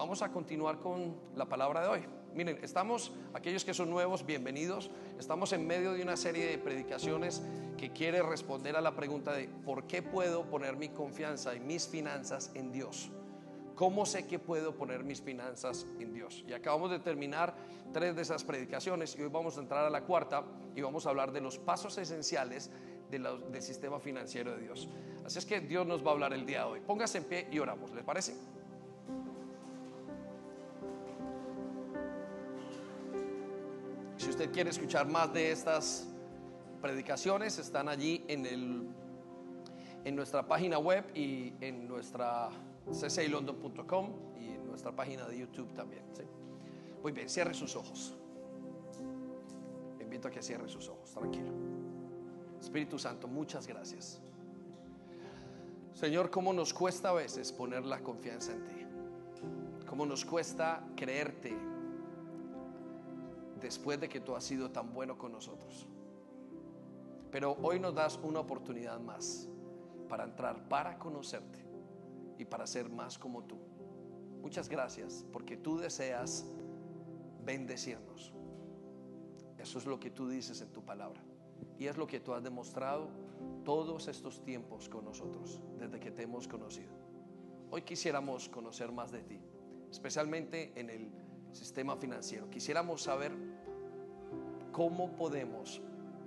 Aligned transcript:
Vamos 0.00 0.22
a 0.22 0.32
continuar 0.32 0.78
con 0.78 1.14
la 1.36 1.44
palabra 1.44 1.82
de 1.82 1.88
hoy. 1.88 2.00
Miren, 2.34 2.58
estamos, 2.62 3.12
aquellos 3.34 3.66
que 3.66 3.74
son 3.74 3.90
nuevos, 3.90 4.24
bienvenidos. 4.24 4.90
Estamos 5.18 5.52
en 5.52 5.66
medio 5.66 5.92
de 5.92 6.02
una 6.02 6.16
serie 6.16 6.46
de 6.46 6.56
predicaciones 6.56 7.42
que 7.76 7.92
quiere 7.92 8.22
responder 8.22 8.76
a 8.76 8.80
la 8.80 8.96
pregunta 8.96 9.34
de 9.34 9.48
¿por 9.48 9.86
qué 9.86 10.00
puedo 10.00 10.44
poner 10.44 10.78
mi 10.78 10.88
confianza 10.88 11.54
y 11.54 11.60
mis 11.60 11.86
finanzas 11.86 12.50
en 12.54 12.72
Dios? 12.72 13.10
¿Cómo 13.74 14.06
sé 14.06 14.26
que 14.26 14.38
puedo 14.38 14.74
poner 14.74 15.04
mis 15.04 15.20
finanzas 15.20 15.86
en 15.98 16.14
Dios? 16.14 16.46
Y 16.48 16.54
acabamos 16.54 16.90
de 16.90 17.00
terminar 17.00 17.54
tres 17.92 18.16
de 18.16 18.22
esas 18.22 18.42
predicaciones 18.42 19.14
y 19.18 19.22
hoy 19.22 19.28
vamos 19.28 19.58
a 19.58 19.60
entrar 19.60 19.84
a 19.84 19.90
la 19.90 20.04
cuarta 20.04 20.44
y 20.74 20.80
vamos 20.80 21.04
a 21.04 21.10
hablar 21.10 21.30
de 21.30 21.42
los 21.42 21.58
pasos 21.58 21.98
esenciales 21.98 22.70
del 23.10 23.62
sistema 23.62 24.00
financiero 24.00 24.52
de 24.52 24.62
Dios. 24.62 24.88
Así 25.26 25.38
es 25.38 25.44
que 25.44 25.60
Dios 25.60 25.86
nos 25.86 26.02
va 26.02 26.08
a 26.08 26.12
hablar 26.12 26.32
el 26.32 26.46
día 26.46 26.60
de 26.60 26.64
hoy. 26.64 26.80
Póngase 26.80 27.18
en 27.18 27.24
pie 27.24 27.48
y 27.52 27.58
oramos, 27.58 27.90
¿les 27.92 28.02
parece? 28.02 28.59
Usted 34.40 34.54
quiere 34.54 34.70
escuchar 34.70 35.06
más 35.06 35.30
de 35.34 35.52
estas 35.52 36.08
predicaciones, 36.80 37.58
están 37.58 37.90
allí 37.90 38.24
en, 38.26 38.46
el, 38.46 38.88
en 40.02 40.16
nuestra 40.16 40.48
página 40.48 40.78
web 40.78 41.04
y 41.14 41.52
en 41.60 41.86
nuestra 41.86 42.48
ccaylondon.com 42.90 44.12
y 44.40 44.52
en 44.52 44.66
nuestra 44.66 44.96
página 44.96 45.28
de 45.28 45.40
YouTube 45.40 45.74
también. 45.74 46.04
Muy 47.02 47.12
bien, 47.12 47.28
cierre 47.28 47.52
sus 47.52 47.76
ojos. 47.76 48.16
Invito 50.00 50.28
a 50.28 50.30
que 50.30 50.40
cierre 50.40 50.70
sus 50.70 50.88
ojos, 50.88 51.12
tranquilo. 51.12 51.52
Espíritu 52.58 52.98
Santo, 52.98 53.28
muchas 53.28 53.66
gracias. 53.66 54.22
Señor, 55.92 56.30
cómo 56.30 56.54
nos 56.54 56.72
cuesta 56.72 57.10
a 57.10 57.12
veces 57.12 57.52
poner 57.52 57.84
la 57.84 58.00
confianza 58.00 58.52
en 58.52 58.64
ti. 58.64 58.86
Cómo 59.86 60.06
nos 60.06 60.24
cuesta 60.24 60.82
creerte 60.96 61.54
después 63.60 64.00
de 64.00 64.08
que 64.08 64.20
tú 64.20 64.34
has 64.34 64.44
sido 64.44 64.70
tan 64.70 64.92
bueno 64.92 65.18
con 65.18 65.32
nosotros. 65.32 65.86
Pero 67.30 67.56
hoy 67.62 67.78
nos 67.78 67.94
das 67.94 68.18
una 68.22 68.40
oportunidad 68.40 68.98
más 69.00 69.48
para 70.08 70.24
entrar, 70.24 70.68
para 70.68 70.98
conocerte 70.98 71.64
y 72.38 72.44
para 72.44 72.66
ser 72.66 72.88
más 72.88 73.18
como 73.18 73.44
tú. 73.44 73.56
Muchas 74.42 74.68
gracias 74.68 75.24
porque 75.32 75.56
tú 75.56 75.78
deseas 75.78 76.46
bendecirnos. 77.44 78.32
Eso 79.58 79.78
es 79.78 79.86
lo 79.86 80.00
que 80.00 80.10
tú 80.10 80.28
dices 80.28 80.60
en 80.62 80.72
tu 80.72 80.82
palabra. 80.82 81.22
Y 81.78 81.86
es 81.86 81.96
lo 81.96 82.06
que 82.06 82.20
tú 82.20 82.32
has 82.32 82.42
demostrado 82.42 83.08
todos 83.64 84.08
estos 84.08 84.42
tiempos 84.42 84.88
con 84.88 85.04
nosotros, 85.04 85.60
desde 85.78 86.00
que 86.00 86.10
te 86.10 86.22
hemos 86.22 86.48
conocido. 86.48 86.92
Hoy 87.70 87.82
quisiéramos 87.82 88.48
conocer 88.48 88.90
más 88.90 89.12
de 89.12 89.22
ti, 89.22 89.40
especialmente 89.90 90.72
en 90.74 90.90
el 90.90 91.10
sistema 91.54 91.96
financiero. 91.96 92.48
Quisiéramos 92.50 93.02
saber 93.02 93.32
cómo 94.72 95.14
podemos 95.16 95.80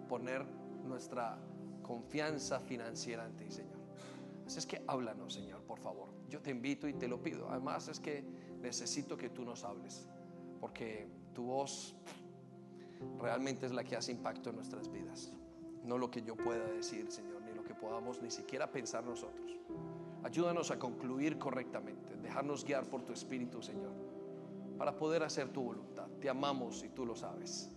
poner 0.07 0.45
nuestra 0.85 1.37
confianza 1.81 2.59
financiera 2.59 3.25
en 3.25 3.35
ti, 3.35 3.51
Señor. 3.51 3.79
Así 4.45 4.59
es 4.59 4.65
que 4.65 4.83
háblanos, 4.87 5.33
Señor, 5.33 5.61
por 5.63 5.79
favor. 5.79 6.09
Yo 6.29 6.41
te 6.41 6.51
invito 6.51 6.87
y 6.87 6.93
te 6.93 7.07
lo 7.07 7.21
pido. 7.21 7.49
Además 7.49 7.87
es 7.87 7.99
que 7.99 8.23
necesito 8.61 9.17
que 9.17 9.29
tú 9.29 9.45
nos 9.45 9.63
hables, 9.63 10.07
porque 10.59 11.07
tu 11.33 11.43
voz 11.43 11.95
realmente 13.19 13.65
es 13.65 13.71
la 13.71 13.83
que 13.83 13.95
hace 13.95 14.11
impacto 14.11 14.49
en 14.49 14.57
nuestras 14.57 14.91
vidas. 14.91 15.31
No 15.83 15.97
lo 15.97 16.09
que 16.09 16.21
yo 16.21 16.35
pueda 16.35 16.65
decir, 16.65 17.11
Señor, 17.11 17.41
ni 17.41 17.53
lo 17.53 17.63
que 17.63 17.75
podamos 17.75 18.21
ni 18.21 18.31
siquiera 18.31 18.71
pensar 18.71 19.03
nosotros. 19.03 19.51
Ayúdanos 20.23 20.71
a 20.71 20.79
concluir 20.79 21.37
correctamente, 21.37 22.15
dejarnos 22.15 22.63
guiar 22.63 22.85
por 22.85 23.03
tu 23.03 23.11
Espíritu, 23.11 23.61
Señor, 23.61 23.91
para 24.77 24.97
poder 24.97 25.23
hacer 25.23 25.49
tu 25.49 25.63
voluntad. 25.63 26.07
Te 26.19 26.29
amamos 26.29 26.83
y 26.83 26.89
tú 26.89 27.05
lo 27.05 27.15
sabes. 27.15 27.69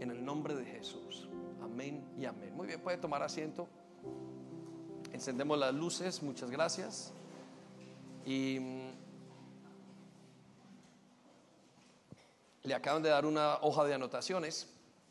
En 0.00 0.10
el 0.10 0.24
nombre 0.24 0.54
de 0.54 0.64
Jesús. 0.64 1.28
Amén 1.62 2.04
y 2.18 2.24
amén. 2.24 2.54
Muy 2.54 2.66
bien, 2.66 2.80
puede 2.80 2.98
tomar 2.98 3.22
asiento. 3.22 3.68
Encendemos 5.12 5.58
las 5.58 5.74
luces, 5.74 6.22
muchas 6.22 6.50
gracias. 6.50 7.12
Y 8.24 8.58
mm, 8.60 9.06
le 12.64 12.74
acaban 12.74 13.02
de 13.02 13.10
dar 13.10 13.24
una 13.24 13.56
hoja 13.62 13.84
de 13.84 13.94
anotaciones 13.94 14.68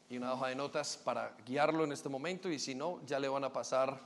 y 0.09 0.17
una 0.17 0.33
hoja 0.33 0.47
de 0.47 0.55
notas 0.55 0.97
para 0.97 1.35
guiarlo 1.45 1.83
en 1.83 1.91
este 1.91 2.09
momento 2.09 2.49
y 2.49 2.59
si 2.59 2.75
no, 2.75 3.03
ya 3.05 3.19
le 3.19 3.27
van 3.27 3.43
a 3.43 3.53
pasar, 3.53 3.99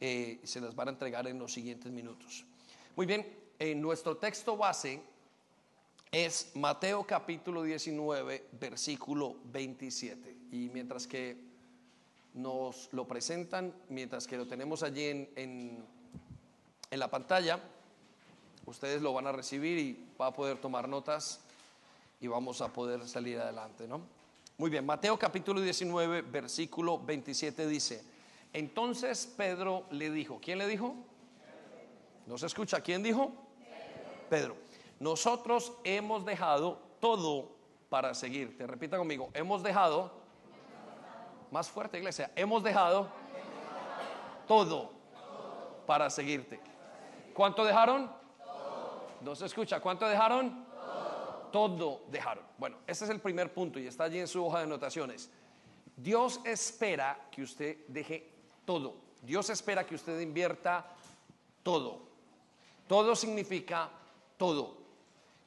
eh, 0.00 0.40
se 0.44 0.60
las 0.60 0.74
van 0.74 0.88
a 0.88 0.90
entregar 0.90 1.26
en 1.26 1.38
los 1.38 1.52
siguientes 1.52 1.90
minutos. 1.90 2.44
Muy 2.96 3.06
bien, 3.06 3.26
en 3.58 3.80
nuestro 3.80 4.16
texto 4.16 4.56
base 4.56 5.00
es 6.12 6.52
Mateo 6.54 7.04
capítulo 7.04 7.62
19, 7.62 8.48
versículo 8.60 9.36
27. 9.44 10.36
Y 10.52 10.68
mientras 10.68 11.06
que 11.06 11.38
nos 12.34 12.90
lo 12.92 13.06
presentan, 13.06 13.74
mientras 13.88 14.26
que 14.26 14.36
lo 14.36 14.46
tenemos 14.46 14.82
allí 14.82 15.06
en, 15.06 15.30
en, 15.36 16.98
la 16.98 17.08
pantalla, 17.08 17.60
ustedes 18.66 19.00
lo 19.00 19.14
van 19.14 19.26
a 19.26 19.32
recibir 19.32 19.78
y 19.78 20.04
va 20.20 20.26
a 20.26 20.34
poder 20.34 20.58
tomar 20.58 20.86
notas 20.86 21.40
y 22.20 22.26
vamos 22.26 22.60
a 22.60 22.70
poder 22.70 23.08
salir 23.08 23.38
adelante, 23.38 23.88
¿no? 23.88 24.02
Muy 24.58 24.68
bien, 24.68 24.84
Mateo 24.84 25.18
capítulo 25.18 25.62
19, 25.62 26.20
versículo 26.20 26.98
27 26.98 27.66
dice, 27.66 28.04
entonces 28.52 29.26
Pedro 29.34 29.86
le 29.90 30.10
dijo, 30.10 30.38
¿quién 30.42 30.58
le 30.58 30.68
dijo? 30.68 30.94
¿No 32.26 32.36
se 32.36 32.44
escucha? 32.44 32.82
¿Quién 32.82 33.02
dijo? 33.02 33.32
Pedro 34.28 34.61
nosotros 35.02 35.72
hemos 35.82 36.24
dejado 36.24 36.78
todo 37.00 37.56
para 37.88 38.14
seguirte. 38.14 38.68
Repita 38.68 38.96
conmigo, 38.96 39.30
hemos 39.34 39.60
dejado, 39.60 40.12
más 41.50 41.68
fuerte 41.68 41.98
iglesia, 41.98 42.30
hemos 42.36 42.62
dejado 42.62 43.08
todo 44.46 44.92
para 45.88 46.08
seguirte. 46.08 46.60
¿Cuánto 47.34 47.64
dejaron? 47.64 48.12
No 49.22 49.34
se 49.34 49.46
escucha, 49.46 49.80
¿cuánto 49.80 50.06
dejaron? 50.06 50.64
Todo 51.50 52.02
dejaron. 52.08 52.44
Bueno, 52.56 52.76
ese 52.86 53.02
es 53.02 53.10
el 53.10 53.18
primer 53.18 53.52
punto 53.52 53.80
y 53.80 53.88
está 53.88 54.04
allí 54.04 54.20
en 54.20 54.28
su 54.28 54.46
hoja 54.46 54.58
de 54.58 54.64
anotaciones. 54.64 55.32
Dios 55.96 56.38
espera 56.44 57.26
que 57.32 57.42
usted 57.42 57.78
deje 57.88 58.30
todo. 58.64 58.94
Dios 59.20 59.50
espera 59.50 59.84
que 59.84 59.96
usted 59.96 60.20
invierta 60.20 60.86
todo. 61.64 62.02
Todo 62.86 63.16
significa 63.16 63.90
todo 64.36 64.81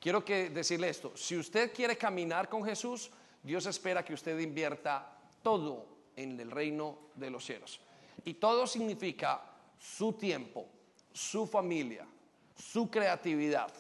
quiero 0.06 0.24
que 0.24 0.52
decirle 0.52 0.90
esto, 0.90 1.18
si 1.18 1.36
usted 1.36 1.74
quiere 1.74 1.98
caminar 1.98 2.48
con 2.48 2.64
Jesús, 2.64 3.10
Dios 3.42 3.66
espera 3.66 4.06
que 4.06 4.14
usted 4.14 4.38
invierta 4.38 5.18
todo 5.42 5.88
en 6.16 6.40
el 6.40 6.52
reino 6.52 7.10
de 7.16 7.32
los 7.32 7.44
cielos. 7.44 7.80
Y 8.24 8.36
todo 8.36 8.68
significa 8.68 9.42
su 9.80 10.14
tiempo, 10.14 10.68
su 11.12 11.48
familia, 11.48 12.06
su 12.56 12.88
creatividad, 12.88 13.74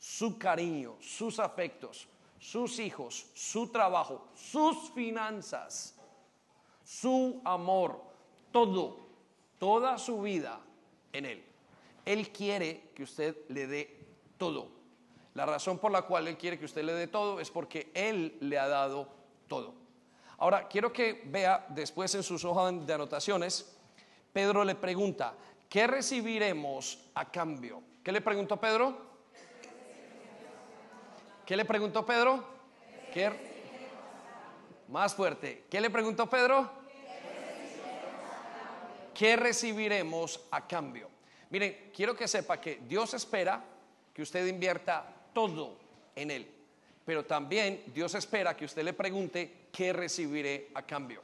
su 0.00 0.38
cariño, 0.38 0.96
sus 1.00 1.38
afectos, 1.38 2.08
sus 2.38 2.78
hijos, 2.78 3.26
su 3.34 3.68
trabajo, 3.68 4.28
sus 4.34 4.90
finanzas, 4.92 5.94
su 6.82 7.42
amor, 7.44 8.02
todo, 8.50 9.06
toda 9.58 9.98
su 9.98 10.22
vida 10.22 10.58
en 11.12 11.26
Él. 11.26 11.44
Él 12.06 12.30
quiere 12.30 12.88
que 12.94 13.02
usted 13.02 13.36
le 13.50 13.66
dé 13.66 14.06
todo. 14.38 14.80
La 15.34 15.46
razón 15.46 15.78
por 15.78 15.90
la 15.90 16.02
cual 16.02 16.28
Él 16.28 16.36
quiere 16.36 16.58
que 16.58 16.66
usted 16.66 16.84
le 16.84 16.92
dé 16.92 17.06
todo 17.06 17.40
es 17.40 17.50
porque 17.50 17.90
Él 17.94 18.36
le 18.40 18.58
ha 18.58 18.68
dado 18.68 19.08
todo. 19.48 19.74
Ahora, 20.38 20.68
quiero 20.68 20.92
que 20.92 21.22
vea 21.26 21.64
después 21.68 22.14
en 22.14 22.22
sus 22.22 22.44
hojas 22.44 22.86
de 22.86 22.92
anotaciones, 22.92 23.76
Pedro 24.32 24.64
le 24.64 24.74
pregunta, 24.74 25.34
¿qué 25.68 25.86
recibiremos 25.86 27.10
a 27.14 27.30
cambio? 27.30 27.82
¿Qué 28.02 28.12
le 28.12 28.20
preguntó 28.20 28.60
Pedro? 28.60 29.12
¿Qué 31.46 31.56
le 31.56 31.64
preguntó 31.64 32.04
Pedro? 32.04 32.44
¿Qué? 33.12 33.30
Más 34.88 35.14
fuerte. 35.14 35.64
¿Qué 35.70 35.80
le 35.80 35.90
preguntó 35.90 36.28
Pedro? 36.28 36.70
¿Qué 39.14 39.36
recibiremos 39.36 40.40
a 40.50 40.66
cambio? 40.66 41.08
Miren, 41.50 41.90
quiero 41.94 42.16
que 42.16 42.26
sepa 42.26 42.60
que 42.60 42.80
Dios 42.86 43.14
espera 43.14 43.62
que 44.12 44.22
usted 44.22 44.46
invierta 44.46 45.11
todo 45.32 45.76
en 46.16 46.30
Él. 46.30 46.48
Pero 47.04 47.24
también 47.24 47.82
Dios 47.92 48.14
espera 48.14 48.56
que 48.56 48.64
usted 48.64 48.84
le 48.84 48.92
pregunte 48.92 49.66
qué 49.72 49.92
recibiré 49.92 50.70
a 50.74 50.82
cambio. 50.82 51.22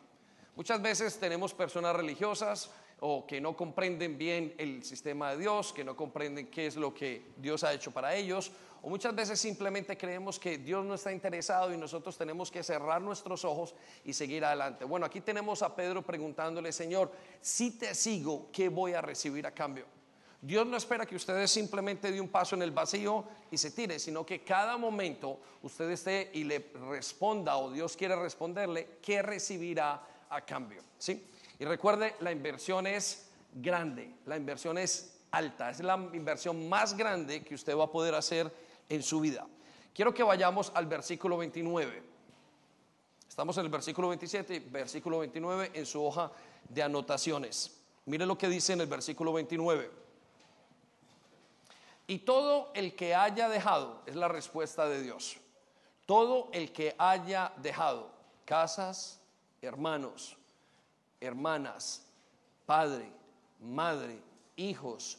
Muchas 0.56 0.82
veces 0.82 1.18
tenemos 1.20 1.54
personas 1.54 1.94
religiosas 1.94 2.70
o 3.00 3.24
que 3.26 3.40
no 3.40 3.56
comprenden 3.56 4.18
bien 4.18 4.54
el 4.58 4.82
sistema 4.82 5.30
de 5.30 5.38
Dios, 5.38 5.72
que 5.72 5.84
no 5.84 5.96
comprenden 5.96 6.48
qué 6.48 6.66
es 6.66 6.76
lo 6.76 6.92
que 6.92 7.22
Dios 7.36 7.62
ha 7.62 7.72
hecho 7.72 7.92
para 7.92 8.16
ellos, 8.16 8.50
o 8.82 8.88
muchas 8.88 9.14
veces 9.14 9.40
simplemente 9.40 9.96
creemos 9.96 10.38
que 10.38 10.58
Dios 10.58 10.84
no 10.84 10.94
está 10.94 11.12
interesado 11.12 11.72
y 11.72 11.76
nosotros 11.76 12.16
tenemos 12.16 12.50
que 12.50 12.62
cerrar 12.62 13.00
nuestros 13.00 13.44
ojos 13.44 13.74
y 14.04 14.12
seguir 14.12 14.44
adelante. 14.44 14.84
Bueno, 14.84 15.06
aquí 15.06 15.20
tenemos 15.20 15.62
a 15.62 15.74
Pedro 15.74 16.02
preguntándole, 16.02 16.72
Señor, 16.72 17.12
si 17.40 17.78
te 17.78 17.94
sigo, 17.94 18.48
¿qué 18.52 18.68
voy 18.68 18.94
a 18.94 19.00
recibir 19.00 19.46
a 19.46 19.52
cambio? 19.52 19.97
Dios 20.40 20.66
no 20.66 20.76
espera 20.76 21.04
que 21.04 21.16
ustedes 21.16 21.50
simplemente 21.50 22.12
dé 22.12 22.20
un 22.20 22.28
paso 22.28 22.54
en 22.54 22.62
el 22.62 22.70
vacío 22.70 23.24
y 23.50 23.58
se 23.58 23.72
tire, 23.72 23.98
sino 23.98 24.24
que 24.24 24.44
cada 24.44 24.76
momento 24.76 25.40
usted 25.62 25.90
esté 25.90 26.30
y 26.32 26.44
le 26.44 26.70
responda 26.88 27.56
o 27.56 27.72
Dios 27.72 27.96
quiere 27.96 28.14
responderle 28.14 28.98
qué 29.02 29.20
recibirá 29.20 30.00
a 30.30 30.40
cambio. 30.42 30.82
¿sí? 30.96 31.26
Y 31.58 31.64
recuerde, 31.64 32.14
la 32.20 32.30
inversión 32.30 32.86
es 32.86 33.30
grande, 33.52 34.14
la 34.26 34.36
inversión 34.36 34.78
es 34.78 35.18
alta, 35.32 35.70
es 35.70 35.80
la 35.80 35.96
inversión 36.12 36.68
más 36.68 36.96
grande 36.96 37.42
que 37.42 37.56
usted 37.56 37.76
va 37.76 37.84
a 37.84 37.90
poder 37.90 38.14
hacer 38.14 38.52
en 38.88 39.02
su 39.02 39.20
vida. 39.20 39.44
Quiero 39.92 40.14
que 40.14 40.22
vayamos 40.22 40.70
al 40.74 40.86
versículo 40.86 41.36
29. 41.36 42.02
Estamos 43.28 43.58
en 43.58 43.64
el 43.64 43.70
versículo 43.70 44.08
27, 44.08 44.60
versículo 44.70 45.18
29 45.18 45.72
en 45.74 45.84
su 45.84 46.04
hoja 46.04 46.30
de 46.68 46.82
anotaciones. 46.82 47.76
Mire 48.06 48.24
lo 48.24 48.38
que 48.38 48.48
dice 48.48 48.74
en 48.74 48.80
el 48.80 48.86
versículo 48.86 49.32
29. 49.32 50.07
Y 52.08 52.20
todo 52.20 52.72
el 52.74 52.96
que 52.96 53.14
haya 53.14 53.50
dejado, 53.50 54.02
es 54.06 54.16
la 54.16 54.28
respuesta 54.28 54.88
de 54.88 55.02
Dios, 55.02 55.36
todo 56.06 56.48
el 56.54 56.72
que 56.72 56.96
haya 56.98 57.52
dejado 57.58 58.10
casas, 58.46 59.20
hermanos, 59.60 60.34
hermanas, 61.20 62.06
padre, 62.64 63.12
madre, 63.60 64.22
hijos, 64.56 65.18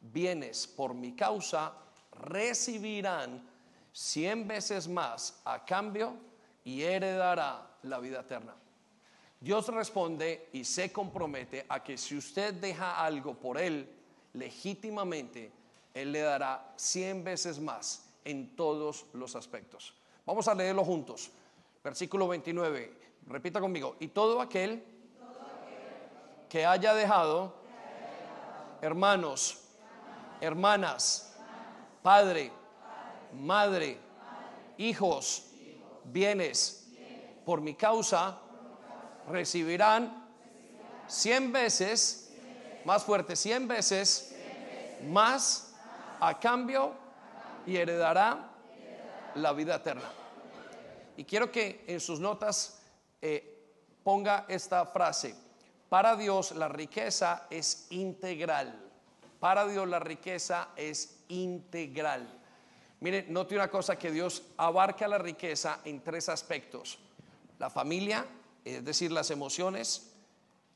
bienes 0.00 0.66
por 0.66 0.94
mi 0.94 1.14
causa, 1.14 1.74
recibirán 2.12 3.46
cien 3.92 4.48
veces 4.48 4.88
más 4.88 5.42
a 5.44 5.62
cambio 5.62 6.16
y 6.64 6.80
heredará 6.80 7.70
la 7.82 7.98
vida 7.98 8.20
eterna. 8.20 8.54
Dios 9.38 9.68
responde 9.68 10.48
y 10.54 10.64
se 10.64 10.90
compromete 10.90 11.66
a 11.68 11.84
que 11.84 11.98
si 11.98 12.16
usted 12.16 12.54
deja 12.54 13.04
algo 13.04 13.34
por 13.34 13.58
Él 13.58 13.86
legítimamente, 14.32 15.59
él 15.94 16.12
le 16.12 16.20
dará 16.20 16.72
cien 16.76 17.24
veces 17.24 17.58
más 17.60 18.10
en 18.24 18.54
todos 18.56 19.06
los 19.12 19.36
aspectos. 19.36 19.94
Vamos 20.26 20.46
a 20.48 20.54
leerlo 20.54 20.84
juntos. 20.84 21.30
Versículo 21.82 22.28
29. 22.28 22.92
Repita 23.26 23.60
conmigo. 23.60 23.96
Y 24.00 24.08
todo 24.08 24.40
aquel 24.40 24.82
que 26.48 26.66
haya 26.66 26.94
dejado, 26.94 27.54
hermanos, 28.80 29.62
hermanas, 30.40 31.34
padre, 32.02 32.50
madre, 33.32 33.98
hijos, 34.76 35.46
bienes, 36.04 36.88
por 37.44 37.60
mi 37.60 37.74
causa, 37.74 38.38
recibirán 39.28 40.28
cien 41.06 41.52
veces, 41.52 42.32
más 42.84 43.04
fuerte, 43.04 43.36
cien 43.36 43.68
veces, 43.68 44.36
más 45.08 45.69
a 46.20 46.38
cambio 46.38 46.92
y 47.66 47.76
heredará 47.76 48.50
la 49.34 49.52
vida 49.52 49.76
eterna. 49.76 50.10
Y 51.16 51.24
quiero 51.24 51.50
que 51.50 51.84
en 51.86 52.00
sus 52.00 52.20
notas 52.20 52.82
eh, 53.20 53.60
ponga 54.02 54.46
esta 54.48 54.86
frase. 54.86 55.34
Para 55.88 56.16
Dios 56.16 56.52
la 56.52 56.68
riqueza 56.68 57.46
es 57.50 57.86
integral. 57.90 58.78
Para 59.38 59.66
Dios 59.66 59.88
la 59.88 59.98
riqueza 59.98 60.68
es 60.76 61.24
integral. 61.28 62.38
Mire, 63.00 63.26
note 63.28 63.54
una 63.54 63.70
cosa 63.70 63.98
que 63.98 64.10
Dios 64.10 64.42
abarca 64.58 65.08
la 65.08 65.18
riqueza 65.18 65.80
en 65.84 66.02
tres 66.02 66.28
aspectos. 66.28 66.98
La 67.58 67.70
familia, 67.70 68.26
es 68.64 68.84
decir, 68.84 69.10
las 69.10 69.30
emociones, 69.30 70.12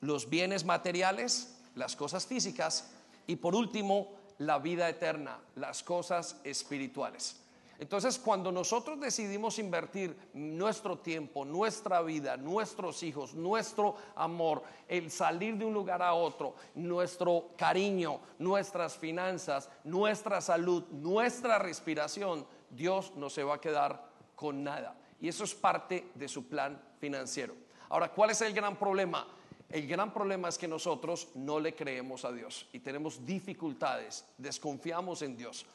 los 0.00 0.28
bienes 0.28 0.64
materiales, 0.64 1.58
las 1.74 1.96
cosas 1.96 2.26
físicas 2.26 2.90
y 3.26 3.36
por 3.36 3.54
último, 3.54 4.12
la 4.38 4.58
vida 4.58 4.88
eterna, 4.88 5.38
las 5.54 5.82
cosas 5.82 6.40
espirituales. 6.44 7.40
Entonces, 7.78 8.18
cuando 8.18 8.52
nosotros 8.52 9.00
decidimos 9.00 9.58
invertir 9.58 10.16
nuestro 10.32 10.98
tiempo, 10.98 11.44
nuestra 11.44 12.02
vida, 12.02 12.36
nuestros 12.36 13.02
hijos, 13.02 13.34
nuestro 13.34 13.96
amor, 14.14 14.62
el 14.86 15.10
salir 15.10 15.56
de 15.56 15.64
un 15.64 15.74
lugar 15.74 16.00
a 16.00 16.14
otro, 16.14 16.54
nuestro 16.76 17.50
cariño, 17.56 18.20
nuestras 18.38 18.96
finanzas, 18.96 19.68
nuestra 19.82 20.40
salud, 20.40 20.84
nuestra 20.90 21.58
respiración, 21.58 22.46
Dios 22.70 23.12
no 23.16 23.28
se 23.28 23.42
va 23.42 23.56
a 23.56 23.60
quedar 23.60 24.08
con 24.36 24.62
nada. 24.62 24.96
Y 25.20 25.28
eso 25.28 25.42
es 25.42 25.54
parte 25.54 26.10
de 26.14 26.28
su 26.28 26.46
plan 26.46 26.80
financiero. 27.00 27.54
Ahora, 27.88 28.10
¿cuál 28.12 28.30
es 28.30 28.40
el 28.40 28.54
gran 28.54 28.76
problema? 28.76 29.26
El 29.74 29.88
gran 29.88 30.14
problema 30.14 30.48
es 30.48 30.56
que 30.56 30.68
nosotros 30.68 31.30
no 31.34 31.58
le 31.58 31.74
creemos 31.74 32.24
a 32.24 32.30
Dios 32.30 32.64
y 32.72 32.78
tenemos 32.78 33.26
dificultades, 33.26 34.24
desconfiamos 34.38 35.20
en 35.22 35.36
Dios. 35.36 35.66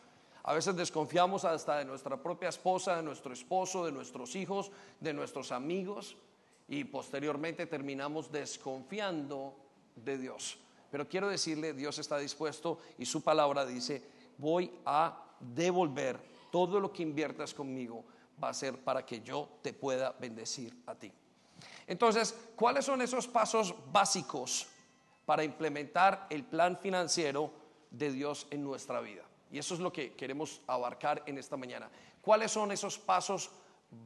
A 0.43 0.53
veces 0.53 0.73
desconfiamos 0.77 1.43
hasta 1.43 1.79
de 1.79 1.83
nuestra 1.83 2.15
propia 2.15 2.47
esposa, 2.47 2.95
de 2.95 3.03
nuestro 3.03 3.33
esposo, 3.33 3.85
de 3.85 3.91
nuestros 3.91 4.37
hijos, 4.37 4.71
de 5.01 5.11
nuestros 5.11 5.51
amigos 5.51 6.15
y 6.69 6.85
posteriormente 6.85 7.65
terminamos 7.65 8.31
desconfiando 8.31 9.53
de 9.97 10.17
Dios. 10.17 10.57
Pero 10.89 11.09
quiero 11.09 11.27
decirle, 11.27 11.73
Dios 11.73 11.99
está 11.99 12.17
dispuesto 12.19 12.79
y 12.97 13.05
su 13.05 13.21
palabra 13.21 13.65
dice, 13.65 14.01
voy 14.37 14.71
a 14.85 15.25
devolver 15.41 16.21
todo 16.53 16.79
lo 16.79 16.93
que 16.93 17.03
inviertas 17.03 17.53
conmigo, 17.53 18.05
va 18.41 18.47
a 18.47 18.53
ser 18.53 18.77
para 18.77 19.05
que 19.05 19.19
yo 19.19 19.49
te 19.61 19.73
pueda 19.73 20.15
bendecir 20.17 20.73
a 20.85 20.95
ti. 20.95 21.11
Entonces, 21.89 22.35
¿cuáles 22.55 22.85
son 22.85 23.01
esos 23.01 23.27
pasos 23.27 23.73
básicos 23.91 24.67
para 25.25 25.43
implementar 25.43 26.27
el 26.29 26.43
plan 26.43 26.77
financiero 26.77 27.51
de 27.89 28.11
Dios 28.11 28.45
en 28.51 28.63
nuestra 28.63 29.01
vida? 29.01 29.23
Y 29.51 29.57
eso 29.57 29.73
es 29.73 29.79
lo 29.79 29.91
que 29.91 30.13
queremos 30.13 30.61
abarcar 30.67 31.23
en 31.25 31.39
esta 31.39 31.57
mañana. 31.57 31.89
¿Cuáles 32.21 32.51
son 32.51 32.71
esos 32.71 32.99
pasos 32.99 33.49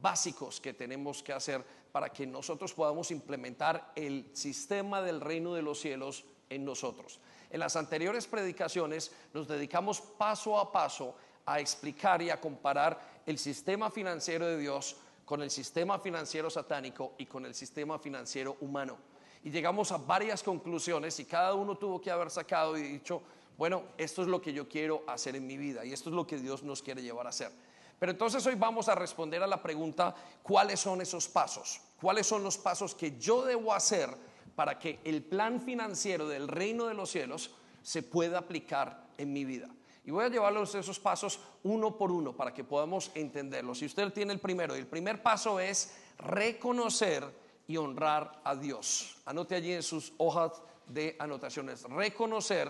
básicos 0.00 0.62
que 0.62 0.72
tenemos 0.72 1.22
que 1.22 1.34
hacer 1.34 1.62
para 1.92 2.08
que 2.08 2.26
nosotros 2.26 2.72
podamos 2.72 3.10
implementar 3.10 3.92
el 3.94 4.30
sistema 4.32 5.02
del 5.02 5.20
reino 5.20 5.52
de 5.52 5.60
los 5.60 5.78
cielos 5.78 6.24
en 6.48 6.64
nosotros? 6.64 7.20
En 7.50 7.60
las 7.60 7.76
anteriores 7.76 8.26
predicaciones 8.26 9.12
nos 9.34 9.46
dedicamos 9.46 10.00
paso 10.00 10.58
a 10.58 10.72
paso 10.72 11.14
a 11.44 11.60
explicar 11.60 12.22
y 12.22 12.30
a 12.30 12.40
comparar 12.40 12.98
el 13.26 13.38
sistema 13.38 13.90
financiero 13.90 14.46
de 14.46 14.56
Dios 14.56 14.96
con 15.24 15.42
el 15.42 15.50
sistema 15.50 15.98
financiero 15.98 16.50
satánico 16.50 17.14
y 17.18 17.26
con 17.26 17.46
el 17.46 17.54
sistema 17.54 17.98
financiero 17.98 18.56
humano. 18.60 18.98
Y 19.42 19.50
llegamos 19.50 19.92
a 19.92 19.98
varias 19.98 20.42
conclusiones 20.42 21.18
y 21.20 21.24
cada 21.24 21.54
uno 21.54 21.76
tuvo 21.76 22.00
que 22.00 22.10
haber 22.10 22.30
sacado 22.30 22.76
y 22.76 22.82
dicho, 22.82 23.22
bueno, 23.56 23.84
esto 23.98 24.22
es 24.22 24.28
lo 24.28 24.40
que 24.40 24.52
yo 24.52 24.68
quiero 24.68 25.04
hacer 25.06 25.36
en 25.36 25.46
mi 25.46 25.56
vida 25.56 25.84
y 25.84 25.92
esto 25.92 26.10
es 26.10 26.16
lo 26.16 26.26
que 26.26 26.38
Dios 26.38 26.62
nos 26.62 26.82
quiere 26.82 27.02
llevar 27.02 27.26
a 27.26 27.30
hacer. 27.30 27.52
Pero 27.98 28.12
entonces 28.12 28.44
hoy 28.46 28.54
vamos 28.54 28.88
a 28.88 28.94
responder 28.94 29.42
a 29.42 29.46
la 29.46 29.62
pregunta, 29.62 30.14
¿cuáles 30.42 30.80
son 30.80 31.00
esos 31.00 31.28
pasos? 31.28 31.80
¿Cuáles 32.00 32.26
son 32.26 32.42
los 32.42 32.58
pasos 32.58 32.94
que 32.94 33.18
yo 33.18 33.44
debo 33.44 33.72
hacer 33.72 34.10
para 34.56 34.78
que 34.78 34.98
el 35.04 35.22
plan 35.22 35.60
financiero 35.60 36.28
del 36.28 36.48
reino 36.48 36.86
de 36.86 36.94
los 36.94 37.10
cielos 37.10 37.50
se 37.82 38.02
pueda 38.02 38.38
aplicar 38.38 39.06
en 39.16 39.32
mi 39.32 39.44
vida? 39.44 39.68
Y 40.04 40.10
voy 40.10 40.24
a 40.24 40.28
llevarlos 40.28 40.74
esos 40.74 41.00
pasos 41.00 41.40
uno 41.62 41.96
por 41.96 42.12
uno 42.12 42.34
para 42.34 42.52
que 42.52 42.62
podamos 42.62 43.10
entenderlos. 43.14 43.78
Si 43.78 43.86
usted 43.86 44.12
tiene 44.12 44.34
el 44.34 44.40
primero, 44.40 44.74
el 44.74 44.86
primer 44.86 45.22
paso 45.22 45.58
es 45.58 45.94
reconocer 46.18 47.24
y 47.66 47.78
honrar 47.78 48.40
a 48.44 48.54
Dios. 48.54 49.16
Anote 49.24 49.54
allí 49.54 49.72
en 49.72 49.82
sus 49.82 50.12
hojas 50.18 50.62
de 50.86 51.16
anotaciones. 51.18 51.84
Reconocer 51.84 52.68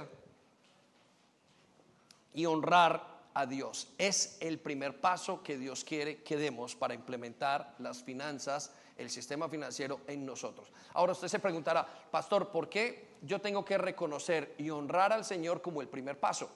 y 2.34 2.46
honrar 2.46 3.14
a 3.34 3.46
Dios. 3.46 3.88
Es 3.98 4.38
el 4.40 4.60
primer 4.60 5.00
paso 5.00 5.42
que 5.42 5.58
Dios 5.58 5.84
quiere 5.84 6.22
que 6.22 6.36
demos 6.36 6.76
para 6.76 6.94
implementar 6.94 7.74
las 7.78 8.02
finanzas, 8.02 8.72
el 8.96 9.10
sistema 9.10 9.48
financiero 9.48 10.00
en 10.06 10.24
nosotros. 10.24 10.70
Ahora 10.92 11.12
usted 11.12 11.26
se 11.26 11.40
preguntará, 11.40 11.84
pastor, 12.12 12.50
¿por 12.50 12.68
qué 12.68 13.16
yo 13.22 13.40
tengo 13.40 13.64
que 13.64 13.76
reconocer 13.76 14.54
y 14.58 14.70
honrar 14.70 15.12
al 15.12 15.24
Señor 15.24 15.60
como 15.62 15.80
el 15.80 15.88
primer 15.88 16.20
paso? 16.20 16.48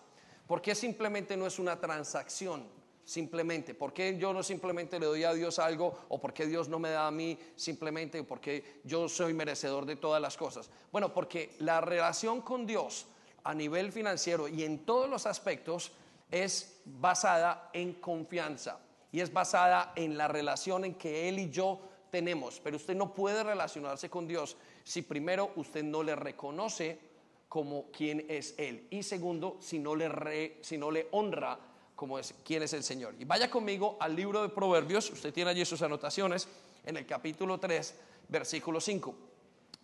¿Por 0.49 0.63
qué 0.63 0.75
simplemente 0.75 1.37
no 1.37 1.47
es 1.47 1.59
una 1.59 1.79
transacción? 1.79 2.65
Simplemente, 3.05 3.75
¿por 3.75 3.93
qué 3.93 4.19
yo 4.19 4.33
no 4.33 4.43
simplemente 4.43 4.99
le 4.99 5.07
doy 5.07 5.25
a 5.25 5.35
Dios 5.35 5.59
algo 5.59 6.07
o 6.09 6.19
por 6.19 6.33
qué 6.33 6.47
Dios 6.47 6.69
no 6.69 6.79
me 6.79 6.91
da 6.91 7.07
a 7.07 7.11
mí 7.11 7.39
simplemente 7.55 8.23
porque 8.25 8.81
yo 8.85 9.09
soy 9.09 9.35
merecedor 9.35 9.85
de 9.85 9.97
todas 9.97 10.21
las 10.21 10.39
cosas? 10.39 10.71
Bueno, 10.91 11.13
porque 11.13 11.55
la 11.59 11.83
relación 11.83 12.41
con 12.41 12.67
Dios 12.67 13.07
a 13.45 13.55
nivel 13.55 13.93
financiero 13.93 14.49
y 14.49 14.65
en 14.65 14.87
todos 14.87 15.09
los 15.09 15.27
aspectos 15.27 15.93
es 16.31 16.81
basada 16.87 17.71
en 17.75 17.95
confianza 17.95 18.79
y 19.13 19.21
es 19.21 19.33
basada 19.33 19.93
en 19.97 20.17
la 20.17 20.29
relación 20.29 20.85
en 20.87 20.95
que 20.95 21.29
Él 21.29 21.39
y 21.39 21.51
yo 21.51 21.81
tenemos. 22.11 22.61
Pero 22.61 22.77
usted 22.77 22.95
no 22.95 23.13
puede 23.13 23.43
relacionarse 23.43 24.09
con 24.09 24.27
Dios 24.27 24.57
si 24.85 25.03
primero 25.03 25.53
usted 25.57 25.85
no 25.85 26.03
le 26.03 26.17
reconoce 26.17 27.08
como 27.49 27.91
quien 27.91 28.27
es 28.29 28.55
Él. 28.59 28.87
Y 28.91 29.03
segundo, 29.03 29.57
si 29.61 29.79
no 29.79 29.97
le, 29.97 30.59
si 30.61 30.77
no 30.77 30.91
le 30.91 31.09
honra 31.13 31.59
como 31.97 32.19
es 32.19 32.35
quién 32.45 32.63
es 32.63 32.73
el 32.75 32.85
Señor. 32.85 33.15
Y 33.19 33.25
vaya 33.25 33.51
conmigo 33.51 33.97
al 34.01 34.15
libro 34.15 34.43
de 34.43 34.51
Proverbios, 34.51 35.11
usted 35.11 35.33
tiene 35.33 35.51
allí 35.51 35.65
sus 35.65 35.83
anotaciones, 35.83 36.47
en 36.85 36.97
el 36.97 37.07
capítulo 37.07 37.59
3, 37.59 37.95
versículo 38.29 38.81
5. 38.81 39.15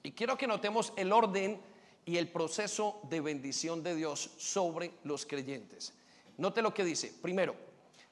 Y 0.05 0.13
quiero 0.13 0.39
que 0.39 0.47
notemos 0.47 0.93
el 0.97 1.13
orden 1.13 1.61
y 2.07 2.17
el 2.17 2.29
proceso 2.29 3.01
de 3.11 3.21
bendición 3.21 3.83
de 3.83 3.95
Dios 3.97 4.31
sobre 4.37 4.93
los 5.05 5.27
creyentes. 5.27 5.93
Note 6.39 6.63
lo 6.63 6.73
que 6.73 6.85
dice. 6.85 7.13
Primero, 7.21 7.57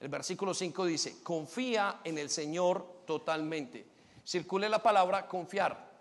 el 0.00 0.08
versículo 0.08 0.54
5 0.54 0.86
dice, 0.86 1.22
confía 1.22 2.00
en 2.04 2.18
el 2.18 2.28
Señor 2.28 3.04
totalmente. 3.06 3.86
Circule 4.24 4.68
la 4.68 4.82
palabra 4.82 5.28
confiar. 5.28 5.92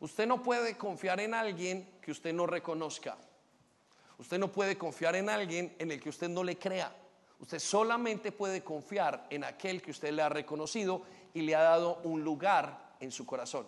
Usted 0.00 0.26
no 0.26 0.42
puede 0.42 0.76
confiar 0.76 1.20
en 1.20 1.34
alguien 1.34 1.88
que 2.06 2.12
usted 2.12 2.32
no 2.32 2.46
reconozca. 2.46 3.16
Usted 4.16 4.38
no 4.38 4.52
puede 4.52 4.78
confiar 4.78 5.16
en 5.16 5.28
alguien 5.28 5.74
en 5.76 5.90
el 5.90 6.00
que 6.00 6.08
usted 6.08 6.28
no 6.28 6.44
le 6.44 6.56
crea. 6.56 6.94
Usted 7.40 7.58
solamente 7.58 8.30
puede 8.30 8.62
confiar 8.62 9.26
en 9.28 9.42
aquel 9.42 9.82
que 9.82 9.90
usted 9.90 10.12
le 10.12 10.22
ha 10.22 10.28
reconocido 10.28 11.02
y 11.34 11.40
le 11.40 11.56
ha 11.56 11.62
dado 11.62 11.96
un 12.04 12.22
lugar 12.22 12.94
en 13.00 13.10
su 13.10 13.26
corazón. 13.26 13.66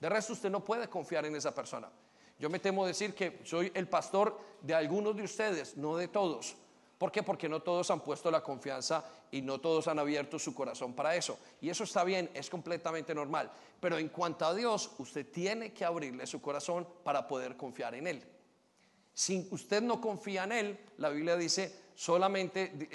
De 0.00 0.08
resto, 0.08 0.32
usted 0.32 0.50
no 0.50 0.64
puede 0.64 0.88
confiar 0.88 1.24
en 1.26 1.36
esa 1.36 1.54
persona. 1.54 1.88
Yo 2.36 2.50
me 2.50 2.58
temo 2.58 2.84
decir 2.84 3.14
que 3.14 3.38
soy 3.44 3.70
el 3.72 3.86
pastor 3.86 4.36
de 4.60 4.74
algunos 4.74 5.14
de 5.14 5.22
ustedes, 5.22 5.76
no 5.76 5.96
de 5.96 6.08
todos. 6.08 6.56
¿Por 6.98 7.12
qué? 7.12 7.22
Porque 7.22 7.48
no 7.48 7.62
todos 7.62 7.90
han 7.92 8.00
puesto 8.00 8.28
la 8.28 8.42
confianza 8.42 9.04
y 9.30 9.40
no 9.40 9.60
todos 9.60 9.86
han 9.86 10.00
abierto 10.00 10.36
su 10.38 10.52
corazón 10.52 10.94
para 10.94 11.14
eso. 11.14 11.38
Y 11.60 11.70
eso 11.70 11.84
está 11.84 12.02
bien, 12.02 12.28
es 12.34 12.50
completamente 12.50 13.14
normal. 13.14 13.52
Pero 13.80 13.98
en 13.98 14.08
cuanto 14.08 14.44
a 14.44 14.54
Dios, 14.54 14.90
usted 14.98 15.30
tiene 15.30 15.72
que 15.72 15.84
abrirle 15.84 16.26
su 16.26 16.42
corazón 16.42 16.86
para 17.04 17.28
poder 17.28 17.56
confiar 17.56 17.94
en 17.94 18.08
Él. 18.08 18.24
Si 19.14 19.46
usted 19.52 19.80
no 19.80 20.00
confía 20.00 20.44
en 20.44 20.52
Él, 20.52 20.80
la 20.96 21.10
Biblia 21.10 21.36
dice, 21.36 21.72
solamente, 21.94 22.90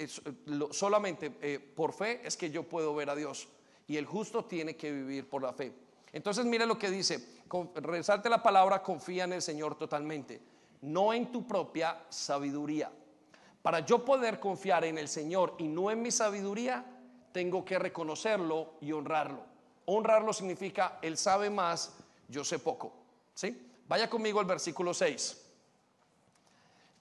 solamente 0.70 1.36
eh, 1.40 1.58
por 1.58 1.94
fe 1.94 2.20
es 2.24 2.36
que 2.36 2.50
yo 2.50 2.62
puedo 2.62 2.94
ver 2.94 3.08
a 3.08 3.16
Dios. 3.16 3.48
Y 3.86 3.96
el 3.96 4.04
justo 4.04 4.44
tiene 4.44 4.76
que 4.76 4.92
vivir 4.92 5.28
por 5.28 5.42
la 5.42 5.54
fe. 5.54 5.72
Entonces 6.12 6.44
mire 6.44 6.66
lo 6.66 6.78
que 6.78 6.90
dice, 6.90 7.42
resalte 7.76 8.28
la 8.28 8.42
palabra, 8.42 8.82
confía 8.82 9.24
en 9.24 9.32
el 9.32 9.42
Señor 9.42 9.76
totalmente, 9.76 10.40
no 10.82 11.12
en 11.12 11.32
tu 11.32 11.46
propia 11.46 12.04
sabiduría. 12.08 12.90
Para 13.64 13.80
yo 13.80 14.04
poder 14.04 14.38
confiar 14.38 14.84
en 14.84 14.98
el 14.98 15.08
Señor 15.08 15.54
y 15.56 15.64
no 15.64 15.90
en 15.90 16.02
mi 16.02 16.10
sabiduría, 16.10 16.84
tengo 17.32 17.64
que 17.64 17.78
reconocerlo 17.78 18.74
y 18.80 18.92
honrarlo. 18.92 19.42
Honrarlo 19.86 20.32
significa, 20.32 20.98
Él 21.00 21.16
sabe 21.16 21.48
más, 21.48 21.96
yo 22.28 22.44
sé 22.44 22.58
poco. 22.58 22.92
¿Sí? 23.32 23.66
Vaya 23.88 24.08
conmigo 24.10 24.38
al 24.38 24.46
versículo 24.46 24.92
6. 24.92 25.40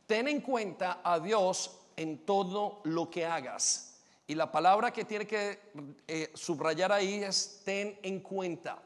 Ten 0.08 0.29
en 0.29 0.39
cuenta 0.39 1.01
a 1.03 1.20
Dios 1.20 1.82
en 1.98 2.25
todo 2.25 2.79
lo 2.86 3.10
que 3.10 3.25
hagas. 3.25 4.01
Y 4.25 4.36
la 4.36 4.50
palabra 4.50 4.91
que 4.93 5.03
tiene 5.03 5.27
que 5.27 5.60
eh, 6.08 6.32
subrayar 6.34 6.93
ahí 6.93 7.24
es 7.24 7.62
ten 7.65 8.00
en 8.01 8.22
cuenta 8.22 8.82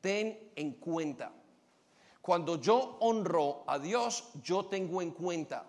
ten 0.00 0.52
en 0.56 0.72
cuenta. 0.72 1.32
Cuando 2.20 2.60
yo 2.60 2.96
honro 3.00 3.64
a 3.66 3.78
Dios, 3.78 4.30
yo 4.42 4.66
tengo 4.66 5.00
en 5.02 5.12
cuenta. 5.12 5.66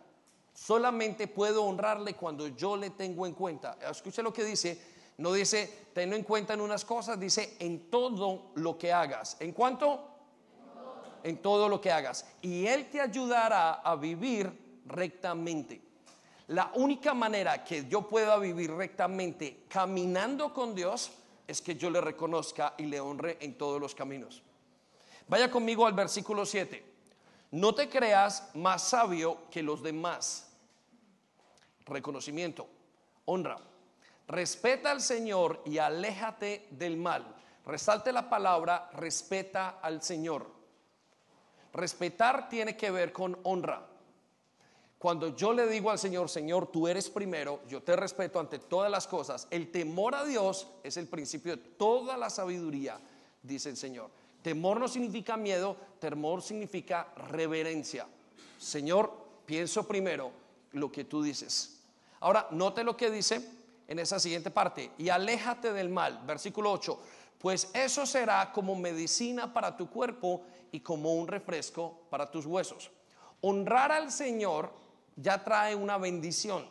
Solamente 0.59 1.27
puedo 1.27 1.63
honrarle 1.63 2.15
cuando 2.15 2.49
yo 2.49 2.75
le 2.75 2.89
tengo 2.89 3.25
en 3.25 3.33
cuenta. 3.33 3.77
Escuche 3.89 4.21
lo 4.21 4.33
que 4.33 4.43
dice. 4.43 4.79
No 5.17 5.31
dice, 5.31 5.87
tenlo 5.93 6.17
en 6.17 6.23
cuenta 6.23 6.53
en 6.53 6.59
unas 6.59 6.83
cosas, 6.83 7.17
dice 7.17 7.55
en 7.59 7.89
todo 7.89 8.51
lo 8.55 8.77
que 8.77 8.91
hagas. 8.91 9.37
¿En 9.39 9.53
cuánto? 9.53 10.05
En 11.23 11.41
todo 11.41 11.69
lo 11.69 11.79
que 11.79 11.89
hagas. 11.89 12.25
Y 12.41 12.67
Él 12.67 12.89
te 12.89 12.99
ayudará 12.99 13.75
a 13.75 13.95
vivir 13.95 14.51
rectamente. 14.85 15.81
La 16.47 16.71
única 16.75 17.13
manera 17.13 17.63
que 17.63 17.87
yo 17.87 18.09
pueda 18.09 18.37
vivir 18.37 18.71
rectamente 18.71 19.63
caminando 19.69 20.53
con 20.53 20.75
Dios 20.75 21.11
es 21.47 21.61
que 21.61 21.75
yo 21.75 21.89
le 21.89 22.01
reconozca 22.01 22.73
y 22.77 22.83
le 22.83 22.99
honre 22.99 23.37
en 23.39 23.57
todos 23.57 23.79
los 23.79 23.95
caminos. 23.95 24.43
Vaya 25.29 25.49
conmigo 25.49 25.87
al 25.87 25.93
versículo 25.93 26.45
7. 26.45 26.83
No 27.51 27.73
te 27.73 27.89
creas 27.89 28.49
más 28.55 28.83
sabio 28.83 29.49
que 29.49 29.63
los 29.63 29.81
demás. 29.81 30.49
Reconocimiento, 31.89 32.67
honra. 33.25 33.58
Respeta 34.27 34.91
al 34.91 35.01
Señor 35.01 35.62
y 35.65 35.79
aléjate 35.79 36.67
del 36.72 36.98
mal. 36.98 37.36
Resalte 37.65 38.12
la 38.12 38.29
palabra, 38.29 38.89
respeta 38.93 39.79
al 39.81 40.01
Señor. 40.03 40.46
Respetar 41.74 42.50
tiene 42.50 42.77
que 42.77 42.91
ver 42.91 43.12
con 43.12 43.38
honra. 43.43 43.86
Cuando 45.00 45.36
yo 45.36 45.53
le 45.53 45.65
digo 45.67 45.89
al 45.89 45.98
Señor, 45.98 46.29
Señor, 46.29 46.67
tú 46.67 46.88
eres 46.88 47.10
primero, 47.10 47.62
yo 47.69 47.81
te 47.81 47.96
respeto 47.96 48.39
ante 48.39 48.60
todas 48.60 48.91
las 48.91 49.08
cosas, 49.08 49.48
el 49.50 49.72
temor 49.72 50.13
a 50.13 50.25
Dios 50.25 50.67
es 50.84 50.98
el 50.98 51.08
principio 51.08 51.55
de 51.55 51.63
toda 51.63 52.17
la 52.17 52.29
sabiduría, 52.29 53.00
dice 53.41 53.69
el 53.69 53.77
Señor. 53.77 54.12
Temor 54.41 54.79
no 54.79 54.88
significa 54.89 55.38
miedo, 55.38 55.77
temor 56.00 56.41
significa 56.41 57.13
reverencia. 57.29 58.08
Señor, 58.58 59.12
pienso 59.46 59.88
primero 59.88 60.31
lo 60.74 60.91
que 60.91 61.05
tú 61.05 61.24
dices. 61.24 61.78
Ahora, 62.21 62.47
note 62.51 62.83
lo 62.83 62.97
que 62.97 63.09
dice 63.11 63.41
en 63.88 63.99
esa 63.99 64.19
siguiente 64.19 64.51
parte, 64.51 64.91
y 64.97 65.09
aléjate 65.09 65.73
del 65.73 65.89
mal, 65.89 66.21
versículo 66.25 66.71
8, 66.71 66.99
pues 67.39 67.69
eso 67.73 68.05
será 68.05 68.51
como 68.51 68.75
medicina 68.75 69.51
para 69.51 69.75
tu 69.75 69.89
cuerpo 69.89 70.43
y 70.71 70.81
como 70.81 71.15
un 71.15 71.27
refresco 71.27 72.01
para 72.09 72.29
tus 72.29 72.45
huesos. 72.45 72.91
Honrar 73.41 73.91
al 73.91 74.11
Señor 74.11 74.71
ya 75.15 75.43
trae 75.43 75.73
una 75.75 75.97
bendición. 75.97 76.67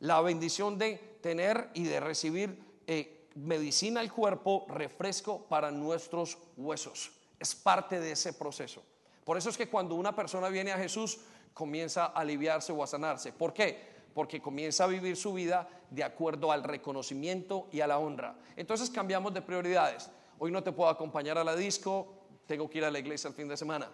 La 0.00 0.20
bendición 0.20 0.78
de 0.78 1.18
tener 1.20 1.70
y 1.74 1.84
de 1.84 2.00
recibir 2.00 2.58
eh, 2.86 3.28
medicina 3.34 4.00
al 4.00 4.12
cuerpo, 4.12 4.66
refresco 4.68 5.44
para 5.44 5.70
nuestros 5.70 6.38
huesos. 6.56 7.12
Es 7.38 7.54
parte 7.54 8.00
de 8.00 8.12
ese 8.12 8.32
proceso. 8.32 8.82
Por 9.24 9.36
eso 9.38 9.50
es 9.50 9.56
que 9.56 9.68
cuando 9.68 9.94
una 9.94 10.14
persona 10.14 10.48
viene 10.48 10.72
a 10.72 10.78
Jesús, 10.78 11.20
comienza 11.54 12.06
a 12.06 12.20
aliviarse 12.20 12.72
o 12.72 12.82
a 12.82 12.86
sanarse. 12.86 13.32
¿Por 13.32 13.52
qué? 13.52 13.99
Porque 14.14 14.40
comienza 14.40 14.84
a 14.84 14.88
vivir 14.88 15.16
su 15.16 15.32
vida 15.32 15.68
de 15.90 16.04
acuerdo 16.04 16.52
al 16.52 16.64
reconocimiento 16.64 17.68
y 17.72 17.80
a 17.80 17.86
la 17.86 17.98
honra. 17.98 18.36
Entonces 18.56 18.90
cambiamos 18.90 19.34
de 19.34 19.42
prioridades. 19.42 20.10
Hoy 20.38 20.50
no 20.50 20.62
te 20.62 20.72
puedo 20.72 20.90
acompañar 20.90 21.38
a 21.38 21.44
la 21.44 21.54
disco, 21.54 22.14
tengo 22.46 22.68
que 22.68 22.78
ir 22.78 22.84
a 22.84 22.90
la 22.90 22.98
iglesia 22.98 23.28
el 23.28 23.34
fin 23.34 23.48
de 23.48 23.56
semana 23.56 23.88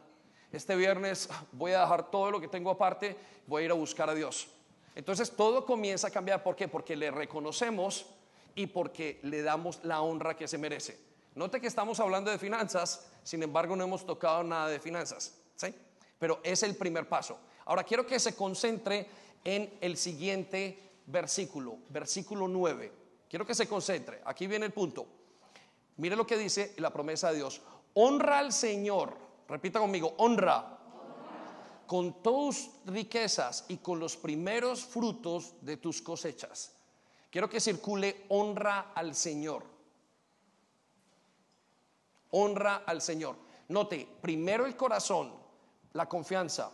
este 0.53 0.77
viernes 0.77 1.29
voy 1.53 1.73
a 1.73 1.81
dejar 1.81 2.11
todo 2.11 2.31
lo 2.31 2.41
que 2.41 2.49
tengo 2.49 2.71
aparte, 2.71 3.17
voy 3.47 3.63
a 3.63 3.65
ir 3.67 3.71
a 3.71 3.75
buscar 3.75 4.11
a 4.11 4.15
Dios. 4.15 4.49
Entonces 4.95 5.31
todo 5.31 5.67
comienza 5.67 6.09
a 6.09 6.11
cambiar. 6.11 6.43
¿Por 6.43 6.57
qué? 6.57 6.69
Porque 6.69 6.97
le 6.97 7.11
reconocemos 7.11 8.07
y 8.55 8.67
porque 8.67 9.21
le 9.23 9.43
damos 9.43 9.85
la 9.85 10.01
honra 10.01 10.35
que 10.35 10.49
se 10.49 10.57
merece. 10.57 10.99
Note 11.35 11.61
que 11.61 11.67
estamos 11.67 12.01
hablando 12.01 12.31
de 12.31 12.39
finanzas, 12.39 13.07
sin 13.23 13.43
embargo 13.43 13.77
no 13.77 13.85
hemos 13.85 14.07
tocado 14.07 14.43
nada 14.43 14.69
de 14.69 14.81
finanzas. 14.81 15.35
¿sí? 15.55 15.75
Pero 16.19 16.41
es 16.43 16.63
el 16.63 16.75
primer 16.77 17.07
paso. 17.07 17.39
Ahora 17.67 17.85
quiero 17.85 18.07
que 18.07 18.19
se 18.19 18.35
concentre 18.35 19.07
en 19.47 19.79
el 19.81 19.97
siguiente 19.97 21.01
versículo, 21.07 21.79
versículo 21.89 22.47
9. 22.49 22.93
Quiero 23.31 23.47
que 23.47 23.55
se 23.55 23.67
concentre. 23.67 24.21
Aquí 24.27 24.47
viene 24.47 24.67
el 24.67 24.73
punto. 24.73 25.07
Mire 25.97 26.17
lo 26.17 26.27
que 26.27 26.37
dice 26.37 26.75
la 26.77 26.93
promesa 26.93 27.31
de 27.31 27.37
Dios. 27.37 27.63
Honra 27.95 28.41
al 28.41 28.53
Señor 28.53 29.27
repita 29.49 29.79
conmigo, 29.79 30.15
honra. 30.19 30.73
Con 31.87 32.21
tus 32.21 32.71
riquezas 32.87 33.65
y 33.69 33.77
con 33.77 34.01
los 34.01 34.17
primeros 34.17 34.85
frutos 34.85 35.55
de 35.61 35.77
tus 35.77 36.03
cosechas. 36.03 36.75
Quiero 37.31 37.49
que 37.49 37.61
circule 37.61 38.25
honra 38.31 38.93
al 38.93 39.15
Señor. 39.15 39.63
Honra 42.31 42.83
al 42.87 43.01
Señor. 43.01 43.37
Note, 43.69 44.09
primero 44.21 44.67
el 44.67 44.77
corazón, 44.77 45.33
la 45.93 46.09
confianza, 46.09 46.73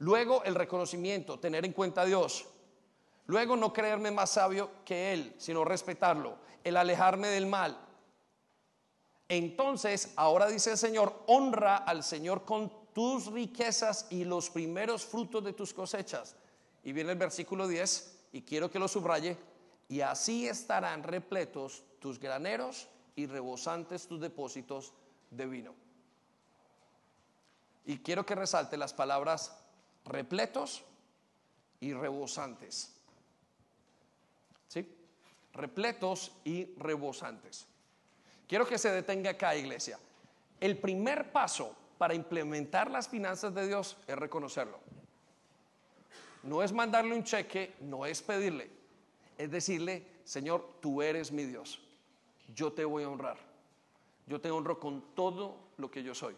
luego 0.00 0.44
el 0.44 0.54
reconocimiento, 0.54 1.38
tener 1.38 1.64
en 1.64 1.72
cuenta 1.72 2.02
a 2.02 2.06
Dios, 2.06 2.44
luego 3.26 3.56
no 3.56 3.72
creerme 3.72 4.10
más 4.10 4.30
sabio 4.30 4.70
que 4.84 5.14
Él, 5.14 5.34
sino 5.38 5.64
respetarlo, 5.64 6.36
el 6.64 6.76
alejarme 6.76 7.28
del 7.28 7.46
mal, 7.46 7.78
entonces, 9.30 10.12
ahora 10.16 10.48
dice 10.48 10.72
el 10.72 10.76
Señor, 10.76 11.22
honra 11.28 11.76
al 11.76 12.02
Señor 12.02 12.44
con 12.44 12.72
tus 12.92 13.26
riquezas 13.26 14.08
y 14.10 14.24
los 14.24 14.50
primeros 14.50 15.06
frutos 15.06 15.44
de 15.44 15.52
tus 15.52 15.72
cosechas. 15.72 16.34
Y 16.82 16.90
viene 16.90 17.12
el 17.12 17.18
versículo 17.18 17.68
10, 17.68 18.24
y 18.32 18.42
quiero 18.42 18.72
que 18.72 18.80
lo 18.80 18.88
subraye, 18.88 19.38
y 19.88 20.00
así 20.00 20.48
estarán 20.48 21.04
repletos 21.04 21.84
tus 22.00 22.18
graneros 22.18 22.88
y 23.14 23.26
rebosantes 23.26 24.08
tus 24.08 24.20
depósitos 24.20 24.94
de 25.30 25.46
vino. 25.46 25.74
Y 27.86 27.98
quiero 27.98 28.26
que 28.26 28.34
resalte 28.34 28.76
las 28.76 28.92
palabras 28.92 29.56
repletos 30.04 30.84
y 31.80 31.92
rebosantes. 31.92 32.94
¿Sí? 34.68 34.86
Repletos 35.54 36.32
y 36.44 36.74
rebosantes. 36.76 37.66
Quiero 38.46 38.66
que 38.66 38.78
se 38.78 38.90
detenga 38.90 39.30
acá, 39.30 39.54
iglesia. 39.56 39.98
El 40.60 40.78
primer 40.78 41.32
paso 41.32 41.74
para 41.98 42.14
implementar 42.14 42.90
las 42.90 43.08
finanzas 43.08 43.54
de 43.54 43.66
Dios 43.66 43.96
es 44.06 44.16
reconocerlo. 44.16 44.78
No 46.42 46.62
es 46.62 46.72
mandarle 46.72 47.14
un 47.14 47.24
cheque, 47.24 47.74
no 47.80 48.06
es 48.06 48.22
pedirle, 48.22 48.70
es 49.36 49.50
decirle, 49.50 50.06
Señor, 50.24 50.78
tú 50.80 51.02
eres 51.02 51.32
mi 51.32 51.44
Dios. 51.44 51.80
Yo 52.54 52.72
te 52.72 52.84
voy 52.84 53.04
a 53.04 53.08
honrar. 53.08 53.36
Yo 54.26 54.40
te 54.40 54.50
honro 54.50 54.78
con 54.78 55.14
todo 55.14 55.56
lo 55.76 55.90
que 55.90 56.02
yo 56.02 56.14
soy. 56.14 56.36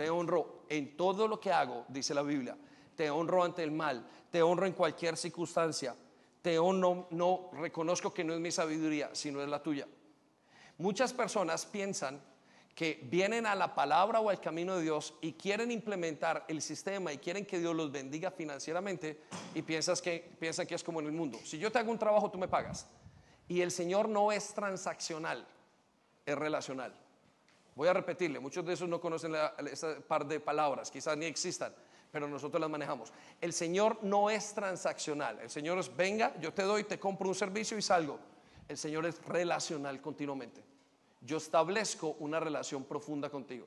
Te 0.00 0.08
honro 0.08 0.62
en 0.70 0.96
todo 0.96 1.28
lo 1.28 1.38
que 1.38 1.52
hago, 1.52 1.84
dice 1.88 2.14
la 2.14 2.22
Biblia. 2.22 2.56
Te 2.96 3.10
honro 3.10 3.44
ante 3.44 3.62
el 3.62 3.70
mal, 3.70 4.08
te 4.30 4.40
honro 4.40 4.64
en 4.64 4.72
cualquier 4.72 5.14
circunstancia. 5.14 5.94
Te 6.40 6.58
honro, 6.58 7.08
no 7.10 7.50
reconozco 7.52 8.10
que 8.10 8.24
no 8.24 8.32
es 8.32 8.40
mi 8.40 8.50
sabiduría, 8.50 9.10
sino 9.12 9.42
es 9.42 9.48
la 9.50 9.62
tuya. 9.62 9.86
Muchas 10.78 11.12
personas 11.12 11.66
piensan 11.66 12.18
que 12.74 12.98
vienen 13.10 13.44
a 13.44 13.54
la 13.54 13.74
palabra 13.74 14.20
o 14.20 14.30
al 14.30 14.40
camino 14.40 14.76
de 14.76 14.84
Dios 14.84 15.12
y 15.20 15.34
quieren 15.34 15.70
implementar 15.70 16.46
el 16.48 16.62
sistema 16.62 17.12
y 17.12 17.18
quieren 17.18 17.44
que 17.44 17.58
Dios 17.58 17.76
los 17.76 17.92
bendiga 17.92 18.30
financieramente 18.30 19.20
y 19.54 19.60
piensas 19.60 20.00
que, 20.00 20.30
piensan 20.40 20.66
que 20.66 20.76
es 20.76 20.82
como 20.82 21.00
en 21.00 21.08
el 21.08 21.12
mundo. 21.12 21.38
Si 21.44 21.58
yo 21.58 21.70
te 21.70 21.78
hago 21.78 21.92
un 21.92 21.98
trabajo, 21.98 22.30
tú 22.30 22.38
me 22.38 22.48
pagas. 22.48 22.86
Y 23.48 23.60
el 23.60 23.70
Señor 23.70 24.08
no 24.08 24.32
es 24.32 24.54
transaccional, 24.54 25.46
es 26.24 26.38
relacional. 26.38 26.94
Voy 27.74 27.88
a 27.88 27.92
repetirle, 27.92 28.40
muchos 28.40 28.64
de 28.64 28.74
esos 28.74 28.88
no 28.88 29.00
conocen 29.00 29.34
esa 29.70 30.00
par 30.00 30.26
de 30.26 30.40
palabras, 30.40 30.90
quizás 30.90 31.16
ni 31.16 31.26
existan, 31.26 31.72
pero 32.10 32.28
nosotros 32.28 32.60
las 32.60 32.70
manejamos. 32.70 33.12
El 33.40 33.52
Señor 33.52 33.98
no 34.02 34.28
es 34.30 34.52
transaccional, 34.54 35.38
el 35.40 35.50
Señor 35.50 35.78
es, 35.78 35.94
venga, 35.96 36.34
yo 36.40 36.52
te 36.52 36.62
doy, 36.62 36.84
te 36.84 36.98
compro 36.98 37.28
un 37.28 37.34
servicio 37.34 37.78
y 37.78 37.82
salgo. 37.82 38.18
El 38.68 38.76
Señor 38.76 39.06
es 39.06 39.24
relacional 39.24 40.00
continuamente 40.00 40.70
yo 41.20 41.36
establezco 41.36 42.16
una 42.20 42.40
relación 42.40 42.84
profunda 42.84 43.28
contigo 43.30 43.66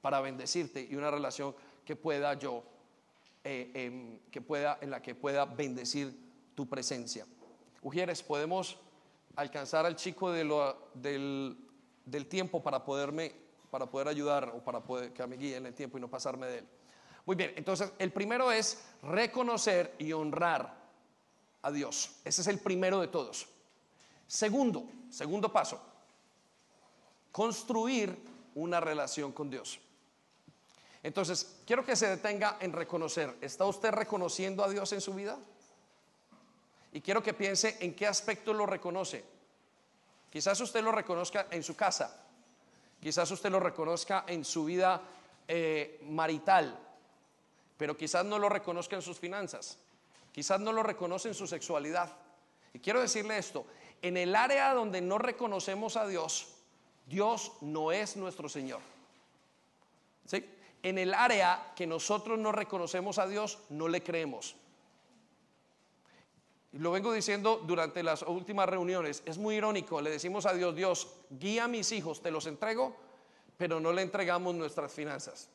para 0.00 0.20
bendecirte 0.20 0.86
y 0.88 0.94
una 0.94 1.10
relación 1.10 1.54
que 1.84 1.96
pueda 1.96 2.34
yo, 2.34 2.62
eh, 3.44 3.70
em, 3.74 4.18
que 4.30 4.40
pueda, 4.40 4.78
en 4.80 4.90
la 4.90 5.00
que 5.00 5.14
pueda 5.14 5.44
bendecir 5.44 6.14
tu 6.54 6.68
presencia. 6.68 7.26
Ujieres, 7.82 8.22
podemos 8.22 8.78
alcanzar 9.36 9.86
al 9.86 9.96
chico 9.96 10.30
de 10.30 10.44
del, 10.94 11.56
del, 12.04 12.26
tiempo 12.26 12.62
para 12.62 12.84
poderme, 12.84 13.34
para 13.70 13.86
poder 13.86 14.08
ayudar 14.08 14.52
o 14.54 14.62
para 14.62 14.80
poder 14.80 15.12
que 15.12 15.26
me 15.26 15.36
guíe 15.36 15.56
en 15.56 15.66
el 15.66 15.74
tiempo 15.74 15.98
y 15.98 16.00
no 16.00 16.08
pasarme 16.08 16.46
de 16.46 16.58
él. 16.58 16.68
Muy 17.24 17.36
bien, 17.36 17.52
entonces 17.56 17.92
el 17.98 18.12
primero 18.12 18.50
es 18.50 18.84
reconocer 19.02 19.94
y 19.98 20.12
honrar 20.12 20.74
a 21.62 21.70
Dios. 21.70 22.16
Ese 22.24 22.42
es 22.42 22.46
el 22.48 22.58
primero 22.58 23.00
de 23.00 23.08
todos. 23.08 23.46
Segundo, 24.26 24.88
segundo 25.10 25.52
paso, 25.52 25.80
construir 27.30 28.16
una 28.54 28.80
relación 28.80 29.32
con 29.32 29.50
Dios. 29.50 29.78
Entonces, 31.02 31.60
quiero 31.66 31.84
que 31.84 31.96
se 31.96 32.08
detenga 32.08 32.58
en 32.60 32.72
reconocer, 32.72 33.36
¿está 33.40 33.64
usted 33.66 33.90
reconociendo 33.90 34.64
a 34.64 34.68
Dios 34.68 34.92
en 34.92 35.00
su 35.00 35.14
vida? 35.14 35.38
Y 36.92 37.00
quiero 37.00 37.22
que 37.22 37.34
piense 37.34 37.76
en 37.80 37.94
qué 37.94 38.06
aspecto 38.06 38.52
lo 38.52 38.66
reconoce. 38.66 39.24
Quizás 40.32 40.58
usted 40.62 40.82
lo 40.82 40.92
reconozca 40.92 41.48
en 41.50 41.62
su 41.62 41.76
casa, 41.76 42.24
quizás 42.98 43.30
usted 43.30 43.50
lo 43.50 43.60
reconozca 43.60 44.24
en 44.26 44.46
su 44.46 44.64
vida 44.64 45.02
eh, 45.46 46.00
marital, 46.08 46.74
pero 47.76 47.98
quizás 47.98 48.24
no 48.24 48.38
lo 48.38 48.48
reconozca 48.48 48.96
en 48.96 49.02
sus 49.02 49.18
finanzas, 49.18 49.76
quizás 50.32 50.58
no 50.58 50.72
lo 50.72 50.82
reconoce 50.82 51.28
en 51.28 51.34
su 51.34 51.46
sexualidad. 51.46 52.16
Y 52.72 52.78
quiero 52.78 53.02
decirle 53.02 53.36
esto, 53.36 53.66
en 54.00 54.16
el 54.16 54.34
área 54.34 54.72
donde 54.72 55.02
no 55.02 55.18
reconocemos 55.18 55.98
a 55.98 56.06
Dios, 56.06 56.48
Dios 57.06 57.52
no 57.60 57.92
es 57.92 58.16
nuestro 58.16 58.48
Señor. 58.48 58.80
¿Sí? 60.24 60.48
En 60.82 60.96
el 60.96 61.12
área 61.12 61.74
que 61.76 61.86
nosotros 61.86 62.38
no 62.38 62.52
reconocemos 62.52 63.18
a 63.18 63.26
Dios, 63.26 63.58
no 63.68 63.86
le 63.86 64.02
creemos. 64.02 64.56
Lo 66.72 66.90
vengo 66.90 67.12
diciendo 67.12 67.62
durante 67.66 68.02
las 68.02 68.22
últimas 68.22 68.68
reuniones. 68.68 69.22
Es 69.26 69.36
muy 69.36 69.56
irónico. 69.56 70.00
Le 70.00 70.10
decimos 70.10 70.46
a 70.46 70.54
Dios, 70.54 70.74
Dios, 70.74 71.08
guía 71.30 71.64
a 71.64 71.68
mis 71.68 71.92
hijos, 71.92 72.22
te 72.22 72.30
los 72.30 72.46
entrego, 72.46 72.96
pero 73.58 73.78
no 73.78 73.92
le 73.92 74.02
entregamos 74.02 74.54
nuestras 74.54 74.92
finanzas. 74.92 75.50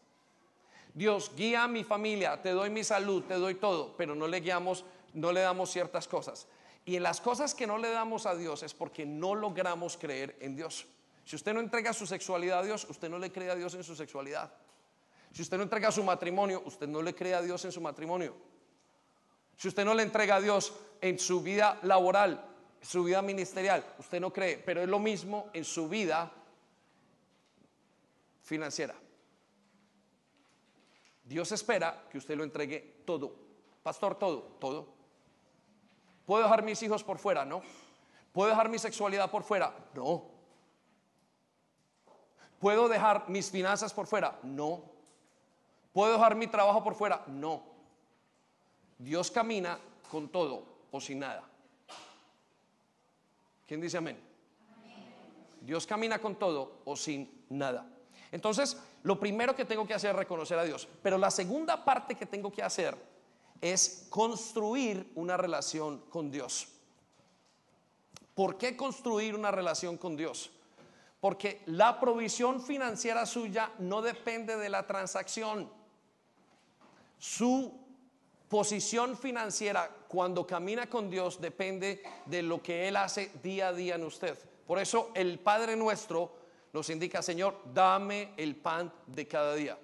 Dios, 0.93 1.31
guía 1.35 1.63
a 1.63 1.67
mi 1.67 1.83
familia, 1.83 2.41
te 2.41 2.51
doy 2.51 2.69
mi 2.69 2.83
salud, 2.83 3.23
te 3.23 3.35
doy 3.35 3.55
todo, 3.55 3.95
pero 3.97 4.15
no 4.15 4.27
le 4.27 4.39
guiamos, 4.39 4.85
no 5.13 5.31
le 5.31 5.41
damos 5.41 5.71
ciertas 5.71 6.07
cosas. 6.07 6.47
Y 6.85 6.95
en 6.95 7.03
las 7.03 7.19
cosas 7.19 7.53
que 7.53 7.67
no 7.67 7.77
le 7.77 7.89
damos 7.89 8.25
a 8.25 8.35
Dios 8.35 8.63
es 8.63 8.73
porque 8.73 9.05
no 9.05 9.35
logramos 9.35 9.97
creer 9.97 10.37
en 10.39 10.55
Dios. 10.55 10.87
Si 11.25 11.35
usted 11.35 11.53
no 11.53 11.59
entrega 11.59 11.93
su 11.93 12.07
sexualidad 12.07 12.59
a 12.59 12.63
Dios, 12.63 12.87
usted 12.89 13.09
no 13.09 13.19
le 13.19 13.31
cree 13.31 13.49
a 13.49 13.55
Dios 13.55 13.73
en 13.73 13.83
su 13.83 13.95
sexualidad. 13.95 14.51
Si 15.33 15.41
usted 15.41 15.57
no 15.57 15.63
entrega 15.63 15.91
su 15.91 16.03
matrimonio, 16.03 16.63
usted 16.65 16.87
no 16.87 17.01
le 17.01 17.13
cree 17.13 17.33
a 17.33 17.41
Dios 17.41 17.65
en 17.65 17.71
su 17.71 17.81
matrimonio. 17.81 18.33
Si 19.57 19.67
usted 19.67 19.83
no 19.83 19.93
le 19.93 20.03
entrega 20.03 20.37
a 20.37 20.41
Dios 20.41 20.73
en 21.01 21.19
su 21.19 21.41
vida 21.41 21.79
laboral, 21.83 22.43
su 22.81 23.03
vida 23.03 23.21
ministerial, 23.21 23.83
usted 23.99 24.19
no 24.19 24.31
cree, 24.31 24.57
pero 24.57 24.81
es 24.81 24.87
lo 24.87 24.99
mismo 24.99 25.49
en 25.53 25.65
su 25.65 25.89
vida 25.89 26.31
financiera. 28.41 28.95
Dios 31.23 31.51
espera 31.51 32.05
que 32.09 32.17
usted 32.17 32.37
lo 32.37 32.43
entregue 32.43 33.01
todo. 33.05 33.35
Pastor, 33.83 34.15
todo, 34.15 34.41
todo. 34.59 34.87
¿Puedo 36.25 36.43
dejar 36.43 36.63
mis 36.63 36.81
hijos 36.81 37.03
por 37.03 37.19
fuera? 37.19 37.43
No. 37.43 37.61
¿Puedo 38.31 38.49
dejar 38.49 38.69
mi 38.69 38.79
sexualidad 38.79 39.29
por 39.29 39.43
fuera? 39.43 39.73
No. 39.93 40.25
¿Puedo 42.59 42.87
dejar 42.87 43.29
mis 43.29 43.51
finanzas 43.51 43.93
por 43.93 44.07
fuera? 44.07 44.39
No. 44.43 44.83
¿Puedo 45.91 46.13
dejar 46.13 46.35
mi 46.35 46.47
trabajo 46.47 46.83
por 46.83 46.95
fuera? 46.95 47.23
No. 47.27 47.63
Dios 48.97 49.29
camina 49.29 49.79
con 50.09 50.29
todo 50.29 50.76
o 50.97 51.01
sin 51.01 51.19
nada. 51.19 51.43
¿Quién 53.67 53.81
dice 53.81 53.97
amén? 53.97 54.17
Dios 55.61 55.85
camina 55.85 56.19
con 56.19 56.35
todo 56.35 56.81
o 56.85 56.95
sin 56.95 57.45
nada. 57.49 57.85
Entonces, 58.31 58.77
lo 59.03 59.19
primero 59.19 59.55
que 59.55 59.65
tengo 59.65 59.85
que 59.85 59.93
hacer 59.93 60.11
es 60.11 60.15
reconocer 60.15 60.57
a 60.57 60.63
Dios. 60.63 60.87
Pero 61.01 61.17
la 61.17 61.31
segunda 61.31 61.83
parte 61.83 62.15
que 62.15 62.25
tengo 62.25 62.51
que 62.51 62.63
hacer 62.63 62.97
es 63.61 64.07
construir 64.09 65.11
una 65.15 65.37
relación 65.37 65.99
con 66.09 66.31
Dios. 66.31 66.67
¿Por 68.33 68.57
qué 68.57 68.77
construir 68.77 69.35
una 69.35 69.51
relación 69.51 69.97
con 69.97 70.15
Dios? 70.15 70.51
Porque 71.19 71.63
la 71.65 71.99
provisión 71.99 72.61
financiera 72.61 73.25
suya 73.25 73.71
no 73.79 74.01
depende 74.01 74.55
de 74.57 74.69
la 74.69 74.85
transacción. 74.85 75.69
Su 77.17 77.73
posición 78.47 79.17
financiera 79.17 79.89
cuando 80.07 80.47
camina 80.47 80.89
con 80.89 81.09
Dios 81.09 81.39
depende 81.41 82.03
de 82.25 82.41
lo 82.41 82.61
que 82.61 82.87
Él 82.87 82.95
hace 82.95 83.31
día 83.43 83.69
a 83.69 83.73
día 83.73 83.95
en 83.95 84.03
usted. 84.03 84.37
Por 84.65 84.79
eso 84.79 85.11
el 85.13 85.39
Padre 85.39 85.75
nuestro 85.75 86.31
nos 86.73 86.89
indica, 86.89 87.21
Señor, 87.21 87.59
dame 87.73 88.33
el 88.37 88.55
pan 88.55 88.91
de 89.07 89.27
cada 89.27 89.55
día. 89.55 89.77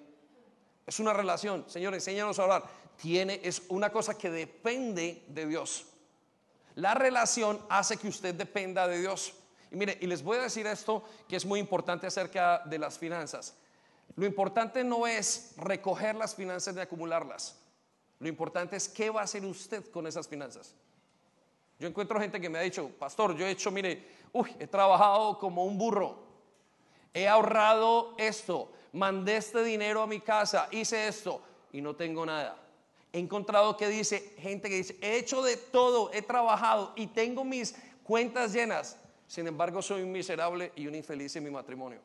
Es 0.86 1.00
una 1.00 1.12
relación, 1.12 1.64
Señor, 1.68 1.94
enséñanos 1.94 2.38
a 2.38 2.44
orar. 2.44 2.64
Tiene, 2.96 3.40
es 3.42 3.62
una 3.68 3.90
cosa 3.90 4.16
que 4.16 4.30
depende 4.30 5.24
de 5.28 5.46
Dios. 5.46 5.86
La 6.76 6.94
relación 6.94 7.60
hace 7.68 7.96
que 7.96 8.08
usted 8.08 8.34
dependa 8.34 8.86
de 8.86 9.00
Dios. 9.00 9.32
Y 9.70 9.76
mire, 9.76 9.96
y 10.00 10.06
les 10.06 10.22
voy 10.22 10.38
a 10.38 10.42
decir 10.42 10.66
esto 10.66 11.02
que 11.28 11.36
es 11.36 11.44
muy 11.44 11.58
importante 11.58 12.06
acerca 12.06 12.62
de 12.64 12.78
las 12.78 12.98
finanzas. 12.98 13.54
Lo 14.16 14.26
importante 14.26 14.84
no 14.84 15.06
es 15.06 15.54
recoger 15.56 16.14
las 16.14 16.34
finanzas 16.34 16.76
y 16.76 16.80
acumularlas. 16.80 17.56
Lo 18.18 18.28
importante 18.28 18.76
es 18.76 18.88
qué 18.88 19.10
va 19.10 19.20
a 19.20 19.24
hacer 19.24 19.44
usted 19.44 19.90
con 19.90 20.06
esas 20.06 20.28
finanzas. 20.28 20.74
Yo 21.78 21.88
encuentro 21.88 22.20
gente 22.20 22.40
que 22.40 22.48
me 22.48 22.58
ha 22.58 22.62
dicho, 22.62 22.88
pastor, 22.98 23.36
yo 23.36 23.46
he 23.46 23.50
hecho, 23.50 23.70
mire, 23.70 24.06
uy, 24.32 24.54
he 24.58 24.66
trabajado 24.66 25.38
como 25.38 25.64
un 25.64 25.76
burro. 25.76 26.22
He 27.12 27.28
ahorrado 27.28 28.14
esto, 28.16 28.72
mandé 28.92 29.36
este 29.36 29.62
dinero 29.62 30.02
a 30.02 30.06
mi 30.06 30.20
casa, 30.20 30.68
hice 30.70 31.08
esto 31.08 31.42
y 31.72 31.80
no 31.80 31.94
tengo 31.94 32.24
nada. 32.24 32.60
He 33.12 33.18
encontrado 33.18 33.76
que 33.76 33.88
dice, 33.88 34.34
gente 34.38 34.68
que 34.68 34.76
dice, 34.76 34.98
he 35.00 35.18
hecho 35.18 35.42
de 35.42 35.56
todo, 35.56 36.10
he 36.12 36.22
trabajado 36.22 36.92
y 36.96 37.06
tengo 37.08 37.44
mis 37.44 37.76
cuentas 38.02 38.52
llenas 38.52 38.98
sin 39.26 39.46
embargo, 39.46 39.82
soy 39.82 40.02
un 40.02 40.12
miserable 40.12 40.72
y 40.76 40.86
un 40.86 40.94
infeliz 40.94 41.34
en 41.36 41.44
mi 41.44 41.50
matrimonio. 41.50 42.00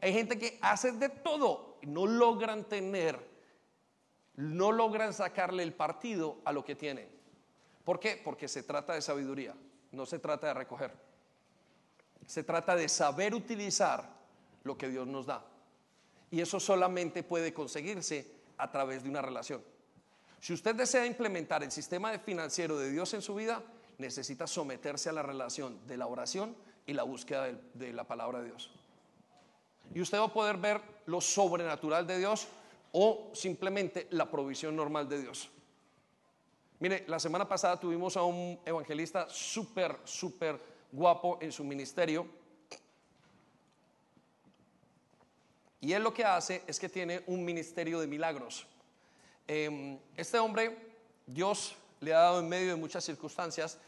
Hay 0.00 0.12
gente 0.12 0.38
que 0.38 0.58
hace 0.60 0.92
de 0.92 1.08
todo 1.08 1.78
y 1.80 1.86
no 1.86 2.06
logran 2.06 2.64
tener, 2.64 3.18
no 4.36 4.72
logran 4.72 5.12
sacarle 5.12 5.62
el 5.62 5.72
partido 5.72 6.38
a 6.44 6.52
lo 6.52 6.64
que 6.64 6.74
tienen. 6.74 7.08
¿Por 7.84 7.98
qué? 8.00 8.20
Porque 8.22 8.48
se 8.48 8.62
trata 8.62 8.94
de 8.94 9.02
sabiduría, 9.02 9.54
no 9.90 10.06
se 10.06 10.18
trata 10.18 10.48
de 10.48 10.54
recoger. 10.54 10.92
Se 12.26 12.44
trata 12.44 12.76
de 12.76 12.88
saber 12.88 13.34
utilizar 13.34 14.08
lo 14.64 14.78
que 14.78 14.88
Dios 14.88 15.06
nos 15.06 15.26
da. 15.26 15.44
Y 16.30 16.40
eso 16.40 16.60
solamente 16.60 17.22
puede 17.22 17.52
conseguirse 17.52 18.30
a 18.56 18.70
través 18.70 19.02
de 19.02 19.10
una 19.10 19.20
relación. 19.20 19.62
Si 20.40 20.52
usted 20.52 20.74
desea 20.74 21.06
implementar 21.06 21.62
el 21.62 21.70
sistema 21.70 22.18
financiero 22.18 22.78
de 22.78 22.90
Dios 22.90 23.12
en 23.14 23.22
su 23.22 23.34
vida, 23.34 23.62
necesita 23.98 24.46
someterse 24.46 25.08
a 25.08 25.12
la 25.12 25.22
relación 25.22 25.78
de 25.86 25.96
la 25.96 26.06
oración 26.06 26.56
y 26.86 26.94
la 26.94 27.02
búsqueda 27.02 27.48
de, 27.74 27.92
la 27.92 28.04
palabra 28.04 28.40
de 28.40 28.46
Dios. 28.46 28.70
Y 29.94 30.00
usted 30.00 30.18
va 30.18 30.24
a 30.24 30.32
poder 30.32 30.56
ver 30.56 30.80
lo 31.06 31.20
sobrenatural 31.20 32.06
de 32.06 32.18
Dios 32.18 32.48
o 32.92 33.30
simplemente 33.34 34.06
la 34.10 34.30
provisión 34.30 34.76
normal 34.76 35.08
de 35.08 35.22
Dios. 35.22 35.48
Mire, 36.78 37.04
la 37.06 37.18
semana 37.18 37.48
pasada 37.48 37.78
tuvimos 37.78 38.16
a 38.16 38.22
un 38.22 38.58
evangelista 38.64 39.28
súper, 39.28 39.98
súper 40.04 40.58
guapo 40.90 41.38
en 41.40 41.52
su 41.52 41.64
ministerio. 41.64 42.26
Y 45.80 45.92
él 45.92 46.02
lo 46.02 46.12
que 46.12 46.24
hace 46.24 46.62
es 46.66 46.78
que 46.78 46.88
tiene 46.88 47.22
un 47.26 47.44
ministerio 47.44 47.98
de 47.98 48.06
milagros. 48.06 48.66
Em, 49.48 49.98
este 50.16 50.38
hombre, 50.38 50.76
Dios 51.26 51.74
le 52.00 52.14
ha 52.14 52.18
dado 52.18 52.40
en 52.40 52.48
medio 52.48 52.70
de 52.70 52.76
muchas 52.76 53.04
circunstancias, 53.04 53.78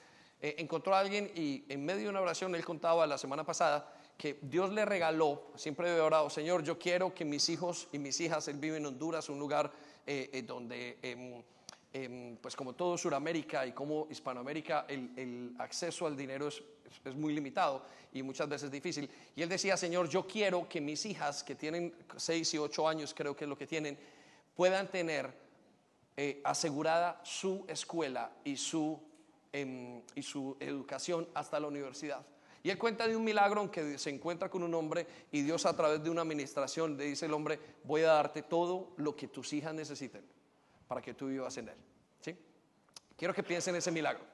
eh, 0.40 0.56
encontró 0.58 0.94
a 0.94 1.00
alguien 1.00 1.30
y 1.34 1.64
en 1.68 1.84
medio 1.84 2.04
de 2.04 2.08
una 2.10 2.20
oración, 2.20 2.54
él 2.54 2.64
contaba 2.64 3.06
la 3.06 3.18
semana 3.18 3.44
pasada, 3.44 3.92
que 4.16 4.38
Dios 4.42 4.72
le 4.72 4.84
regaló, 4.84 5.50
siempre 5.56 5.88
he 5.88 6.00
orado, 6.00 6.30
Señor, 6.30 6.62
yo 6.62 6.78
quiero 6.78 7.14
que 7.14 7.24
mis 7.24 7.48
hijos 7.48 7.88
y 7.92 7.98
mis 7.98 8.20
hijas, 8.20 8.46
él 8.48 8.58
vive 8.58 8.76
en 8.76 8.86
Honduras, 8.86 9.28
un 9.28 9.38
lugar 9.38 9.72
eh, 10.06 10.30
eh, 10.32 10.42
donde, 10.42 10.98
em, 11.02 11.42
em, 11.92 12.36
pues 12.36 12.54
como 12.54 12.74
todo 12.74 12.96
Sudamérica 12.96 13.66
y 13.66 13.72
como 13.72 14.06
Hispanoamérica, 14.10 14.86
el, 14.88 15.54
acceso 15.58 16.06
al 16.06 16.16
dinero 16.16 16.48
es, 16.48 16.62
muy 17.16 17.34
limitado 17.34 17.84
y 18.12 18.22
muchas 18.22 18.48
veces 18.48 18.70
difícil. 18.70 19.10
Y 19.34 19.42
él 19.42 19.48
decía, 19.48 19.76
Señor, 19.76 20.08
yo 20.08 20.26
quiero 20.26 20.68
que 20.68 20.80
mis 20.80 21.04
hijas, 21.06 21.42
que 21.42 21.54
tienen 21.54 21.92
6 22.16 22.54
y 22.54 22.58
8 22.58 22.88
años, 22.88 23.12
creo 23.14 23.34
que 23.34 23.44
es 23.44 23.48
lo 23.48 23.58
que 23.58 23.66
tienen, 23.66 23.98
puedan 24.54 24.88
tener 24.90 25.34
eh, 26.16 26.40
asegurada 26.44 27.20
su 27.24 27.64
escuela 27.66 28.30
y 28.44 28.56
su, 28.56 29.00
em, 29.52 30.00
y 30.14 30.22
su 30.22 30.56
educación 30.60 31.28
hasta 31.34 31.58
la 31.58 31.66
universidad. 31.66 32.24
Y 32.64 32.70
él 32.70 32.78
cuenta 32.78 33.06
de 33.06 33.14
un 33.14 33.22
milagro 33.22 33.60
en 33.60 33.68
que 33.68 33.98
se 33.98 34.08
encuentra 34.08 34.48
con 34.48 34.62
un 34.62 34.72
hombre 34.74 35.06
y 35.30 35.42
Dios 35.42 35.66
a 35.66 35.76
través 35.76 36.02
de 36.02 36.08
una 36.08 36.22
administración 36.22 36.96
le 36.96 37.04
dice 37.04 37.26
el 37.26 37.34
hombre, 37.34 37.60
voy 37.84 38.00
a 38.00 38.14
darte 38.14 38.40
todo 38.40 38.94
lo 38.96 39.14
que 39.14 39.28
tus 39.28 39.52
hijas 39.52 39.74
necesiten 39.74 40.24
para 40.88 41.02
que 41.02 41.12
tú 41.12 41.26
vivas 41.28 41.54
en 41.58 41.68
él. 41.68 41.76
¿Sí? 42.22 42.34
Quiero 43.18 43.34
que 43.34 43.42
piensen 43.42 43.74
en 43.74 43.80
ese 43.80 43.90
milagro. 43.90 44.24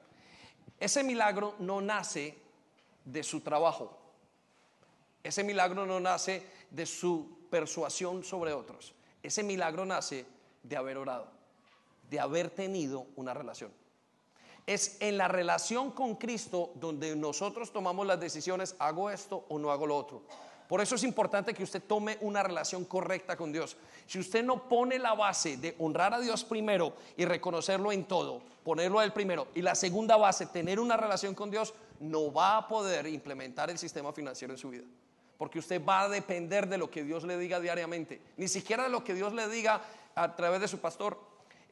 Ese 0.79 1.03
milagro 1.03 1.55
no 1.59 1.81
nace 1.81 2.37
de 3.03 3.21
su 3.21 3.41
trabajo. 3.41 3.99
Ese 5.21 5.43
milagro 5.43 5.85
no 5.85 5.99
nace 5.99 6.41
de 6.69 6.85
su 6.85 7.37
persuasión 7.49 8.23
sobre 8.23 8.53
otros. 8.53 8.93
Ese 9.21 9.43
milagro 9.43 9.85
nace 9.85 10.25
de 10.63 10.77
haber 10.77 10.97
orado, 10.97 11.27
de 12.09 12.21
haber 12.21 12.49
tenido 12.49 13.07
una 13.17 13.33
relación. 13.33 13.73
Es 14.65 14.97
en 14.99 15.17
la 15.17 15.27
relación 15.27 15.91
con 15.91 16.15
Cristo 16.15 16.71
donde 16.75 17.15
nosotros 17.15 17.73
tomamos 17.73 18.05
las 18.05 18.19
decisiones, 18.19 18.75
hago 18.79 19.09
esto 19.09 19.45
o 19.49 19.57
no 19.57 19.71
hago 19.71 19.87
lo 19.87 19.97
otro. 19.97 20.21
Por 20.71 20.79
eso 20.79 20.95
es 20.95 21.03
importante 21.03 21.53
que 21.53 21.63
usted 21.63 21.83
tome 21.83 22.17
una 22.21 22.41
relación 22.43 22.85
correcta 22.85 23.35
con 23.35 23.51
Dios. 23.51 23.75
Si 24.07 24.19
usted 24.19 24.41
no 24.41 24.69
pone 24.69 24.99
la 24.99 25.13
base 25.13 25.57
de 25.57 25.75
honrar 25.79 26.13
a 26.13 26.19
Dios 26.21 26.45
primero 26.45 26.93
y 27.17 27.25
reconocerlo 27.25 27.91
en 27.91 28.05
todo, 28.05 28.41
ponerlo 28.63 28.99
a 28.99 29.03
Él 29.03 29.11
primero, 29.11 29.49
y 29.53 29.61
la 29.61 29.75
segunda 29.75 30.15
base, 30.15 30.45
tener 30.45 30.79
una 30.79 30.95
relación 30.95 31.35
con 31.35 31.51
Dios, 31.51 31.73
no 31.99 32.31
va 32.31 32.55
a 32.55 32.67
poder 32.69 33.05
implementar 33.07 33.69
el 33.69 33.77
sistema 33.77 34.13
financiero 34.13 34.53
en 34.53 34.57
su 34.57 34.69
vida. 34.69 34.85
Porque 35.37 35.59
usted 35.59 35.83
va 35.83 36.03
a 36.03 36.07
depender 36.07 36.69
de 36.69 36.77
lo 36.77 36.89
que 36.89 37.03
Dios 37.03 37.25
le 37.25 37.37
diga 37.37 37.59
diariamente, 37.59 38.21
ni 38.37 38.47
siquiera 38.47 38.83
de 38.83 38.89
lo 38.89 39.03
que 39.03 39.13
Dios 39.13 39.33
le 39.33 39.49
diga 39.49 39.81
a 40.15 40.35
través 40.37 40.61
de 40.61 40.69
su 40.69 40.79
pastor. 40.79 41.19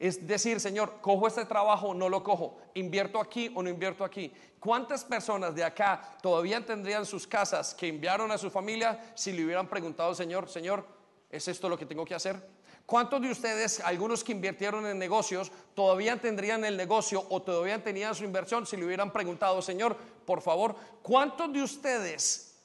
Es 0.00 0.26
decir, 0.26 0.60
Señor, 0.60 0.94
cojo 1.02 1.26
este 1.26 1.44
trabajo 1.44 1.88
o 1.88 1.94
no 1.94 2.08
lo 2.08 2.24
cojo, 2.24 2.56
invierto 2.72 3.20
aquí 3.20 3.52
o 3.54 3.62
no 3.62 3.68
invierto 3.68 4.02
aquí. 4.02 4.32
¿Cuántas 4.58 5.04
personas 5.04 5.54
de 5.54 5.62
acá 5.62 6.16
todavía 6.22 6.64
tendrían 6.64 7.04
sus 7.04 7.26
casas 7.26 7.74
que 7.74 7.88
enviaron 7.88 8.32
a 8.32 8.38
su 8.38 8.50
familia 8.50 9.12
si 9.14 9.30
le 9.30 9.44
hubieran 9.44 9.68
preguntado, 9.68 10.14
Señor, 10.14 10.48
Señor, 10.48 10.86
¿es 11.28 11.46
esto 11.48 11.68
lo 11.68 11.76
que 11.76 11.84
tengo 11.84 12.06
que 12.06 12.14
hacer? 12.14 12.40
¿Cuántos 12.86 13.20
de 13.20 13.30
ustedes, 13.30 13.80
algunos 13.80 14.24
que 14.24 14.32
invirtieron 14.32 14.86
en 14.86 14.98
negocios, 14.98 15.52
todavía 15.74 16.18
tendrían 16.18 16.64
el 16.64 16.78
negocio 16.78 17.26
o 17.28 17.42
todavía 17.42 17.84
tenían 17.84 18.14
su 18.14 18.24
inversión 18.24 18.66
si 18.66 18.78
le 18.78 18.86
hubieran 18.86 19.12
preguntado, 19.12 19.60
Señor, 19.60 19.98
por 20.24 20.40
favor, 20.40 20.76
¿cuántos 21.02 21.52
de 21.52 21.62
ustedes 21.62 22.58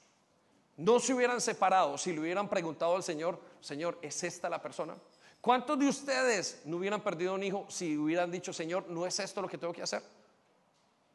no 0.77 1.01
se 1.01 1.13
hubieran 1.13 1.41
separado 1.41 1.97
si 1.97 2.13
le 2.13 2.21
hubieran 2.21 2.47
preguntado 2.47 2.95
al 2.95 3.03
Señor, 3.03 3.41
Señor, 3.59 3.99
¿es 4.01 4.23
esta 4.23 4.49
la 4.49 4.61
persona? 4.61 4.95
¿Cuántos 5.45 5.77
de 5.77 5.87
ustedes 5.87 6.63
no 6.65 6.77
hubieran 6.77 7.01
perdido 7.01 7.35
un 7.35 7.43
hijo 7.43 7.67
si 7.69 7.95
hubieran 7.95 8.31
dicho, 8.31 8.51
Señor, 8.51 8.89
no 8.89 9.05
es 9.05 9.19
esto 9.19 9.43
lo 9.43 9.47
que 9.47 9.59
tengo 9.59 9.73
que 9.73 9.83
hacer? 9.83 10.01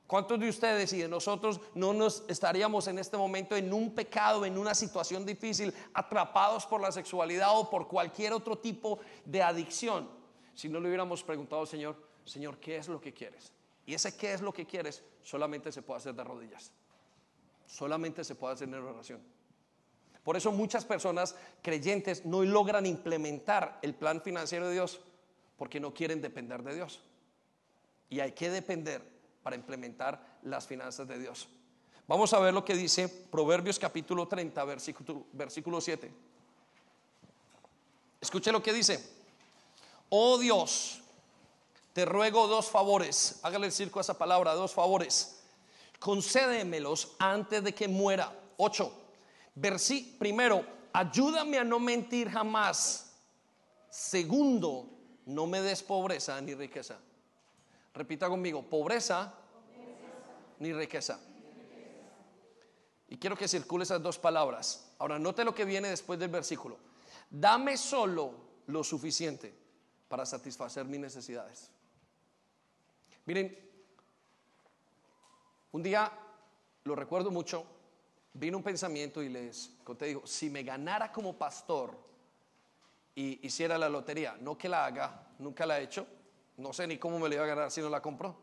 ¿Cuántos 0.06 0.38
de 0.38 0.48
ustedes 0.48 0.92
y 0.92 0.98
de 0.98 1.08
nosotros 1.08 1.60
no 1.74 1.92
nos 1.92 2.22
estaríamos 2.28 2.86
en 2.86 3.00
este 3.00 3.16
momento 3.16 3.56
en 3.56 3.72
un 3.72 3.92
pecado, 3.92 4.44
en 4.44 4.56
una 4.56 4.72
situación 4.72 5.26
difícil, 5.26 5.74
atrapados 5.92 6.64
por 6.64 6.80
la 6.80 6.92
sexualidad 6.92 7.58
o 7.58 7.68
por 7.68 7.88
cualquier 7.88 8.32
otro 8.32 8.56
tipo 8.56 9.00
de 9.24 9.42
adicción, 9.42 10.08
si 10.54 10.68
no 10.68 10.78
le 10.78 10.86
hubiéramos 10.86 11.24
preguntado 11.24 11.66
Señor, 11.66 11.96
Señor, 12.24 12.58
¿qué 12.58 12.76
es 12.76 12.86
lo 12.86 13.00
que 13.00 13.12
quieres? 13.12 13.52
Y 13.84 13.94
ese 13.94 14.16
qué 14.16 14.32
es 14.32 14.42
lo 14.42 14.52
que 14.52 14.64
quieres 14.64 15.02
solamente 15.24 15.72
se 15.72 15.82
puede 15.82 15.98
hacer 15.98 16.14
de 16.14 16.22
rodillas, 16.22 16.70
solamente 17.66 18.22
se 18.22 18.36
puede 18.36 18.54
hacer 18.54 18.68
en 18.68 18.74
oración. 18.74 19.39
Por 20.30 20.36
eso 20.36 20.52
muchas 20.52 20.84
personas 20.84 21.34
creyentes 21.60 22.24
no 22.24 22.44
logran 22.44 22.86
implementar 22.86 23.80
el 23.82 23.96
plan 23.96 24.22
financiero 24.22 24.68
de 24.68 24.74
Dios 24.74 25.00
porque 25.56 25.80
no 25.80 25.92
quieren 25.92 26.20
depender 26.20 26.62
de 26.62 26.72
Dios. 26.72 27.00
Y 28.08 28.20
hay 28.20 28.30
que 28.30 28.48
depender 28.48 29.02
para 29.42 29.56
implementar 29.56 30.38
las 30.44 30.68
finanzas 30.68 31.08
de 31.08 31.18
Dios. 31.18 31.48
Vamos 32.06 32.32
a 32.32 32.38
ver 32.38 32.54
lo 32.54 32.64
que 32.64 32.76
dice 32.76 33.08
Proverbios 33.08 33.80
capítulo 33.80 34.28
30, 34.28 34.64
versículo, 34.66 35.26
versículo 35.32 35.80
7. 35.80 36.12
Escuche 38.20 38.52
lo 38.52 38.62
que 38.62 38.72
dice. 38.72 39.04
Oh 40.10 40.38
Dios, 40.38 41.02
te 41.92 42.04
ruego 42.04 42.46
dos 42.46 42.68
favores. 42.68 43.40
Hágale 43.42 43.66
el 43.66 43.72
circo 43.72 43.98
a 43.98 44.02
esa 44.02 44.16
palabra, 44.16 44.54
dos 44.54 44.74
favores. 44.74 45.42
Concédemelos 45.98 47.16
antes 47.18 47.64
de 47.64 47.74
que 47.74 47.88
muera. 47.88 48.32
8 48.58 48.99
Versi, 49.60 50.16
primero, 50.18 50.64
ayúdame 50.90 51.58
a 51.58 51.64
no 51.64 51.78
mentir 51.78 52.30
jamás. 52.30 53.12
Segundo, 53.90 54.88
no 55.26 55.46
me 55.46 55.60
des 55.60 55.82
pobreza 55.82 56.40
ni 56.40 56.54
riqueza. 56.54 56.98
Repita 57.92 58.28
conmigo, 58.28 58.62
pobreza, 58.62 59.34
ni 60.60 60.72
riqueza. 60.72 61.20
Y 63.08 63.18
quiero 63.18 63.36
que 63.36 63.48
circule 63.48 63.84
esas 63.84 64.02
dos 64.02 64.18
palabras. 64.18 64.94
Ahora, 64.98 65.18
note 65.18 65.44
lo 65.44 65.54
que 65.54 65.66
viene 65.66 65.88
después 65.88 66.18
del 66.18 66.30
versículo. 66.30 66.78
Dame 67.28 67.76
solo 67.76 68.32
lo 68.66 68.82
suficiente 68.82 69.52
para 70.08 70.24
satisfacer 70.24 70.86
mis 70.86 71.00
necesidades. 71.00 71.70
Miren, 73.26 73.58
un 75.72 75.82
día, 75.82 76.10
lo 76.84 76.94
recuerdo 76.94 77.30
mucho, 77.30 77.66
vino 78.32 78.56
un 78.56 78.62
pensamiento 78.62 79.22
y 79.22 79.28
les 79.28 79.76
conté, 79.84 80.06
digo, 80.06 80.26
si 80.26 80.50
me 80.50 80.62
ganara 80.62 81.10
como 81.12 81.36
pastor 81.36 81.96
y 83.14 83.46
hiciera 83.46 83.76
la 83.76 83.88
lotería, 83.88 84.36
no 84.40 84.56
que 84.56 84.68
la 84.68 84.86
haga, 84.86 85.28
nunca 85.38 85.66
la 85.66 85.80
he 85.80 85.84
hecho, 85.84 86.06
no 86.56 86.72
sé 86.72 86.86
ni 86.86 86.98
cómo 86.98 87.18
me 87.18 87.28
la 87.28 87.36
iba 87.36 87.44
a 87.44 87.48
ganar 87.48 87.70
si 87.70 87.80
no 87.80 87.88
la 87.88 88.00
compró. 88.00 88.36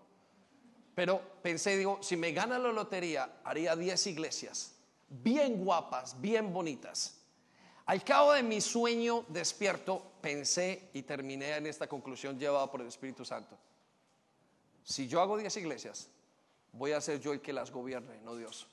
Pero 0.96 1.22
pensé, 1.42 1.78
digo, 1.78 2.00
si 2.02 2.18
me 2.18 2.32
gana 2.32 2.58
la 2.58 2.72
lotería, 2.72 3.40
haría 3.44 3.76
10 3.76 4.08
iglesias, 4.08 4.76
bien 5.08 5.64
guapas, 5.64 6.20
bien 6.20 6.52
bonitas. 6.52 7.22
Al 7.86 8.04
cabo 8.04 8.34
de 8.34 8.44
mi 8.44 8.60
sueño 8.60 9.24
despierto, 9.30 10.14
pensé 10.22 10.90
y 10.94 11.04
terminé 11.04 11.56
en 11.56 11.68
esta 11.68 11.88
conclusión 11.88 12.38
llevada 12.38 12.70
por 12.70 12.82
el 12.82 12.88
Espíritu 12.88 13.24
Santo. 13.24 13.58
Si 14.84 15.08
yo 15.08 15.22
hago 15.22 15.38
10 15.38 15.56
iglesias, 15.58 16.10
voy 16.74 16.92
a 16.92 17.00
ser 17.00 17.20
yo 17.20 17.32
el 17.32 17.42
que 17.42 17.54
las 17.54 17.72
gobierne, 17.72 18.20
no 18.22 18.36
Dios. 18.36 18.68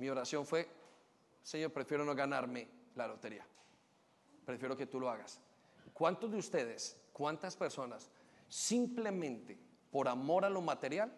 Mi 0.00 0.08
oración 0.08 0.46
fue, 0.46 0.66
Señor, 1.42 1.74
prefiero 1.74 2.06
no 2.06 2.14
ganarme 2.14 2.66
la 2.94 3.06
lotería. 3.06 3.46
Prefiero 4.46 4.74
que 4.74 4.86
tú 4.86 4.98
lo 4.98 5.10
hagas. 5.10 5.38
¿Cuántos 5.92 6.30
de 6.32 6.38
ustedes, 6.38 6.98
cuántas 7.12 7.54
personas, 7.54 8.10
simplemente 8.48 9.58
por 9.90 10.08
amor 10.08 10.46
a 10.46 10.50
lo 10.50 10.62
material, 10.62 11.12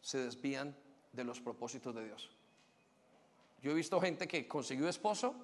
se 0.00 0.16
desvían 0.16 0.74
de 1.12 1.24
los 1.24 1.42
propósitos 1.42 1.94
de 1.94 2.06
Dios? 2.06 2.30
Yo 3.60 3.72
he 3.72 3.74
visto 3.74 4.00
gente 4.00 4.26
que 4.26 4.48
consiguió 4.48 4.88
esposo, 4.88 5.34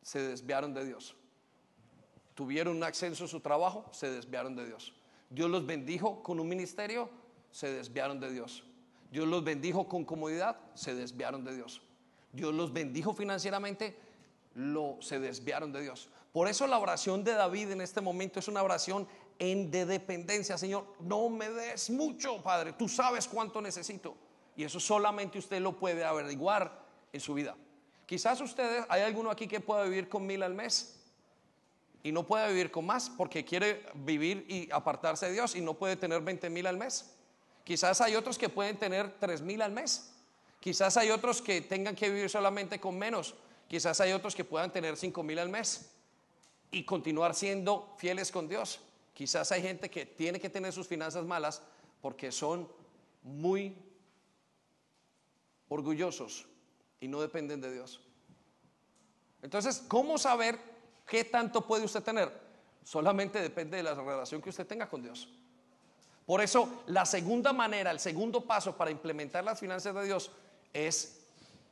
se 0.00 0.22
desviaron 0.22 0.72
de 0.74 0.84
Dios. 0.84 1.16
Tuvieron 2.36 2.76
un 2.76 2.84
ascenso 2.84 3.24
en 3.24 3.28
su 3.28 3.40
trabajo, 3.40 3.84
se 3.92 4.12
desviaron 4.12 4.54
de 4.54 4.64
Dios. 4.64 4.94
Dios 5.28 5.50
los 5.50 5.66
bendijo 5.66 6.22
con 6.22 6.38
un 6.38 6.48
ministerio, 6.48 7.10
se 7.50 7.72
desviaron 7.72 8.20
de 8.20 8.30
Dios. 8.30 8.62
Dios 9.10 9.26
los 9.26 9.44
bendijo 9.44 9.88
con 9.88 10.04
comodidad, 10.04 10.58
se 10.74 10.94
desviaron 10.94 11.44
de 11.44 11.54
Dios. 11.54 11.82
Dios 12.32 12.54
los 12.54 12.72
bendijo 12.72 13.14
financieramente, 13.14 13.96
lo, 14.54 14.98
se 15.00 15.18
desviaron 15.18 15.72
de 15.72 15.82
Dios. 15.82 16.08
Por 16.32 16.48
eso 16.48 16.66
la 16.66 16.78
oración 16.78 17.24
de 17.24 17.32
David 17.32 17.70
en 17.70 17.80
este 17.80 18.00
momento 18.00 18.38
es 18.38 18.48
una 18.48 18.62
oración 18.62 19.08
en 19.38 19.70
de 19.70 19.86
dependencia. 19.86 20.58
Señor, 20.58 20.84
no 21.00 21.28
me 21.30 21.48
des 21.48 21.90
mucho, 21.90 22.42
Padre, 22.42 22.72
tú 22.72 22.88
sabes 22.88 23.26
cuánto 23.26 23.62
necesito. 23.62 24.16
Y 24.56 24.64
eso 24.64 24.80
solamente 24.80 25.38
usted 25.38 25.60
lo 25.60 25.78
puede 25.78 26.04
averiguar 26.04 26.84
en 27.12 27.20
su 27.20 27.34
vida. 27.34 27.56
Quizás 28.06 28.40
ustedes, 28.40 28.84
hay 28.88 29.02
alguno 29.02 29.30
aquí 29.30 29.46
que 29.46 29.60
pueda 29.60 29.84
vivir 29.84 30.08
con 30.08 30.26
mil 30.26 30.42
al 30.42 30.54
mes 30.54 30.98
y 32.02 32.12
no 32.12 32.26
puede 32.26 32.48
vivir 32.48 32.70
con 32.70 32.86
más 32.86 33.10
porque 33.10 33.44
quiere 33.44 33.84
vivir 33.94 34.44
y 34.48 34.70
apartarse 34.72 35.26
de 35.26 35.32
Dios 35.32 35.54
y 35.54 35.60
no 35.60 35.74
puede 35.74 35.96
tener 35.96 36.20
20 36.22 36.50
mil 36.50 36.66
al 36.66 36.76
mes. 36.76 37.14
Quizás 37.68 38.00
hay 38.00 38.16
otros 38.16 38.38
que 38.38 38.48
pueden 38.48 38.78
tener 38.78 39.18
tres 39.20 39.42
mil 39.42 39.60
al 39.60 39.72
mes. 39.72 40.10
Quizás 40.58 40.96
hay 40.96 41.10
otros 41.10 41.42
que 41.42 41.60
tengan 41.60 41.94
que 41.94 42.08
vivir 42.08 42.30
solamente 42.30 42.80
con 42.80 42.96
menos. 42.96 43.34
Quizás 43.68 44.00
hay 44.00 44.12
otros 44.12 44.34
que 44.34 44.42
puedan 44.42 44.72
tener 44.72 44.96
5 44.96 45.22
mil 45.22 45.38
al 45.38 45.50
mes 45.50 45.90
y 46.70 46.84
continuar 46.84 47.34
siendo 47.34 47.94
fieles 47.98 48.32
con 48.32 48.48
Dios. 48.48 48.80
Quizás 49.12 49.52
hay 49.52 49.60
gente 49.60 49.90
que 49.90 50.06
tiene 50.06 50.40
que 50.40 50.48
tener 50.48 50.72
sus 50.72 50.88
finanzas 50.88 51.26
malas 51.26 51.60
porque 52.00 52.32
son 52.32 52.66
muy 53.22 53.76
orgullosos 55.68 56.46
y 57.00 57.08
no 57.08 57.20
dependen 57.20 57.60
de 57.60 57.70
Dios. 57.70 58.00
Entonces, 59.42 59.84
¿cómo 59.88 60.16
saber 60.16 60.58
qué 61.06 61.22
tanto 61.22 61.66
puede 61.66 61.84
usted 61.84 62.02
tener? 62.02 62.32
Solamente 62.82 63.42
depende 63.42 63.76
de 63.76 63.82
la 63.82 63.92
relación 63.92 64.40
que 64.40 64.48
usted 64.48 64.66
tenga 64.66 64.88
con 64.88 65.02
Dios. 65.02 65.28
Por 66.28 66.42
eso, 66.42 66.82
la 66.88 67.06
segunda 67.06 67.54
manera, 67.54 67.90
el 67.90 67.98
segundo 68.00 68.42
paso 68.42 68.76
para 68.76 68.90
implementar 68.90 69.42
las 69.44 69.58
finanzas 69.58 69.94
de 69.94 70.04
Dios 70.04 70.30
es 70.74 71.20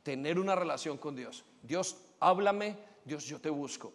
tener 0.01 0.39
una 0.39 0.55
relación 0.55 0.97
con 0.97 1.15
Dios. 1.15 1.45
Dios, 1.61 1.95
háblame, 2.19 2.75
Dios, 3.05 3.25
yo 3.25 3.39
te 3.39 3.51
busco. 3.51 3.93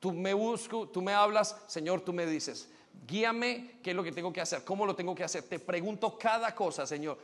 Tú 0.00 0.12
me 0.12 0.34
busco, 0.34 0.86
tú 0.86 1.00
me 1.00 1.14
hablas, 1.14 1.56
Señor, 1.66 2.02
tú 2.02 2.12
me 2.12 2.26
dices. 2.26 2.68
Guíame 3.06 3.78
qué 3.82 3.92
es 3.92 3.96
lo 3.96 4.04
que 4.04 4.12
tengo 4.12 4.30
que 4.34 4.42
hacer, 4.42 4.64
cómo 4.64 4.84
lo 4.84 4.94
tengo 4.94 5.14
que 5.14 5.24
hacer. 5.24 5.44
Te 5.44 5.58
pregunto 5.58 6.18
cada 6.18 6.54
cosa, 6.54 6.86
Señor 6.86 7.16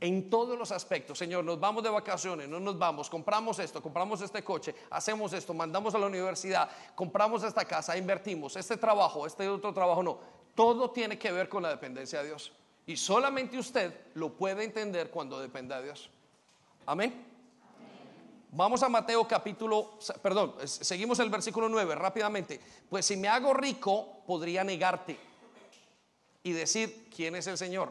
en 0.00 0.28
todos 0.28 0.58
los 0.58 0.72
aspectos. 0.72 1.16
Señor, 1.16 1.44
nos 1.44 1.60
vamos 1.60 1.84
de 1.84 1.88
vacaciones, 1.88 2.48
no 2.48 2.58
nos 2.58 2.76
vamos, 2.76 3.08
compramos 3.08 3.60
esto, 3.60 3.80
compramos 3.80 4.20
este 4.20 4.42
coche, 4.42 4.74
hacemos 4.90 5.32
esto, 5.32 5.54
mandamos 5.54 5.94
a 5.94 5.98
la 5.98 6.06
universidad, 6.06 6.68
compramos 6.96 7.44
esta 7.44 7.64
casa, 7.64 7.96
invertimos, 7.96 8.56
este 8.56 8.76
trabajo, 8.76 9.28
este 9.28 9.48
otro 9.48 9.72
trabajo, 9.72 10.02
no. 10.02 10.41
Todo 10.54 10.90
tiene 10.90 11.18
que 11.18 11.32
ver 11.32 11.48
con 11.48 11.62
la 11.62 11.70
dependencia 11.70 12.20
de 12.20 12.28
Dios. 12.28 12.52
Y 12.86 12.96
solamente 12.96 13.58
usted 13.58 13.92
lo 14.14 14.32
puede 14.32 14.64
entender 14.64 15.10
cuando 15.10 15.40
dependa 15.40 15.78
de 15.78 15.84
Dios. 15.84 16.10
Amén. 16.86 17.32
Vamos 18.54 18.82
a 18.82 18.88
Mateo 18.90 19.26
capítulo, 19.26 19.98
perdón, 20.20 20.54
seguimos 20.66 21.18
el 21.20 21.30
versículo 21.30 21.70
9 21.70 21.94
rápidamente. 21.94 22.60
Pues 22.90 23.06
si 23.06 23.16
me 23.16 23.28
hago 23.28 23.54
rico, 23.54 24.22
podría 24.26 24.62
negarte 24.62 25.18
y 26.42 26.52
decir, 26.52 27.08
¿quién 27.14 27.34
es 27.34 27.46
el 27.46 27.56
Señor? 27.56 27.90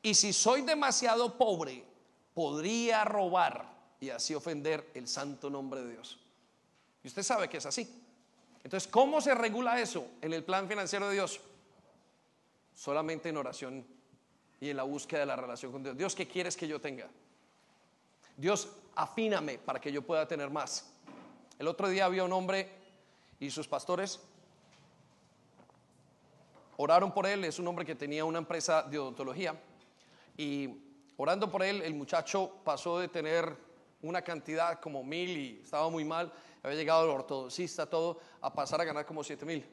Y 0.00 0.14
si 0.14 0.32
soy 0.32 0.62
demasiado 0.62 1.36
pobre, 1.36 1.84
podría 2.32 3.04
robar 3.04 3.68
y 4.00 4.08
así 4.08 4.34
ofender 4.34 4.90
el 4.94 5.06
santo 5.06 5.50
nombre 5.50 5.82
de 5.82 5.92
Dios. 5.92 6.18
Y 7.04 7.08
usted 7.08 7.22
sabe 7.22 7.48
que 7.48 7.58
es 7.58 7.66
así. 7.66 8.07
Entonces, 8.64 8.88
¿cómo 8.90 9.20
se 9.20 9.34
regula 9.34 9.80
eso 9.80 10.06
en 10.20 10.32
el 10.32 10.44
plan 10.44 10.68
financiero 10.68 11.08
de 11.08 11.14
Dios? 11.14 11.40
Solamente 12.74 13.28
en 13.28 13.36
oración 13.36 13.86
y 14.60 14.70
en 14.70 14.76
la 14.76 14.82
búsqueda 14.82 15.20
de 15.20 15.26
la 15.26 15.36
relación 15.36 15.72
con 15.72 15.82
Dios. 15.82 15.96
Dios, 15.96 16.14
¿qué 16.14 16.26
quieres 16.26 16.56
que 16.56 16.68
yo 16.68 16.80
tenga? 16.80 17.08
Dios, 18.36 18.68
afíname 18.94 19.58
para 19.58 19.80
que 19.80 19.90
yo 19.90 20.02
pueda 20.02 20.26
tener 20.26 20.50
más. 20.50 20.92
El 21.58 21.66
otro 21.68 21.88
día 21.88 22.04
había 22.04 22.24
un 22.24 22.32
hombre 22.32 22.70
y 23.40 23.50
sus 23.50 23.66
pastores 23.66 24.20
oraron 26.76 27.12
por 27.12 27.26
él. 27.26 27.44
Es 27.44 27.58
un 27.58 27.68
hombre 27.68 27.84
que 27.84 27.94
tenía 27.94 28.24
una 28.24 28.38
empresa 28.38 28.82
de 28.82 28.98
odontología 28.98 29.60
y 30.36 30.68
orando 31.16 31.50
por 31.50 31.62
él, 31.62 31.82
el 31.82 31.94
muchacho 31.94 32.60
pasó 32.64 33.00
de 33.00 33.08
tener 33.08 33.56
una 34.02 34.22
cantidad 34.22 34.78
como 34.78 35.02
mil 35.02 35.36
y 35.36 35.60
estaba 35.64 35.90
muy 35.90 36.04
mal, 36.04 36.32
había 36.62 36.76
llegado 36.76 37.02
al 37.02 37.10
ortodoxista, 37.10 37.86
todo, 37.86 38.18
a 38.40 38.52
pasar 38.52 38.80
a 38.80 38.84
ganar 38.84 39.06
como 39.06 39.22
siete 39.22 39.44
mil. 39.44 39.66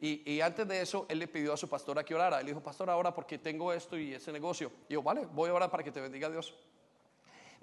Y, 0.00 0.40
antes 0.42 0.68
de 0.68 0.82
eso, 0.82 1.06
él 1.08 1.18
le 1.18 1.26
pidió 1.26 1.54
a 1.54 1.56
su 1.56 1.66
pastora 1.66 2.04
que 2.04 2.14
orara. 2.14 2.40
Él 2.40 2.46
dijo, 2.46 2.60
pastor, 2.60 2.90
ahora 2.90 3.14
porque 3.14 3.38
tengo 3.38 3.72
esto 3.72 3.96
y 3.96 4.12
ese 4.12 4.32
negocio. 4.32 4.70
Y 4.86 4.94
yo, 4.94 5.02
vale, 5.02 5.24
voy 5.24 5.48
a 5.48 5.54
orar 5.54 5.70
para 5.70 5.82
que 5.82 5.90
te 5.90 5.98
bendiga 5.98 6.28
Dios. 6.28 6.54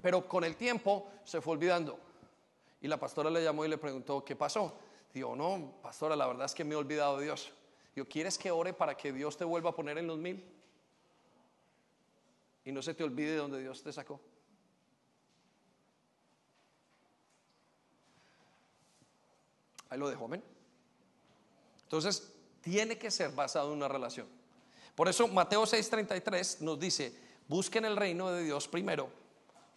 Pero 0.01 0.27
con 0.27 0.43
el 0.43 0.55
tiempo 0.55 1.07
se 1.23 1.39
fue 1.39 1.53
olvidando. 1.53 1.99
Y 2.81 2.87
la 2.87 2.97
pastora 2.97 3.29
le 3.29 3.43
llamó 3.43 3.63
y 3.63 3.67
le 3.67 3.77
preguntó, 3.77 4.25
¿qué 4.25 4.35
pasó? 4.35 4.75
Dijo, 5.13 5.35
no, 5.35 5.73
pastora, 5.83 6.15
la 6.15 6.25
verdad 6.25 6.45
es 6.45 6.55
que 6.55 6.63
me 6.63 6.73
he 6.73 6.77
olvidado 6.77 7.19
de 7.19 7.25
Dios. 7.25 7.51
Digo, 7.93 8.07
¿quieres 8.07 8.39
que 8.39 8.49
ore 8.49 8.73
para 8.73 8.97
que 8.97 9.13
Dios 9.13 9.37
te 9.37 9.45
vuelva 9.45 9.69
a 9.69 9.75
poner 9.75 9.99
en 9.99 10.07
los 10.07 10.17
mil? 10.17 10.43
y 12.63 12.71
no 12.71 12.81
se 12.81 12.93
te 12.93 13.03
olvide 13.03 13.31
de 13.31 13.37
donde 13.37 13.59
Dios 13.59 13.81
te 13.81 13.91
sacó. 13.91 14.19
Ahí 19.91 19.99
lo 19.99 20.09
dejo, 20.09 20.25
amén. 20.25 20.41
Entonces, 21.83 22.31
tiene 22.61 22.97
que 22.97 23.11
ser 23.11 23.31
basado 23.31 23.67
en 23.67 23.77
una 23.77 23.89
relación. 23.89 24.25
Por 24.95 25.09
eso 25.09 25.27
Mateo 25.27 25.63
6:33 25.63 26.61
nos 26.61 26.79
dice, 26.79 27.13
busquen 27.47 27.83
el 27.83 27.97
reino 27.97 28.31
de 28.31 28.43
Dios 28.43 28.69
primero. 28.69 29.09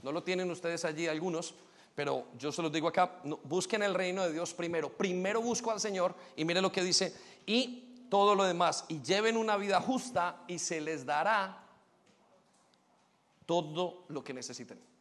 No 0.03 0.13
lo 0.13 0.23
tienen 0.23 0.49
ustedes 0.51 0.85
allí 0.85 1.09
algunos, 1.09 1.57
pero 1.97 2.27
yo 2.39 2.53
se 2.53 2.63
los 2.63 2.71
digo 2.71 2.87
acá, 2.87 3.21
busquen 3.43 3.83
el 3.83 3.93
reino 3.93 4.23
de 4.23 4.33
Dios 4.33 4.55
primero. 4.55 4.89
Primero 4.89 5.43
busco 5.43 5.73
al 5.73 5.81
Señor 5.81 6.15
y 6.37 6.45
mire 6.45 6.61
lo 6.61 6.71
que 6.71 6.85
dice, 6.85 7.13
y 7.45 8.07
todo 8.09 8.37
lo 8.37 8.45
demás, 8.45 8.85
y 8.87 9.03
lleven 9.03 9.37
una 9.37 9.57
vida 9.57 9.81
justa 9.81 10.45
y 10.47 10.61
se 10.61 10.81
les 10.81 11.05
dará 11.05 11.67
todo 13.47 14.05
lo 14.09 14.23
que 14.23 14.33
necesiten. 14.33 14.94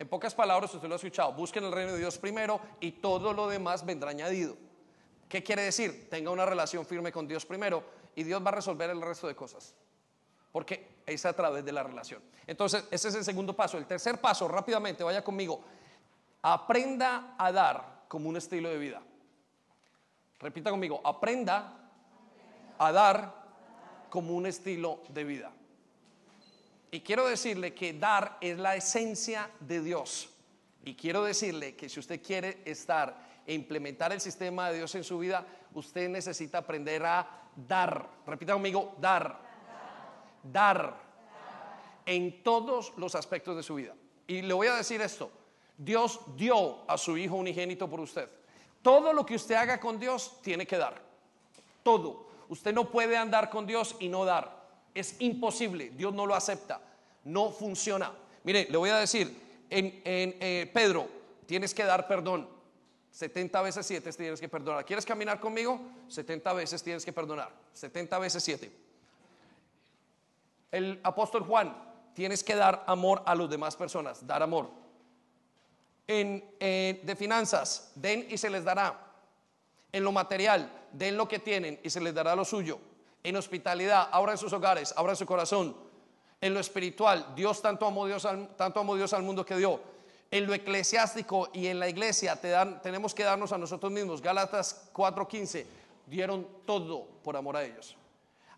En 0.00 0.08
pocas 0.08 0.34
palabras, 0.34 0.74
usted 0.74 0.88
lo 0.88 0.94
ha 0.94 0.96
escuchado, 0.96 1.34
busquen 1.34 1.62
el 1.62 1.72
reino 1.72 1.92
de 1.92 1.98
Dios 1.98 2.16
primero 2.16 2.58
y 2.80 2.92
todo 2.92 3.34
lo 3.34 3.46
demás 3.48 3.84
vendrá 3.84 4.08
añadido. 4.08 4.56
¿Qué 5.28 5.42
quiere 5.42 5.60
decir? 5.60 6.08
Tenga 6.08 6.30
una 6.30 6.46
relación 6.46 6.86
firme 6.86 7.12
con 7.12 7.28
Dios 7.28 7.44
primero 7.44 7.84
y 8.16 8.22
Dios 8.22 8.42
va 8.42 8.48
a 8.48 8.54
resolver 8.54 8.88
el 8.88 9.02
resto 9.02 9.28
de 9.28 9.36
cosas. 9.36 9.74
Porque 10.52 11.02
es 11.04 11.26
a 11.26 11.34
través 11.34 11.66
de 11.66 11.72
la 11.72 11.82
relación. 11.82 12.22
Entonces, 12.46 12.82
ese 12.90 13.08
es 13.08 13.14
el 13.14 13.24
segundo 13.24 13.54
paso. 13.54 13.76
El 13.76 13.84
tercer 13.84 14.18
paso, 14.22 14.48
rápidamente, 14.48 15.04
vaya 15.04 15.22
conmigo. 15.22 15.60
Aprenda 16.40 17.34
a 17.36 17.52
dar 17.52 18.04
como 18.08 18.30
un 18.30 18.38
estilo 18.38 18.70
de 18.70 18.78
vida. 18.78 19.02
Repita 20.38 20.70
conmigo, 20.70 21.02
aprenda 21.04 21.90
a 22.78 22.90
dar 22.90 23.34
como 24.08 24.32
un 24.32 24.46
estilo 24.46 25.02
de 25.10 25.24
vida. 25.24 25.52
Y 26.90 27.00
quiero 27.00 27.26
decirle 27.26 27.72
que 27.72 27.92
dar 27.92 28.38
es 28.40 28.58
la 28.58 28.74
esencia 28.76 29.50
de 29.60 29.80
Dios. 29.80 30.28
Y 30.84 30.94
quiero 30.94 31.22
decirle 31.22 31.76
que 31.76 31.88
si 31.88 32.00
usted 32.00 32.22
quiere 32.22 32.62
estar 32.64 33.42
e 33.46 33.54
implementar 33.54 34.12
el 34.12 34.20
sistema 34.20 34.70
de 34.70 34.78
Dios 34.78 34.94
en 34.94 35.04
su 35.04 35.18
vida, 35.18 35.46
usted 35.74 36.08
necesita 36.08 36.58
aprender 36.58 37.04
a 37.04 37.26
dar. 37.54 38.08
Repita 38.26 38.54
conmigo, 38.54 38.96
dar. 39.00 39.38
Dar. 40.42 40.96
En 42.06 42.42
todos 42.42 42.92
los 42.96 43.14
aspectos 43.14 43.56
de 43.56 43.62
su 43.62 43.74
vida. 43.76 43.94
Y 44.26 44.42
le 44.42 44.54
voy 44.54 44.66
a 44.66 44.74
decir 44.74 45.00
esto. 45.00 45.30
Dios 45.76 46.20
dio 46.36 46.90
a 46.90 46.98
su 46.98 47.16
Hijo 47.16 47.36
unigénito 47.36 47.88
por 47.88 48.00
usted. 48.00 48.28
Todo 48.82 49.12
lo 49.12 49.24
que 49.24 49.34
usted 49.34 49.54
haga 49.54 49.78
con 49.78 49.98
Dios 49.98 50.40
tiene 50.42 50.66
que 50.66 50.76
dar. 50.78 51.00
Todo. 51.82 52.28
Usted 52.48 52.74
no 52.74 52.90
puede 52.90 53.16
andar 53.16 53.48
con 53.48 53.66
Dios 53.66 53.96
y 54.00 54.08
no 54.08 54.24
dar. 54.24 54.59
Es 54.94 55.16
imposible, 55.20 55.90
Dios 55.90 56.12
no 56.12 56.26
lo 56.26 56.34
acepta, 56.34 56.80
no 57.24 57.50
funciona. 57.50 58.12
Mire, 58.42 58.66
le 58.70 58.76
voy 58.76 58.90
a 58.90 58.96
decir, 58.96 59.34
en, 59.70 60.02
eh, 60.04 60.70
Pedro, 60.72 61.08
tienes 61.46 61.74
que 61.74 61.84
dar 61.84 62.08
perdón. 62.08 62.48
70 63.12 63.62
veces 63.62 63.86
7 63.86 64.12
tienes 64.12 64.40
que 64.40 64.48
perdonar. 64.48 64.84
¿Quieres 64.84 65.04
caminar 65.04 65.40
conmigo? 65.40 65.80
70 66.08 66.52
veces 66.52 66.82
tienes 66.82 67.04
que 67.04 67.12
perdonar. 67.12 67.50
70 67.72 68.18
veces 68.18 68.42
7. 68.42 68.72
El 70.70 71.00
apóstol 71.02 71.42
Juan, 71.42 71.76
tienes 72.14 72.44
que 72.44 72.54
dar 72.54 72.84
amor 72.86 73.22
a 73.26 73.34
las 73.34 73.50
demás 73.50 73.76
personas, 73.76 74.24
dar 74.26 74.42
amor. 74.42 74.70
En, 76.06 76.44
de 76.58 77.16
finanzas, 77.16 77.92
den 77.94 78.26
y 78.28 78.38
se 78.38 78.50
les 78.50 78.64
dará. 78.64 78.98
En 79.92 80.04
lo 80.04 80.12
material, 80.12 80.70
den 80.92 81.16
lo 81.16 81.26
que 81.26 81.40
tienen 81.40 81.80
y 81.82 81.90
se 81.90 82.00
les 82.00 82.14
dará 82.14 82.36
lo 82.36 82.44
suyo 82.44 82.78
en 83.22 83.36
hospitalidad, 83.36 84.08
abran 84.12 84.38
sus 84.38 84.52
hogares, 84.52 84.94
abran 84.96 85.16
su 85.16 85.26
corazón. 85.26 85.76
En 86.40 86.54
lo 86.54 86.60
espiritual, 86.60 87.34
Dios 87.34 87.60
tanto 87.60 87.86
amó 87.86 88.06
Dios 88.06 88.24
al, 88.24 88.48
tanto 88.56 88.80
amó 88.80 88.96
Dios 88.96 89.12
al 89.12 89.22
mundo 89.22 89.44
que 89.44 89.56
dio. 89.56 89.80
En 90.30 90.46
lo 90.46 90.54
eclesiástico 90.54 91.50
y 91.52 91.66
en 91.66 91.78
la 91.78 91.88
iglesia 91.88 92.36
te 92.36 92.48
dan, 92.48 92.80
tenemos 92.80 93.14
que 93.14 93.24
darnos 93.24 93.52
a 93.52 93.58
nosotros 93.58 93.92
mismos. 93.92 94.22
Gálatas 94.22 94.90
4:15 94.94 95.66
dieron 96.06 96.46
todo 96.64 97.06
por 97.22 97.36
amor 97.36 97.56
a 97.56 97.64
ellos. 97.64 97.96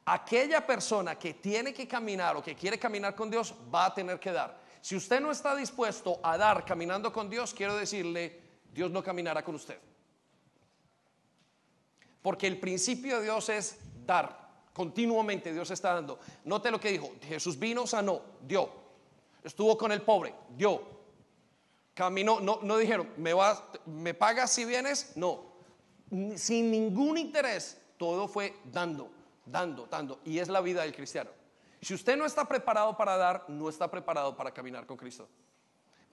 Aquella 0.04 0.66
persona 0.66 1.16
que 1.16 1.34
tiene 1.34 1.72
que 1.72 1.86
caminar 1.86 2.36
o 2.36 2.42
que 2.42 2.54
quiere 2.54 2.78
caminar 2.78 3.14
con 3.14 3.30
Dios 3.30 3.54
va 3.72 3.86
a 3.86 3.94
tener 3.94 4.18
que 4.18 4.32
dar. 4.32 4.60
Si 4.80 4.96
usted 4.96 5.20
no 5.20 5.30
está 5.30 5.54
dispuesto 5.54 6.18
a 6.22 6.36
dar 6.36 6.64
caminando 6.64 7.12
con 7.12 7.30
Dios, 7.30 7.54
quiero 7.54 7.76
decirle, 7.76 8.40
Dios 8.72 8.90
no 8.90 9.02
caminará 9.02 9.44
con 9.44 9.54
usted. 9.54 9.78
Porque 12.20 12.48
el 12.48 12.58
principio 12.58 13.18
de 13.18 13.24
Dios 13.24 13.48
es 13.48 13.78
dar. 14.04 14.41
Continuamente 14.72 15.52
Dios 15.52 15.70
está 15.70 15.94
dando. 15.94 16.18
Note 16.44 16.70
lo 16.70 16.80
que 16.80 16.90
dijo. 16.90 17.12
Jesús 17.22 17.58
vino, 17.58 17.86
sanó, 17.86 18.22
dio. 18.40 18.70
Estuvo 19.44 19.76
con 19.76 19.92
el 19.92 20.02
pobre, 20.02 20.34
dio. 20.56 20.80
Caminó, 21.94 22.40
no, 22.40 22.60
no 22.62 22.78
dijeron, 22.78 23.10
¿me, 23.18 23.34
vas, 23.34 23.62
¿me 23.84 24.14
pagas 24.14 24.50
si 24.50 24.64
vienes? 24.64 25.12
No. 25.16 25.52
Sin 26.36 26.70
ningún 26.70 27.18
interés, 27.18 27.78
todo 27.98 28.28
fue 28.28 28.56
dando, 28.64 29.10
dando, 29.44 29.86
dando. 29.86 30.20
Y 30.24 30.38
es 30.38 30.48
la 30.48 30.60
vida 30.60 30.82
del 30.82 30.94
cristiano. 30.94 31.30
Si 31.82 31.92
usted 31.94 32.16
no 32.16 32.24
está 32.24 32.46
preparado 32.46 32.96
para 32.96 33.16
dar, 33.16 33.44
no 33.48 33.68
está 33.68 33.90
preparado 33.90 34.36
para 34.36 34.52
caminar 34.52 34.86
con 34.86 34.96
Cristo. 34.96 35.28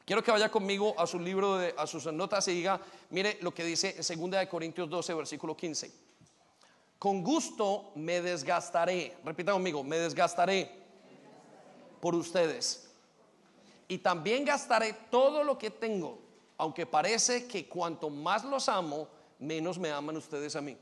Quiero 0.03 0.23
que 0.23 0.31
vaya 0.31 0.49
conmigo 0.49 0.99
a 0.99 1.05
su 1.05 1.19
libro, 1.19 1.57
de, 1.57 1.75
a 1.77 1.85
sus 1.85 2.11
notas 2.11 2.47
y 2.47 2.53
diga, 2.53 2.81
mire 3.11 3.37
lo 3.41 3.53
que 3.53 3.63
dice 3.63 3.95
en 3.95 4.31
2 4.31 4.47
Corintios 4.47 4.89
12, 4.89 5.13
versículo 5.13 5.55
15. 5.55 6.08
Con 6.99 7.23
gusto 7.23 7.91
me 7.95 8.21
desgastaré, 8.21 9.17
repita 9.25 9.53
conmigo, 9.53 9.83
me 9.83 9.97
desgastaré 9.97 10.69
por 11.99 12.13
ustedes. 12.13 12.89
Y 13.87 13.97
también 13.97 14.45
gastaré 14.45 14.93
todo 15.09 15.43
lo 15.43 15.57
que 15.57 15.71
tengo, 15.71 16.19
aunque 16.57 16.85
parece 16.85 17.47
que 17.47 17.67
cuanto 17.67 18.09
más 18.09 18.43
los 18.43 18.69
amo, 18.69 19.07
menos 19.39 19.79
me 19.79 19.89
aman 19.89 20.17
ustedes 20.17 20.55
a 20.55 20.61
mí. 20.61 20.77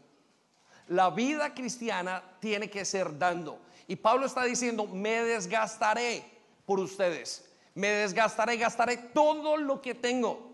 La 0.88 1.12
vida 1.12 1.54
cristiana 1.54 2.24
tiene 2.40 2.70
que 2.70 2.84
ser 2.84 3.18
dando. 3.18 3.60
Y 3.88 3.96
Pablo 3.96 4.26
está 4.26 4.44
diciendo, 4.44 4.86
me 4.86 5.24
desgastaré 5.24 6.26
por 6.66 6.80
ustedes 6.80 7.48
me 7.78 7.90
desgastaré, 7.90 8.58
gastaré 8.58 8.98
todo 8.98 9.56
lo 9.56 9.84
que 9.84 9.94
tengo. 9.94 10.50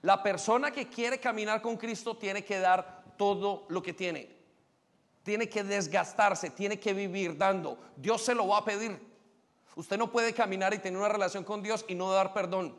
La 0.00 0.22
persona 0.22 0.70
que 0.70 0.88
quiere 0.88 1.20
caminar 1.20 1.60
con 1.60 1.76
Cristo 1.76 2.16
tiene 2.16 2.42
que 2.42 2.58
dar 2.58 3.04
todo 3.18 3.66
lo 3.68 3.82
que 3.82 3.92
tiene. 3.92 4.26
Tiene 5.22 5.48
que 5.48 5.62
desgastarse, 5.62 6.50
tiene 6.50 6.78
que 6.80 6.92
vivir 6.92 7.36
dando. 7.36 7.78
Dios 7.96 8.22
se 8.22 8.34
lo 8.34 8.48
va 8.48 8.58
a 8.58 8.64
pedir. 8.64 8.98
Usted 9.76 9.96
no 9.96 10.10
puede 10.10 10.34
caminar 10.34 10.74
y 10.74 10.78
tener 10.78 10.98
una 10.98 11.08
relación 11.08 11.44
con 11.44 11.62
Dios 11.62 11.84
y 11.88 11.94
no 11.94 12.10
dar 12.10 12.32
perdón. 12.32 12.76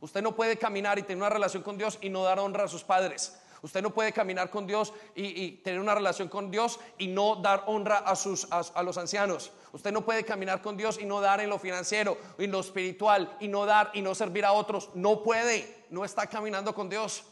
Usted 0.00 0.22
no 0.22 0.34
puede 0.34 0.56
caminar 0.56 0.98
y 0.98 1.02
tener 1.02 1.18
una 1.18 1.28
relación 1.28 1.62
con 1.62 1.76
Dios 1.76 1.98
y 2.00 2.08
no 2.08 2.22
dar 2.24 2.38
honra 2.38 2.64
a 2.64 2.68
sus 2.68 2.84
padres. 2.84 3.36
Usted 3.62 3.82
no 3.82 3.90
puede 3.90 4.12
caminar 4.12 4.48
con 4.48 4.66
Dios 4.66 4.92
y, 5.14 5.52
tener 5.58 5.80
una 5.80 5.94
relación 5.94 6.28
con 6.28 6.50
Dios 6.50 6.80
y 6.96 7.08
no 7.08 7.36
dar 7.36 7.64
honra 7.66 7.98
a, 7.98 8.16
sus, 8.16 8.48
a, 8.50 8.82
los 8.82 8.96
ancianos. 8.96 9.52
Usted 9.72 9.92
no 9.92 10.02
puede 10.02 10.24
caminar 10.24 10.62
con 10.62 10.76
Dios 10.76 10.98
y 10.98 11.04
no 11.04 11.20
dar 11.20 11.40
en 11.40 11.50
lo 11.50 11.58
financiero, 11.58 12.16
en 12.38 12.50
lo 12.50 12.60
espiritual 12.60 13.36
y 13.38 13.48
no 13.48 13.66
dar 13.66 13.90
y 13.92 14.00
no 14.00 14.14
servir 14.14 14.46
a 14.46 14.52
otros. 14.52 14.88
No 14.94 15.22
puede, 15.22 15.84
no 15.90 16.04
está 16.04 16.26
caminando 16.26 16.74
con 16.74 16.88
Dios. 16.88 17.24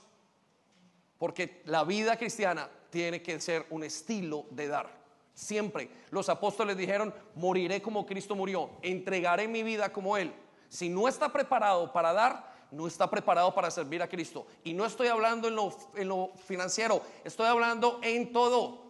Porque 1.18 1.62
la 1.64 1.84
vida 1.84 2.16
cristiana 2.16 2.70
tiene 2.90 3.22
que 3.22 3.40
ser 3.40 3.66
un 3.70 3.84
estilo 3.84 4.46
de 4.50 4.68
dar. 4.68 4.98
Siempre 5.34 5.90
los 6.10 6.28
apóstoles 6.28 6.76
dijeron, 6.76 7.14
moriré 7.34 7.80
como 7.82 8.06
Cristo 8.06 8.34
murió, 8.34 8.70
entregaré 8.82 9.46
mi 9.46 9.62
vida 9.62 9.92
como 9.92 10.16
Él. 10.16 10.32
Si 10.68 10.88
no 10.88 11.06
está 11.06 11.32
preparado 11.32 11.92
para 11.92 12.12
dar, 12.12 12.52
no 12.70 12.86
está 12.86 13.08
preparado 13.08 13.54
para 13.54 13.70
servir 13.70 14.02
a 14.02 14.08
Cristo. 14.08 14.46
Y 14.64 14.74
no 14.74 14.84
estoy 14.84 15.08
hablando 15.08 15.48
en 15.48 15.56
lo, 15.56 15.72
en 15.94 16.08
lo 16.08 16.30
financiero, 16.46 17.02
estoy 17.24 17.46
hablando 17.46 18.00
en 18.02 18.32
todo. 18.32 18.86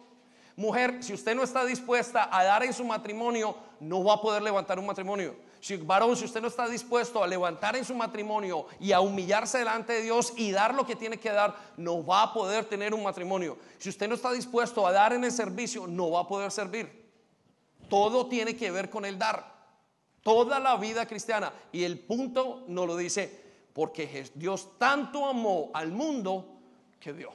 Mujer, 0.55 1.01
si 1.01 1.13
usted 1.13 1.35
no 1.35 1.43
está 1.43 1.63
dispuesta 1.65 2.29
a 2.31 2.43
dar 2.43 2.63
en 2.63 2.73
su 2.73 2.83
matrimonio, 2.83 3.55
no 3.79 4.03
va 4.03 4.15
a 4.15 4.21
poder 4.21 4.41
levantar 4.41 4.77
un 4.77 4.85
matrimonio. 4.85 5.35
Si, 5.59 5.75
varón, 5.77 6.15
si 6.15 6.25
usted 6.25 6.41
no 6.41 6.47
está 6.47 6.67
dispuesto 6.67 7.21
a 7.21 7.27
levantar 7.27 7.75
en 7.75 7.83
su 7.83 7.93
matrimonio 7.93 8.67
y 8.79 8.91
a 8.91 9.01
humillarse 9.01 9.57
delante 9.57 9.93
de 9.93 10.01
Dios 10.03 10.33
y 10.37 10.51
dar 10.51 10.73
lo 10.73 10.85
que 10.85 10.95
tiene 10.95 11.17
que 11.17 11.31
dar, 11.31 11.55
no 11.75 12.05
va 12.05 12.23
a 12.23 12.33
poder 12.33 12.65
tener 12.65 12.93
un 12.93 13.03
matrimonio. 13.03 13.57
Si 13.77 13.89
usted 13.89 14.07
no 14.07 14.15
está 14.15 14.31
dispuesto 14.31 14.87
a 14.87 14.91
dar 14.91 15.13
en 15.13 15.23
el 15.23 15.31
servicio, 15.31 15.85
no 15.85 16.11
va 16.11 16.21
a 16.21 16.27
poder 16.27 16.51
servir. 16.51 17.09
Todo 17.89 18.27
tiene 18.27 18.55
que 18.55 18.71
ver 18.71 18.89
con 18.89 19.03
el 19.03 19.17
dar. 19.17 19.59
Toda 20.23 20.59
la 20.59 20.77
vida 20.77 21.05
cristiana. 21.05 21.51
Y 21.71 21.83
el 21.83 21.99
punto 21.99 22.63
no 22.67 22.85
lo 22.85 22.95
dice 22.95 23.49
porque 23.73 24.29
Dios 24.35 24.77
tanto 24.77 25.25
amó 25.25 25.71
al 25.73 25.91
mundo 25.91 26.45
que 26.99 27.13
dio. 27.13 27.31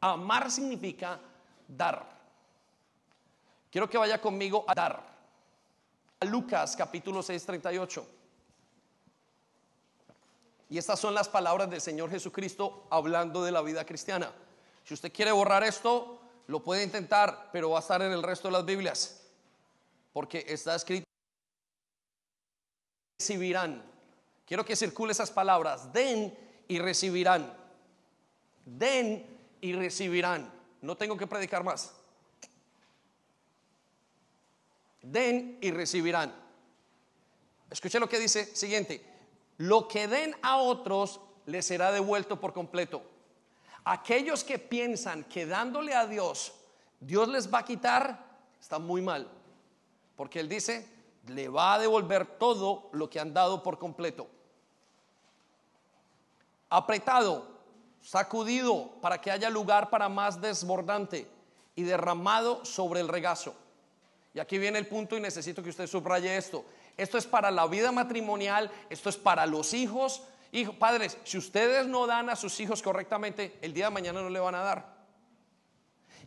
Amar 0.00 0.50
significa 0.50 1.20
dar. 1.66 2.18
Quiero 3.70 3.88
que 3.88 3.98
vaya 3.98 4.20
conmigo 4.20 4.64
a 4.66 4.74
dar. 4.74 5.17
Lucas 6.26 6.76
capítulo 6.76 7.22
6, 7.22 7.46
38. 7.46 8.06
Y 10.70 10.78
estas 10.78 10.98
son 10.98 11.14
las 11.14 11.28
palabras 11.28 11.70
del 11.70 11.80
Señor 11.80 12.10
Jesucristo 12.10 12.86
hablando 12.90 13.42
de 13.42 13.52
la 13.52 13.62
vida 13.62 13.84
cristiana. 13.84 14.32
Si 14.84 14.94
usted 14.94 15.12
quiere 15.12 15.32
borrar 15.32 15.64
esto, 15.64 16.20
lo 16.46 16.62
puede 16.62 16.82
intentar, 16.82 17.50
pero 17.52 17.70
va 17.70 17.78
a 17.78 17.80
estar 17.80 18.02
en 18.02 18.12
el 18.12 18.22
resto 18.22 18.48
de 18.48 18.52
las 18.52 18.64
Biblias. 18.64 19.22
Porque 20.12 20.44
está 20.48 20.74
escrito, 20.74 21.06
recibirán 23.18 23.88
Quiero 24.48 24.64
que 24.64 24.74
circule 24.74 25.12
esas 25.12 25.30
palabras. 25.30 25.92
Den 25.92 26.34
y 26.68 26.78
recibirán. 26.78 27.52
Den 28.64 29.26
y 29.60 29.74
recibirán. 29.74 30.50
No 30.80 30.96
tengo 30.96 31.18
que 31.18 31.26
predicar 31.26 31.62
más. 31.62 31.92
Den 35.02 35.58
y 35.60 35.70
recibirán. 35.70 36.34
Escuche 37.70 38.00
lo 38.00 38.08
que 38.08 38.18
dice 38.18 38.44
siguiente. 38.56 39.04
Lo 39.58 39.88
que 39.88 40.08
den 40.08 40.34
a 40.42 40.56
otros 40.58 41.20
les 41.46 41.66
será 41.66 41.92
devuelto 41.92 42.40
por 42.40 42.52
completo. 42.52 43.02
Aquellos 43.84 44.44
que 44.44 44.58
piensan 44.58 45.24
que 45.24 45.46
dándole 45.46 45.94
a 45.94 46.06
Dios, 46.06 46.52
Dios 47.00 47.28
les 47.28 47.52
va 47.52 47.60
a 47.60 47.64
quitar, 47.64 48.38
están 48.60 48.84
muy 48.86 49.00
mal. 49.00 49.28
Porque 50.16 50.40
Él 50.40 50.48
dice, 50.48 50.86
le 51.26 51.48
va 51.48 51.74
a 51.74 51.78
devolver 51.78 52.26
todo 52.38 52.90
lo 52.92 53.08
que 53.08 53.20
han 53.20 53.32
dado 53.32 53.62
por 53.62 53.78
completo 53.78 54.28
apretado, 56.70 57.46
sacudido 58.00 58.90
para 59.00 59.20
que 59.20 59.30
haya 59.30 59.50
lugar 59.50 59.90
para 59.90 60.08
más 60.08 60.40
desbordante 60.40 61.30
y 61.74 61.82
derramado 61.82 62.64
sobre 62.64 63.00
el 63.00 63.08
regazo. 63.08 63.54
Y 64.38 64.40
aquí 64.40 64.56
viene 64.56 64.78
el 64.78 64.86
punto 64.86 65.16
y 65.16 65.20
necesito 65.20 65.64
que 65.64 65.70
usted 65.70 65.88
subraye 65.88 66.36
esto. 66.36 66.64
Esto 66.96 67.18
es 67.18 67.26
para 67.26 67.50
la 67.50 67.66
vida 67.66 67.90
matrimonial, 67.90 68.70
esto 68.88 69.08
es 69.08 69.16
para 69.16 69.44
los 69.46 69.74
hijos. 69.74 70.22
Hijo, 70.52 70.74
padres, 70.74 71.18
si 71.24 71.38
ustedes 71.38 71.88
no 71.88 72.06
dan 72.06 72.30
a 72.30 72.36
sus 72.36 72.60
hijos 72.60 72.80
correctamente, 72.80 73.58
el 73.62 73.74
día 73.74 73.86
de 73.86 73.90
mañana 73.90 74.22
no 74.22 74.30
le 74.30 74.38
van 74.38 74.54
a 74.54 74.60
dar. 74.60 74.96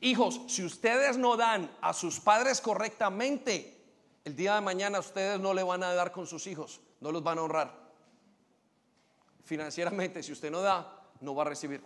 Hijos, 0.02 0.42
si 0.48 0.62
ustedes 0.62 1.16
no 1.16 1.38
dan 1.38 1.72
a 1.80 1.94
sus 1.94 2.20
padres 2.20 2.60
correctamente, 2.60 3.82
el 4.26 4.36
día 4.36 4.56
de 4.56 4.62
mañana 4.62 5.00
ustedes 5.00 5.40
no 5.40 5.54
le 5.54 5.64
van 5.64 5.82
a 5.82 5.94
dar 5.94 6.12
con 6.12 6.28
sus 6.28 6.48
hijos, 6.48 6.82
no 7.00 7.14
los 7.14 7.24
van 7.24 7.38
a 7.38 7.44
honrar 7.44 7.80
financieramente, 9.46 10.22
si 10.22 10.34
usted 10.34 10.52
no 10.52 10.60
da, 10.60 11.02
no 11.22 11.34
va 11.34 11.44
a 11.44 11.46
recibir. 11.46 11.82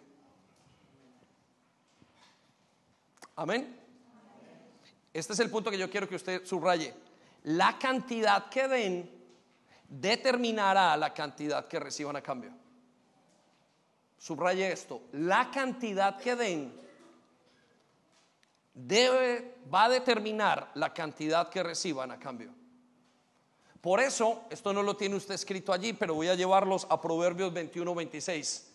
Amén. 3.36 3.85
Este 5.16 5.32
es 5.32 5.40
el 5.40 5.50
punto 5.50 5.72
que 5.72 5.78
yo 5.78 5.90
quiero 5.90 6.10
que 6.10 6.18
usted 6.18 6.46
subraye. 6.46 6.94
La 7.44 7.80
cantidad 7.80 8.50
que 8.50 8.68
den 8.68 9.10
determinará 9.88 10.98
la 10.98 11.14
cantidad 11.14 11.70
que 11.70 11.80
reciban 11.80 12.18
a 12.18 12.22
cambio. 12.22 12.52
Subraye 14.18 14.70
esto. 14.70 15.04
La 15.14 15.50
cantidad 15.50 16.20
que 16.20 16.36
den 16.36 16.74
va 19.74 19.86
a 19.86 19.90
determinar 19.90 20.72
la 20.74 20.94
cantidad 20.94 21.48
que 21.48 21.64
reciban 21.64 22.12
a 22.12 22.20
cambio. 22.20 22.54
Por 23.80 24.02
eso, 24.02 24.44
esto 24.50 24.74
no 24.74 24.84
lo 24.84 24.98
tiene 24.98 25.16
usted 25.16 25.36
escrito 25.36 25.72
allí, 25.72 25.94
pero 25.94 26.14
voy 26.16 26.28
a 26.28 26.36
llevarlos 26.36 26.86
a 26.90 27.00
Proverbios 27.00 27.54
21, 27.54 27.96
26. 27.96 28.70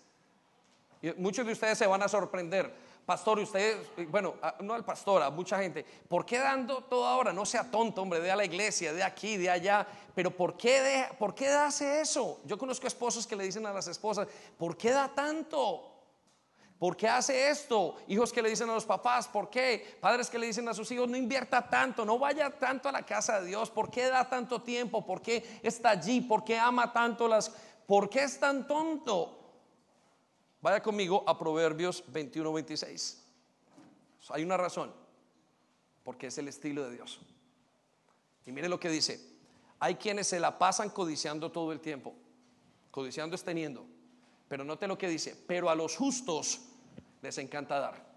muchos 1.18 1.44
de 1.44 1.53
ustedes 1.53 1.76
se 1.76 1.87
van 1.87 2.03
a 2.03 2.09
sorprender. 2.09 2.89
Pastor, 3.06 3.40
usted, 3.40 3.78
bueno, 4.08 4.34
no 4.60 4.74
al 4.74 4.84
pastor, 4.84 5.22
a 5.22 5.30
mucha 5.30 5.58
gente, 5.58 5.84
¿por 6.08 6.24
qué 6.24 6.38
dando 6.38 6.84
todo 6.84 7.06
ahora? 7.06 7.32
No 7.32 7.44
sea 7.44 7.68
tonto, 7.68 8.02
hombre, 8.02 8.20
de 8.20 8.30
a 8.30 8.36
la 8.36 8.44
iglesia, 8.44 8.92
de 8.92 9.02
aquí, 9.02 9.36
de 9.36 9.50
allá, 9.50 9.86
pero 10.14 10.30
¿por 10.30 10.56
qué, 10.56 11.06
¿por 11.18 11.34
qué 11.34 11.48
hace 11.48 12.00
eso? 12.00 12.40
Yo 12.44 12.56
conozco 12.56 12.86
esposos 12.86 13.26
que 13.26 13.34
le 13.34 13.44
dicen 13.44 13.66
a 13.66 13.72
las 13.72 13.88
esposas, 13.88 14.28
¿por 14.56 14.76
qué 14.76 14.92
da 14.92 15.08
tanto? 15.08 15.90
¿Por 16.80 16.96
qué 16.96 17.08
hace 17.08 17.50
esto? 17.50 17.96
Hijos 18.08 18.32
que 18.32 18.40
le 18.40 18.48
dicen 18.48 18.70
a 18.70 18.74
los 18.74 18.86
papás, 18.86 19.28
¿por 19.28 19.50
qué? 19.50 19.98
Padres 20.00 20.30
que 20.30 20.38
le 20.38 20.46
dicen 20.46 20.66
a 20.66 20.72
sus 20.72 20.90
hijos, 20.90 21.08
no 21.10 21.16
invierta 21.16 21.68
tanto, 21.68 22.06
no 22.06 22.18
vaya 22.18 22.48
tanto 22.48 22.88
a 22.88 22.92
la 22.92 23.02
casa 23.02 23.38
de 23.40 23.48
Dios. 23.48 23.70
¿Por 23.70 23.90
qué 23.90 24.07
da 24.07 24.26
tanto 24.30 24.62
tiempo? 24.62 25.05
¿Por 25.05 25.20
qué 25.20 25.61
está 25.62 25.90
allí? 25.90 26.22
¿Por 26.22 26.42
qué 26.42 26.59
ama 26.59 26.90
tanto 26.90 27.28
las... 27.28 27.51
¿Por 27.86 28.09
qué 28.09 28.22
es 28.22 28.40
tan 28.40 28.66
tonto? 28.66 29.39
Vaya 30.62 30.82
conmigo 30.82 31.24
a 31.26 31.38
Proverbios 31.38 32.04
21, 32.08 32.52
26. 32.52 33.22
Hay 34.28 34.44
una 34.44 34.56
razón, 34.56 34.92
porque 36.04 36.26
es 36.26 36.36
el 36.38 36.48
estilo 36.48 36.84
de 36.84 36.96
Dios. 36.96 37.20
Y 38.44 38.52
mire 38.52 38.68
lo 38.68 38.78
que 38.78 38.90
dice. 38.90 39.30
Hay 39.78 39.94
quienes 39.94 40.26
se 40.26 40.38
la 40.38 40.58
pasan 40.58 40.90
codiciando 40.90 41.50
todo 41.50 41.72
el 41.72 41.80
tiempo. 41.80 42.14
Codiciando 42.90 43.34
es 43.34 43.42
teniendo. 43.42 43.86
Pero 44.48 44.64
note 44.64 44.86
lo 44.86 44.98
que 44.98 45.08
dice, 45.08 45.34
pero 45.46 45.70
a 45.70 45.74
los 45.74 45.96
justos 45.96 46.61
les 47.22 47.38
encanta 47.38 47.78
dar. 47.78 48.11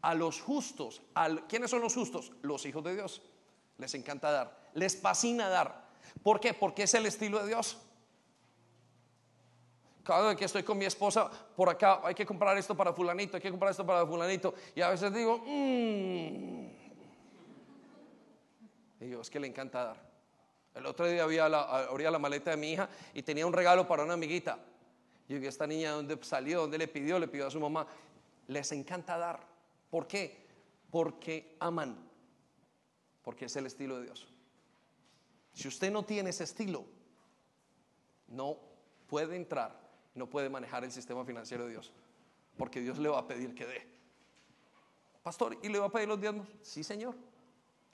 A 0.00 0.14
los 0.14 0.40
justos, 0.40 1.02
al, 1.14 1.46
¿quiénes 1.46 1.70
son 1.70 1.80
los 1.80 1.94
justos? 1.94 2.32
Los 2.42 2.66
hijos 2.66 2.82
de 2.82 2.94
Dios. 2.94 3.22
Les 3.78 3.94
encanta 3.94 4.30
dar, 4.30 4.70
les 4.74 4.96
fascina 4.96 5.48
dar. 5.48 5.88
¿Por 6.22 6.40
qué? 6.40 6.54
Porque 6.54 6.84
es 6.84 6.94
el 6.94 7.06
estilo 7.06 7.40
de 7.40 7.48
Dios. 7.48 7.78
Cada 10.04 10.28
vez 10.28 10.36
que 10.36 10.44
estoy 10.44 10.62
con 10.62 10.76
mi 10.76 10.84
esposa, 10.84 11.30
por 11.56 11.68
acá 11.70 12.00
hay 12.04 12.14
que 12.14 12.26
comprar 12.26 12.56
esto 12.58 12.76
para 12.76 12.92
fulanito, 12.92 13.36
hay 13.36 13.42
que 13.42 13.50
comprar 13.50 13.70
esto 13.70 13.86
para 13.86 14.06
fulanito. 14.06 14.54
Y 14.74 14.82
a 14.82 14.90
veces 14.90 15.12
digo, 15.12 15.38
mmm. 15.38 16.66
Y 19.00 19.12
es 19.12 19.30
que 19.30 19.40
le 19.40 19.46
encanta 19.46 19.84
dar. 19.84 20.14
El 20.74 20.86
otro 20.86 21.06
día 21.06 21.22
abría 21.22 21.48
la 21.48 22.18
maleta 22.18 22.50
de 22.50 22.56
mi 22.56 22.72
hija 22.72 22.88
y 23.14 23.22
tenía 23.22 23.46
un 23.46 23.52
regalo 23.52 23.86
para 23.88 24.02
una 24.02 24.14
amiguita. 24.14 24.58
Y 25.28 25.40
yo, 25.40 25.48
esta 25.48 25.66
niña, 25.66 25.92
¿dónde 25.92 26.18
salió? 26.22 26.60
¿Dónde 26.62 26.78
le 26.78 26.88
pidió? 26.88 27.18
Le 27.18 27.28
pidió 27.28 27.46
a 27.46 27.50
su 27.50 27.60
mamá. 27.60 27.86
Les 28.48 28.72
encanta 28.72 29.16
dar. 29.16 29.40
¿Por 29.90 30.06
qué? 30.06 30.46
Porque 30.90 31.56
aman. 31.60 31.96
Porque 33.22 33.46
es 33.46 33.56
el 33.56 33.66
estilo 33.66 33.98
de 33.98 34.04
Dios. 34.04 34.28
Si 35.54 35.68
usted 35.68 35.90
no 35.90 36.02
tiene 36.02 36.30
ese 36.30 36.44
estilo, 36.44 36.84
no 38.28 38.58
puede 39.06 39.36
entrar, 39.36 39.83
no 40.14 40.28
puede 40.28 40.48
manejar 40.48 40.84
el 40.84 40.92
sistema 40.92 41.24
financiero 41.24 41.64
de 41.64 41.70
Dios. 41.70 41.92
Porque 42.56 42.80
Dios 42.80 42.98
le 42.98 43.08
va 43.08 43.18
a 43.18 43.26
pedir 43.26 43.54
que 43.54 43.66
dé. 43.66 43.86
Pastor, 45.22 45.58
¿y 45.62 45.68
le 45.68 45.78
va 45.78 45.86
a 45.86 45.90
pedir 45.90 46.08
los 46.08 46.20
diezmos? 46.20 46.46
Sí, 46.62 46.84
Señor. 46.84 47.14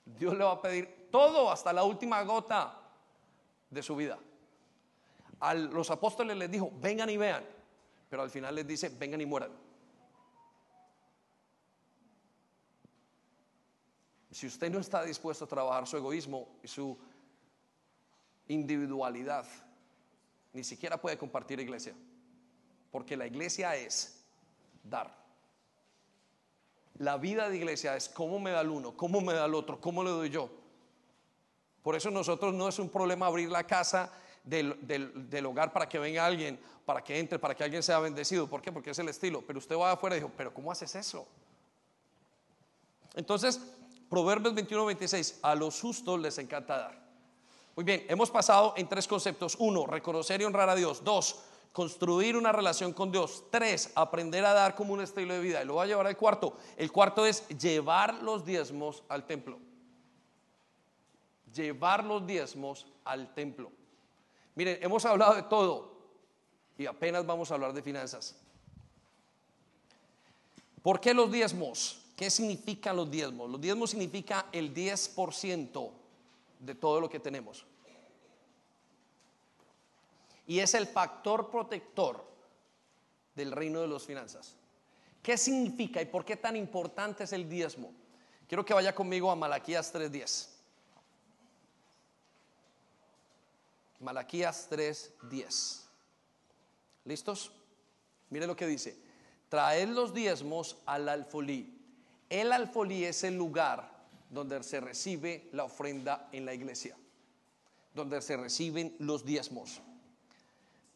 Dios 0.05 0.37
le 0.37 0.43
va 0.43 0.51
a 0.51 0.61
pedir 0.61 1.07
todo 1.09 1.51
hasta 1.51 1.71
la 1.73 1.83
última 1.83 2.21
gota 2.23 2.77
de 3.69 3.81
su 3.81 3.95
vida. 3.95 4.19
A 5.39 5.53
los 5.53 5.89
apóstoles 5.89 6.37
les 6.37 6.51
dijo, 6.51 6.71
vengan 6.79 7.09
y 7.09 7.17
vean, 7.17 7.43
pero 8.09 8.21
al 8.21 8.29
final 8.29 8.53
les 8.53 8.67
dice, 8.67 8.89
vengan 8.89 9.21
y 9.21 9.25
mueran. 9.25 9.51
Si 14.29 14.47
usted 14.47 14.69
no 14.71 14.79
está 14.79 15.03
dispuesto 15.03 15.45
a 15.45 15.47
trabajar 15.47 15.87
su 15.87 15.97
egoísmo 15.97 16.47
y 16.63 16.67
su 16.67 16.97
individualidad, 18.47 19.45
ni 20.53 20.63
siquiera 20.63 20.99
puede 20.99 21.17
compartir 21.17 21.59
iglesia, 21.59 21.95
porque 22.91 23.17
la 23.17 23.25
iglesia 23.25 23.75
es 23.75 24.23
dar. 24.83 25.15
La 26.99 27.17
vida 27.17 27.49
de 27.49 27.57
iglesia 27.57 27.95
es 27.95 28.09
cómo 28.09 28.39
me 28.39 28.51
da 28.51 28.61
el 28.61 28.69
uno, 28.69 28.95
cómo 28.95 29.21
me 29.21 29.33
da 29.33 29.45
el 29.45 29.55
otro, 29.55 29.79
cómo 29.79 30.03
le 30.03 30.11
doy 30.11 30.29
yo. 30.29 30.49
Por 31.81 31.95
eso 31.95 32.11
nosotros 32.11 32.53
no 32.53 32.67
es 32.67 32.77
un 32.77 32.89
problema 32.89 33.25
abrir 33.25 33.49
la 33.49 33.63
casa 33.63 34.11
del, 34.43 35.45
hogar 35.45 35.73
para 35.73 35.89
que 35.89 35.97
venga 35.97 36.25
alguien, 36.25 36.59
para 36.85 37.03
que 37.03 37.17
entre, 37.17 37.39
para 37.39 37.55
que 37.55 37.63
alguien 37.63 37.81
sea 37.81 37.99
bendecido. 37.99 38.47
¿Por 38.47 38.61
qué? 38.61 38.71
Porque 38.71 38.91
es 38.91 38.99
el 38.99 39.09
estilo. 39.09 39.41
Pero 39.41 39.59
usted 39.59 39.75
va 39.75 39.91
afuera 39.91 40.15
y 40.15 40.19
dijo, 40.19 40.31
pero 40.37 40.53
¿cómo 40.53 40.71
haces 40.71 40.93
eso? 40.95 41.27
Entonces, 43.15 43.59
Proverbios 44.09 44.53
21, 44.53 44.85
26, 44.87 45.39
a 45.41 45.55
los 45.55 45.79
justos 45.79 46.19
les 46.19 46.37
encanta 46.37 46.77
dar. 46.77 47.01
Muy 47.75 47.85
bien, 47.85 48.05
hemos 48.09 48.29
pasado 48.29 48.73
en 48.75 48.87
tres 48.89 49.07
conceptos. 49.07 49.55
Uno, 49.57 49.87
reconocer 49.87 50.41
y 50.41 50.43
honrar 50.43 50.69
a 50.69 50.75
Dios. 50.75 51.03
Dos, 51.03 51.39
construir 51.71 52.35
una 52.35 52.51
relación 52.51 52.93
con 52.93 53.11
Dios. 53.11 53.45
Tres, 53.49 53.91
aprender 53.95 54.45
a 54.45 54.53
dar 54.53 54.75
como 54.75 54.93
un 54.93 55.01
estilo 55.01 55.33
de 55.33 55.39
vida. 55.39 55.61
Y 55.61 55.65
lo 55.65 55.73
voy 55.73 55.85
a 55.85 55.87
llevar 55.87 56.07
al 56.07 56.17
cuarto. 56.17 56.57
El 56.77 56.91
cuarto 56.91 57.25
es 57.25 57.47
llevar 57.49 58.21
los 58.21 58.45
diezmos 58.45 59.03
al 59.07 59.25
templo. 59.25 59.57
Llevar 61.53 62.03
los 62.03 62.25
diezmos 62.25 62.87
al 63.03 63.33
templo. 63.33 63.71
Miren, 64.55 64.79
hemos 64.81 65.05
hablado 65.05 65.35
de 65.35 65.43
todo 65.43 65.91
y 66.77 66.85
apenas 66.85 67.25
vamos 67.25 67.51
a 67.51 67.55
hablar 67.55 67.73
de 67.73 67.81
finanzas. 67.81 68.35
¿Por 70.81 70.99
qué 70.99 71.13
los 71.13 71.31
diezmos? 71.31 72.01
¿Qué 72.15 72.29
significan 72.29 72.95
los 72.95 73.09
diezmos? 73.09 73.49
Los 73.49 73.61
diezmos 73.61 73.91
significa 73.91 74.47
el 74.51 74.73
10% 74.73 75.91
de 76.59 76.75
todo 76.75 76.99
lo 76.99 77.09
que 77.09 77.19
tenemos 77.19 77.65
y 80.51 80.59
es 80.59 80.73
el 80.73 80.85
factor 80.85 81.49
protector 81.49 82.25
del 83.33 83.53
reino 83.53 83.79
de 83.79 83.87
las 83.87 84.03
finanzas. 84.03 84.57
¿Qué 85.23 85.37
significa 85.37 86.01
y 86.01 86.07
por 86.07 86.25
qué 86.25 86.35
tan 86.35 86.57
importante 86.57 87.23
es 87.23 87.31
el 87.31 87.47
diezmo? 87.47 87.93
Quiero 88.49 88.65
que 88.65 88.73
vaya 88.73 88.93
conmigo 88.93 89.31
a 89.31 89.35
Malaquías 89.37 89.95
3.10. 89.95 90.49
Malaquías 94.01 94.69
3.10. 94.69 95.83
¿Listos? 97.05 97.53
Mire 98.29 98.45
lo 98.45 98.57
que 98.57 98.67
dice. 98.67 99.01
Traed 99.47 99.87
los 99.87 100.13
diezmos 100.13 100.75
al 100.85 101.07
alfolí. 101.07 101.81
El 102.29 102.51
alfolí 102.51 103.05
es 103.05 103.23
el 103.23 103.37
lugar 103.37 103.89
donde 104.29 104.61
se 104.63 104.81
recibe 104.81 105.47
la 105.53 105.63
ofrenda 105.63 106.27
en 106.33 106.45
la 106.45 106.53
iglesia, 106.53 106.97
donde 107.93 108.21
se 108.21 108.35
reciben 108.35 108.97
los 108.99 109.23
diezmos. 109.23 109.81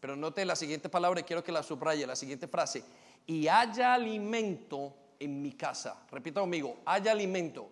Pero 0.06 0.16
note 0.16 0.46
la 0.46 0.56
siguiente 0.56 0.88
palabra 0.88 1.22
y 1.22 1.24
quiero 1.24 1.44
que 1.44 1.52
la 1.52 1.64
subraye, 1.64 2.06
la 2.06 2.16
siguiente 2.16 2.48
frase. 2.48 2.84
Y 3.26 3.48
haya 3.48 3.96
alimento 3.96 4.94
en 5.18 5.42
mi 5.42 5.54
casa. 5.54 6.06
Repita 6.12 6.42
conmigo, 6.42 6.78
haya 6.86 7.12
alimento. 7.12 7.68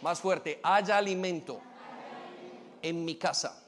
Más 0.00 0.18
fuerte, 0.18 0.60
haya 0.62 0.96
alimento 0.96 1.60
en 2.80 3.04
mi 3.04 3.16
casa. 3.16 3.62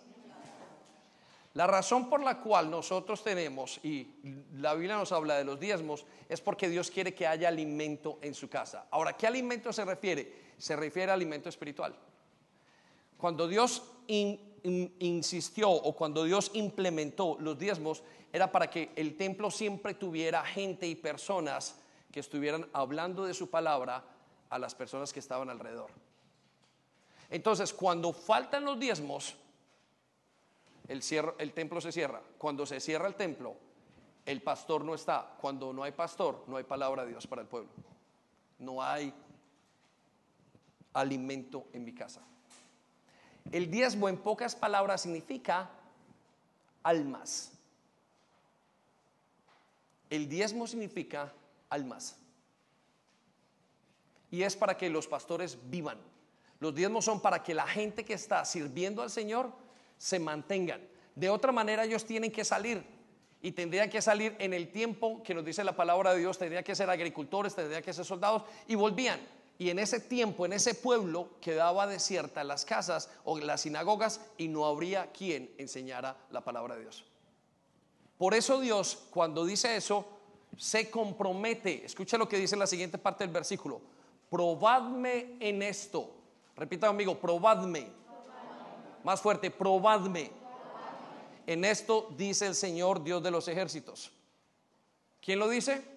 La 1.53 1.67
razón 1.67 2.09
por 2.09 2.23
la 2.23 2.41
cual 2.41 2.71
nosotros 2.71 3.23
tenemos, 3.23 3.81
y 3.83 4.09
la 4.55 4.73
Biblia 4.73 4.97
nos 4.97 5.13
habla 5.13 5.37
de 5.37 5.45
los 5.45 5.61
diezmos, 5.61 6.07
es 6.31 6.41
porque 6.41 6.71
Dios 6.71 6.91
quiere 6.91 7.13
que 7.13 7.27
haya 7.27 7.49
alimento 7.49 8.19
en 8.23 8.33
su 8.33 8.49
casa. 8.49 8.87
Ahora, 8.91 9.13
¿qué 9.13 9.27
alimento 9.27 9.75
se 9.75 9.85
refiere? 9.85 10.33
Se 10.57 10.75
refiere 10.75 11.11
a 11.11 11.15
alimento 11.15 11.51
espiritual. 11.51 11.95
Cuando 13.19 13.47
Dios 13.47 13.83
insistió 14.99 15.71
o 15.71 15.95
cuando 15.95 16.25
Dios 16.25 16.51
implementó 16.55 17.37
los 17.41 17.59
diezmos 17.59 18.03
era 18.33 18.51
para 18.51 18.69
que 18.69 18.91
el 18.97 19.17
templo 19.17 19.51
siempre 19.51 19.95
tuviera 19.95 20.45
gente 20.45 20.87
y 20.87 20.95
personas 20.95 21.77
que 22.11 22.21
estuvieran 22.21 22.69
hablando 22.73 23.25
de 23.25 23.35
su 23.35 23.49
palabra 23.49 24.05
a 24.51 24.59
las 24.59 24.75
personas 24.75 25.13
que 25.13 25.21
estaban 25.21 25.51
alrededor. 25.51 25.91
Entonces, 27.31 27.73
cuando 27.73 28.13
faltan 28.13 28.65
los 28.65 28.79
diezmos, 28.79 29.37
el, 30.89 31.03
el 31.39 31.53
templo 31.53 31.81
se 31.81 31.93
cierra. 31.93 32.23
Cuando 32.39 32.67
se 32.67 32.81
cierra 32.81 33.09
el 33.09 33.15
templo, 33.15 33.57
el 34.25 34.43
pastor 34.43 34.85
no 34.85 34.95
está. 34.95 35.37
Cuando 35.41 35.73
no 35.73 35.83
hay 35.83 35.93
pastor, 35.93 36.45
no 36.47 36.57
hay 36.57 36.65
palabra 36.65 37.05
de 37.05 37.11
Dios 37.11 37.27
para 37.27 37.43
el 37.43 37.49
pueblo. 37.49 37.71
No 38.59 38.83
hay 38.83 39.13
alimento 40.93 41.67
en 41.73 41.85
mi 41.85 41.93
casa. 41.93 42.23
El 43.53 43.71
diezmo 43.71 44.09
en 44.09 44.17
pocas 44.17 44.55
palabras 44.55 45.03
significa 45.03 45.71
almas. 46.83 47.53
El 50.11 50.29
diezmo 50.29 50.67
significa 50.67 51.33
almas. 51.69 52.17
Y 54.31 54.43
es 54.43 54.57
para 54.57 54.77
que 54.77 54.89
los 54.89 55.07
pastores 55.07 55.59
vivan. 55.71 55.99
Los 56.59 56.75
diezmos 56.75 57.05
son 57.05 57.21
para 57.21 57.43
que 57.43 57.55
la 57.55 57.67
gente 57.67 58.05
que 58.05 58.15
está 58.15 58.45
sirviendo 58.45 59.03
al 59.03 59.11
Señor 59.11 59.53
se 59.99 60.19
mantengan. 60.19 60.81
De 61.15 61.31
otra 61.31 61.53
manera 61.53 61.85
ellos 61.85 62.05
tienen 62.05 62.31
que 62.31 62.45
salir 62.45 62.85
y 63.43 63.53
tendrían 63.53 63.91
que 63.91 64.03
salir 64.03 64.35
en 64.39 64.55
el 64.55 64.71
tiempo 64.71 65.23
que 65.23 65.35
nos 65.35 65.45
dice 65.45 65.63
la 65.65 65.77
palabra 65.77 66.13
de 66.13 66.21
Dios, 66.21 66.39
tendrían 66.39 66.65
que 66.65 66.75
ser 66.75 66.91
agricultores, 66.91 67.55
tendrían 67.55 67.83
que 67.83 67.93
ser 67.93 68.05
soldados 68.05 68.43
y 68.67 68.75
volvían. 68.75 69.21
Y 69.59 69.71
en 69.71 69.79
ese 69.79 70.01
tiempo, 70.01 70.45
en 70.45 70.53
ese 70.53 70.75
pueblo, 70.75 71.31
quedaba 71.41 71.87
desierta 71.87 72.45
las 72.45 72.65
casas 72.65 73.09
o 73.25 73.39
las 73.39 73.63
sinagogas 73.63 74.21
y 74.37 74.49
no 74.49 74.67
habría 74.67 75.11
quien 75.13 75.55
enseñara 75.57 76.17
la 76.31 76.43
palabra 76.43 76.75
de 76.75 76.83
Dios. 76.83 77.05
Por 78.19 78.35
eso 78.35 78.61
Dios, 78.61 79.07
cuando 79.11 79.45
dice 79.45 79.77
eso, 79.77 80.05
se 80.57 80.91
compromete. 80.91 81.85
Escucha 81.85 82.19
lo 82.19 82.29
que 82.29 82.39
dice 82.39 82.55
en 82.55 82.61
la 82.61 82.67
siguiente 82.67 82.99
parte 82.99 83.25
del 83.25 83.33
versículo. 83.33 83.81
Probadme 84.31 85.37
en 85.41 85.63
esto. 85.63 86.15
Repita 86.55 86.87
conmigo, 86.87 87.19
probadme. 87.19 87.89
Más 89.05 89.21
fuerte, 89.21 89.51
probadme. 89.51 90.31
En 91.47 91.65
esto 91.65 92.09
dice 92.17 92.47
el 92.47 92.55
Señor 92.55 93.05
Dios 93.05 93.23
de 93.23 93.31
los 93.31 93.49
ejércitos. 93.49 94.11
¿Quién 95.21 95.39
lo 95.39 95.49
dice? 95.49 95.96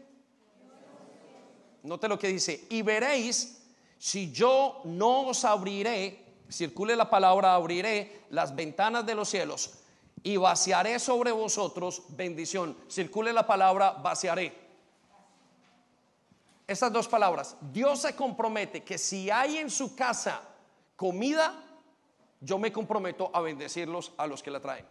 Note 1.83 2.07
lo 2.07 2.19
que 2.19 2.27
dice, 2.27 2.65
y 2.69 2.81
veréis 2.81 3.59
si 3.97 4.31
yo 4.31 4.81
no 4.85 5.27
os 5.27 5.43
abriré, 5.43 6.25
circule 6.49 6.95
la 6.95 7.09
palabra 7.09 7.53
abriré 7.53 8.23
las 8.29 8.55
ventanas 8.55 9.05
de 9.05 9.15
los 9.15 9.29
cielos 9.29 9.71
y 10.23 10.37
vaciaré 10.37 10.99
sobre 10.99 11.31
vosotros 11.31 12.03
bendición. 12.09 12.77
Circule 12.89 13.33
la 13.33 13.45
palabra 13.45 13.91
vaciaré. 13.91 14.69
Estas 16.67 16.93
dos 16.93 17.07
palabras, 17.07 17.55
Dios 17.73 17.99
se 18.01 18.15
compromete 18.15 18.83
que 18.83 18.97
si 18.97 19.29
hay 19.29 19.57
en 19.57 19.69
su 19.69 19.95
casa 19.95 20.41
comida, 20.95 21.61
yo 22.39 22.57
me 22.57 22.71
comprometo 22.71 23.31
a 23.33 23.41
bendecirlos 23.41 24.13
a 24.17 24.27
los 24.27 24.43
que 24.43 24.51
la 24.51 24.59
traen. 24.59 24.85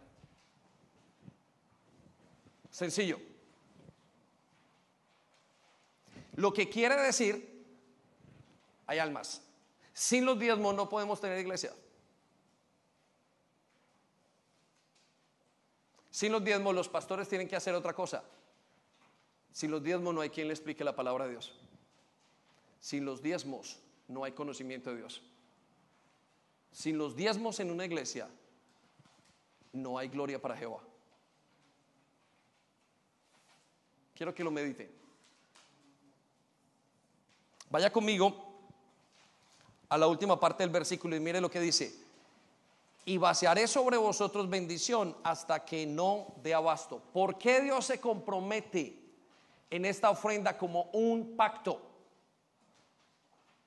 Sencillo. 2.71 3.28
Lo 6.39 6.53
que 6.53 6.69
quiere 6.69 6.95
decir, 7.03 7.67
hay 8.87 9.01
almas. 9.01 9.43
Sin 9.93 10.25
los 10.25 10.39
diezmos 10.39 10.73
no 10.73 10.89
podemos 10.89 11.21
tener 11.21 11.37
iglesia. 11.41 11.75
Sin 16.13 16.31
los 16.31 16.45
diezmos 16.45 16.77
los 16.77 16.89
pastores 16.89 17.29
tienen 17.29 17.49
que 17.49 17.57
hacer 17.57 17.75
otra 17.75 17.93
cosa. 17.93 18.23
Sin 19.51 19.73
los 19.73 19.83
diezmos 19.83 20.15
no 20.15 20.21
hay 20.21 20.31
quien 20.31 20.47
le 20.47 20.55
explique 20.55 20.85
la 20.85 20.95
palabra 20.95 21.25
de 21.25 21.33
Dios. 21.33 21.59
Sin 22.79 23.05
los 23.05 23.21
diezmos 23.21 23.81
no 24.07 24.23
hay 24.23 24.31
conocimiento 24.31 24.91
de 24.91 24.99
Dios. 24.99 25.21
sin 26.71 26.99
los 26.99 27.17
diezmos 27.17 27.59
en 27.59 27.73
una 27.73 27.85
iglesia, 27.85 28.29
no 29.73 29.99
hay 29.99 30.07
gloria 30.07 30.41
para 30.41 30.57
Jehová. 30.57 30.85
Quiero 34.15 34.33
que 34.33 34.45
lo 34.45 34.53
medite. 34.53 34.99
Vaya 37.71 37.93
conmigo 37.93 38.35
a 39.89 39.99
la 39.99 40.07
última 40.07 40.41
parte 40.41 40.63
del 40.63 40.71
versículo 40.71 41.17
y 41.17 41.21
mire 41.21 41.41
lo 41.41 41.51
que 41.51 41.61
dice. 41.61 41.95
Y 43.05 43.19
vaciaré 43.19 43.67
sobre 43.67 43.97
vosotros 43.97 44.49
bendición 44.49 45.17
hasta 45.23 45.65
que 45.65 45.87
no 45.87 46.35
dé 46.43 46.55
abasto. 46.55 47.01
¿Por 47.13 47.39
qué 47.39 47.61
Dios 47.61 47.87
se 47.87 48.01
compromete 48.01 48.99
en 49.71 49.85
esta 49.85 50.11
ofrenda 50.11 50.57
como 50.57 50.85
un 50.93 51.37
pacto? 51.37 51.81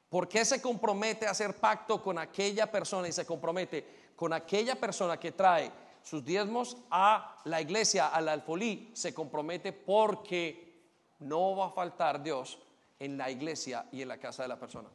¿Por 0.09 0.27
qué 0.27 0.45
se 0.45 0.61
compromete 0.61 1.25
a 1.25 1.31
hacer 1.31 1.55
pacto 1.55 2.01
con 2.01 2.17
aquella 2.17 2.69
persona 2.71 3.07
y 3.07 3.11
se 3.11 3.25
compromete 3.25 4.11
con 4.15 4.33
aquella 4.33 4.75
persona 4.75 5.19
que 5.19 5.31
trae 5.31 5.71
sus 6.03 6.23
diezmos 6.23 6.77
a 6.89 7.37
la 7.45 7.61
iglesia, 7.61 8.07
al 8.07 8.29
alfolí? 8.29 8.91
Se 8.93 9.13
compromete 9.13 9.71
porque 9.71 10.81
no 11.19 11.55
va 11.55 11.67
a 11.67 11.71
faltar 11.71 12.21
Dios 12.21 12.59
en 13.01 13.17
la 13.17 13.31
iglesia 13.31 13.87
y 13.91 14.03
en 14.03 14.07
la 14.07 14.19
casa 14.19 14.43
de 14.43 14.49
la 14.49 14.59
persona. 14.59 14.87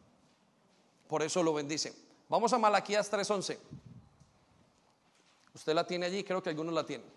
Por 1.09 1.24
eso 1.24 1.42
lo 1.42 1.52
bendice. 1.52 1.92
Vamos 2.28 2.52
a 2.52 2.59
Malaquías 2.59 3.11
3:11. 3.11 3.59
Usted 5.52 5.74
la 5.74 5.84
tiene 5.84 6.07
allí, 6.07 6.22
creo 6.22 6.40
que 6.40 6.50
algunos 6.50 6.72
la 6.72 6.86
tienen. 6.86 7.09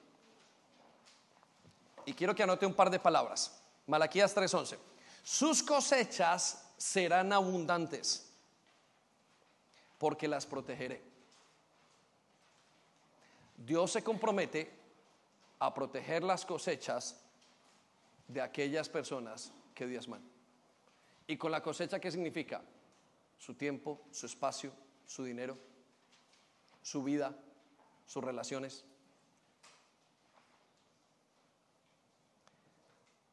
Y 2.06 2.14
quiero 2.14 2.34
que 2.34 2.42
anote 2.42 2.66
un 2.66 2.74
par 2.74 2.90
de 2.90 3.00
palabras. 3.00 3.62
Malaquías 3.86 4.36
3:11. 4.36 4.80
Sus 5.24 5.62
cosechas 5.62 6.72
serán 6.76 7.34
abundantes, 7.34 8.32
porque 10.00 10.28
las 10.28 10.48
protegeré. 10.48 11.04
Dios 13.58 13.92
se 13.92 14.04
compromete 14.04 14.74
a 15.60 15.72
proteger 15.72 16.24
las 16.24 16.46
cosechas 16.46 17.22
de 18.28 18.42
aquellas 18.42 18.90
personas 18.90 19.52
que 19.76 19.86
diezman. 19.86 20.29
¿Y 21.30 21.38
con 21.38 21.52
la 21.52 21.62
cosecha 21.62 22.00
qué 22.00 22.12
significa? 22.12 22.62
su 23.40 23.54
tiempo, 23.56 24.02
su 24.12 24.26
espacio, 24.26 24.72
su 25.06 25.24
dinero, 25.24 25.58
su 26.84 27.02
vida, 27.04 27.36
sus 28.06 28.24
relaciones. 28.24 28.84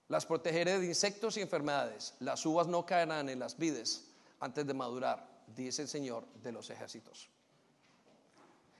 Las 0.08 0.24
protegeré 0.24 0.78
de 0.78 0.86
insectos 0.86 1.36
y 1.36 1.40
enfermedades. 1.40 2.14
Las 2.20 2.46
uvas 2.46 2.68
no 2.68 2.86
caerán 2.86 3.28
en 3.28 3.40
las 3.40 3.58
vides 3.58 4.06
antes 4.38 4.64
de 4.64 4.72
madurar, 4.72 5.28
dice 5.48 5.82
el 5.82 5.88
Señor 5.88 6.24
de 6.34 6.52
los 6.52 6.70
ejércitos. 6.70 7.28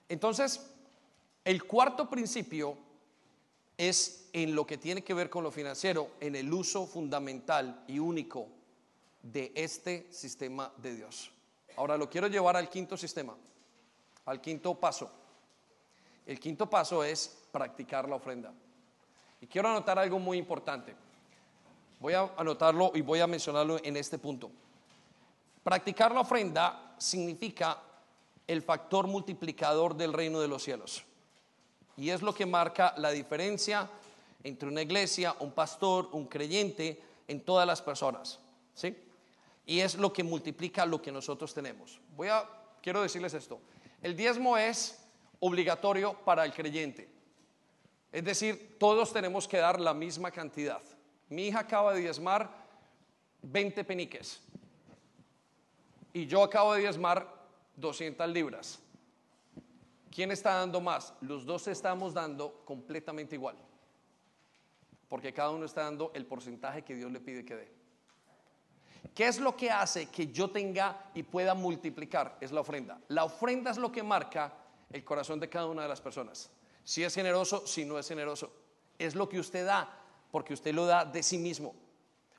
Entonces, 0.09 0.65
el 1.45 1.65
cuarto 1.65 2.09
principio 2.09 2.79
es 3.77 4.29
en 4.33 4.55
lo 4.55 4.65
que 4.65 4.79
tiene 4.79 5.03
que 5.03 5.15
ver 5.15 5.29
con 5.29 5.43
lo 5.43 5.51
financiero, 5.51 6.13
en 6.21 6.37
el 6.37 6.53
uso 6.53 6.87
fundamental 6.87 7.83
y 7.89 7.99
único 7.99 8.56
de 9.33 9.53
este 9.55 10.07
sistema 10.13 10.73
de 10.77 10.95
Dios. 10.95 11.31
Ahora 11.77 11.97
lo 11.97 12.09
quiero 12.09 12.29
llevar 12.29 12.57
al 12.57 12.69
quinto 12.69 12.97
sistema, 12.97 13.35
al 14.25 14.41
quinto 14.41 14.75
paso. 14.75 15.11
El 16.25 16.41
quinto 16.41 16.69
paso 16.69 17.05
es 17.05 17.37
practicar 17.53 18.09
la 18.09 18.17
ofrenda. 18.17 18.53
Y 19.41 19.47
quiero 19.47 19.69
anotar 19.69 19.99
algo 19.99 20.19
muy 20.19 20.39
importante. 20.39 20.95
Voy 22.01 22.15
a 22.15 22.31
anotarlo 22.37 22.93
y 22.95 23.01
voy 23.01 23.21
a 23.21 23.27
mencionarlo 23.27 23.79
en 23.83 23.97
este 23.97 24.19
punto. 24.19 24.51
Practicar 25.63 26.13
la 26.13 26.21
ofrenda 26.21 26.95
significa 26.99 27.83
el 28.47 28.63
factor 28.63 29.07
multiplicador 29.07 29.97
del 29.97 30.13
reino 30.13 30.41
de 30.41 30.49
los 30.49 30.63
cielos. 30.63 31.03
Y 31.97 32.11
es 32.11 32.23
lo 32.23 32.35
que 32.35 32.47
marca 32.47 32.95
la 32.99 33.11
diferencia 33.11 33.89
entre 34.45 34.69
una 34.69 34.83
iglesia, 34.83 35.35
un 35.41 35.51
pastor, 35.53 36.09
un 36.13 36.27
creyente, 36.27 37.03
en 37.29 37.41
todas 37.41 37.67
las 37.67 37.83
personas. 37.83 38.39
¿Sí? 38.75 38.97
Y 39.67 39.81
es 39.81 39.97
lo 39.97 40.13
que 40.13 40.23
multiplica 40.23 40.87
lo 40.87 41.03
que 41.03 41.11
nosotros 41.11 41.53
tenemos. 41.53 42.01
Voy 42.17 42.29
a, 42.29 42.49
quiero 42.81 43.03
decirles 43.03 43.35
esto. 43.35 43.61
El 44.01 44.17
diezmo 44.17 44.57
es 44.57 45.05
obligatorio 45.41 46.15
para 46.25 46.45
el 46.45 46.53
creyente. 46.53 47.11
Es 48.13 48.25
decir, 48.25 48.77
todos 48.79 49.13
tenemos 49.13 49.49
que 49.49 49.59
dar 49.59 49.81
la 49.81 49.93
misma 49.93 50.31
cantidad. 50.31 50.81
Mi 51.29 51.49
hija 51.49 51.61
acaba 51.61 51.93
de 51.93 52.01
diezmar 52.01 52.49
20 53.43 53.85
peniques 53.85 54.41
y 56.13 56.27
yo 56.27 56.43
acabo 56.43 56.75
de 56.75 56.81
diezmar 56.81 57.29
200 57.75 58.29
libras. 58.31 58.79
¿Quién 60.11 60.31
está 60.31 60.55
dando 60.55 60.81
más? 60.81 61.13
Los 61.21 61.45
dos 61.45 61.67
estamos 61.69 62.15
dando 62.15 62.63
completamente 62.65 63.35
igual. 63.35 63.57
Porque 65.09 65.33
cada 65.35 65.51
uno 65.51 65.67
está 65.67 65.83
dando 65.83 66.11
el 66.15 66.25
porcentaje 66.25 66.83
que 66.83 66.95
Dios 66.95 67.13
le 67.13 67.21
pide 67.21 67.45
que 67.45 67.57
dé. 67.57 67.76
¿Qué 69.15 69.29
es 69.29 69.39
lo 69.39 69.57
que 69.57 69.71
hace 69.71 70.07
que 70.07 70.29
yo 70.29 70.51
tenga 70.51 71.11
y 71.15 71.23
pueda 71.23 71.55
multiplicar? 71.55 72.39
Es 72.41 72.53
la 72.53 72.61
ofrenda. 72.61 72.99
La 73.09 73.25
ofrenda 73.25 73.71
es 73.71 73.77
lo 73.77 73.93
que 73.93 74.03
marca 74.03 74.53
el 74.91 75.05
corazón 75.05 75.41
de 75.41 75.49
cada 75.49 75.67
una 75.67 75.83
de 75.83 75.89
las 75.89 76.01
personas. 76.01 76.51
Si 76.85 77.03
es 77.03 77.15
generoso, 77.15 77.67
si 77.67 77.85
no 77.85 77.99
es 77.99 78.09
generoso. 78.09 78.51
Es 78.99 79.15
lo 79.15 79.29
que 79.29 79.39
usted 79.39 79.67
da, 79.67 79.89
porque 80.31 80.55
usted 80.55 80.75
lo 80.75 80.87
da 80.87 81.05
de 81.05 81.23
sí 81.23 81.39
mismo. 81.39 81.75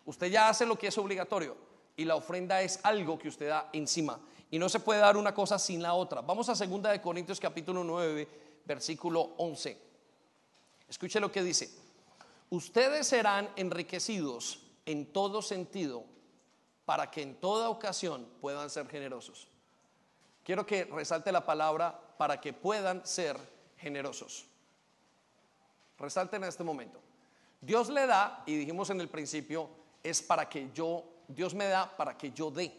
Usted 0.06 0.28
ya 0.28 0.50
hace 0.50 0.66
lo 0.66 0.78
que 0.78 0.88
es 0.88 0.98
obligatorio 0.98 1.58
y 1.96 2.06
la 2.06 2.16
ofrenda 2.16 2.62
es 2.62 2.80
algo 2.84 3.18
que 3.18 3.28
usted 3.28 3.50
da 3.50 3.70
encima. 3.74 4.20
Y 4.50 4.58
no 4.58 4.70
se 4.70 4.80
puede 4.80 5.02
dar 5.02 5.18
una 5.18 5.34
cosa 5.34 5.60
sin 5.60 5.82
la 5.82 5.94
otra. 5.94 6.22
Vamos 6.22 6.48
a 6.48 6.54
2 6.54 6.82
de 6.84 7.02
Corintios 7.02 7.40
capítulo 7.40 7.84
9, 7.84 8.28
versículo 8.66 9.34
11. 9.38 9.78
Escuche 10.88 11.20
lo 11.20 11.32
que 11.32 11.44
dice. 11.44 11.70
Ustedes 12.50 13.08
serán 13.08 13.50
enriquecidos 13.58 14.62
en 14.86 15.08
todo 15.12 15.42
sentido 15.42 16.06
para 16.88 17.12
que 17.12 17.22
en 17.22 17.36
toda 17.36 17.68
ocasión 17.68 18.26
puedan 18.40 18.70
ser 18.70 18.88
generosos. 18.88 19.50
Quiero 20.42 20.66
que 20.66 20.86
resalte 20.86 21.34
la 21.34 21.46
palabra 21.46 22.00
para 22.18 22.40
que 22.40 22.54
puedan 22.54 23.06
ser 23.06 23.38
generosos. 23.76 24.46
Resalten 26.00 26.44
en 26.44 26.48
este 26.48 26.64
momento. 26.64 27.02
Dios 27.60 27.90
le 27.90 28.08
da, 28.08 28.42
y 28.46 28.56
dijimos 28.56 28.90
en 28.90 29.02
el 29.02 29.10
principio, 29.10 29.70
es 30.02 30.22
para 30.22 30.48
que 30.48 30.70
yo, 30.74 31.04
Dios 31.28 31.54
me 31.54 31.68
da 31.68 31.98
para 31.98 32.18
que 32.18 32.32
yo 32.32 32.50
dé. 32.50 32.74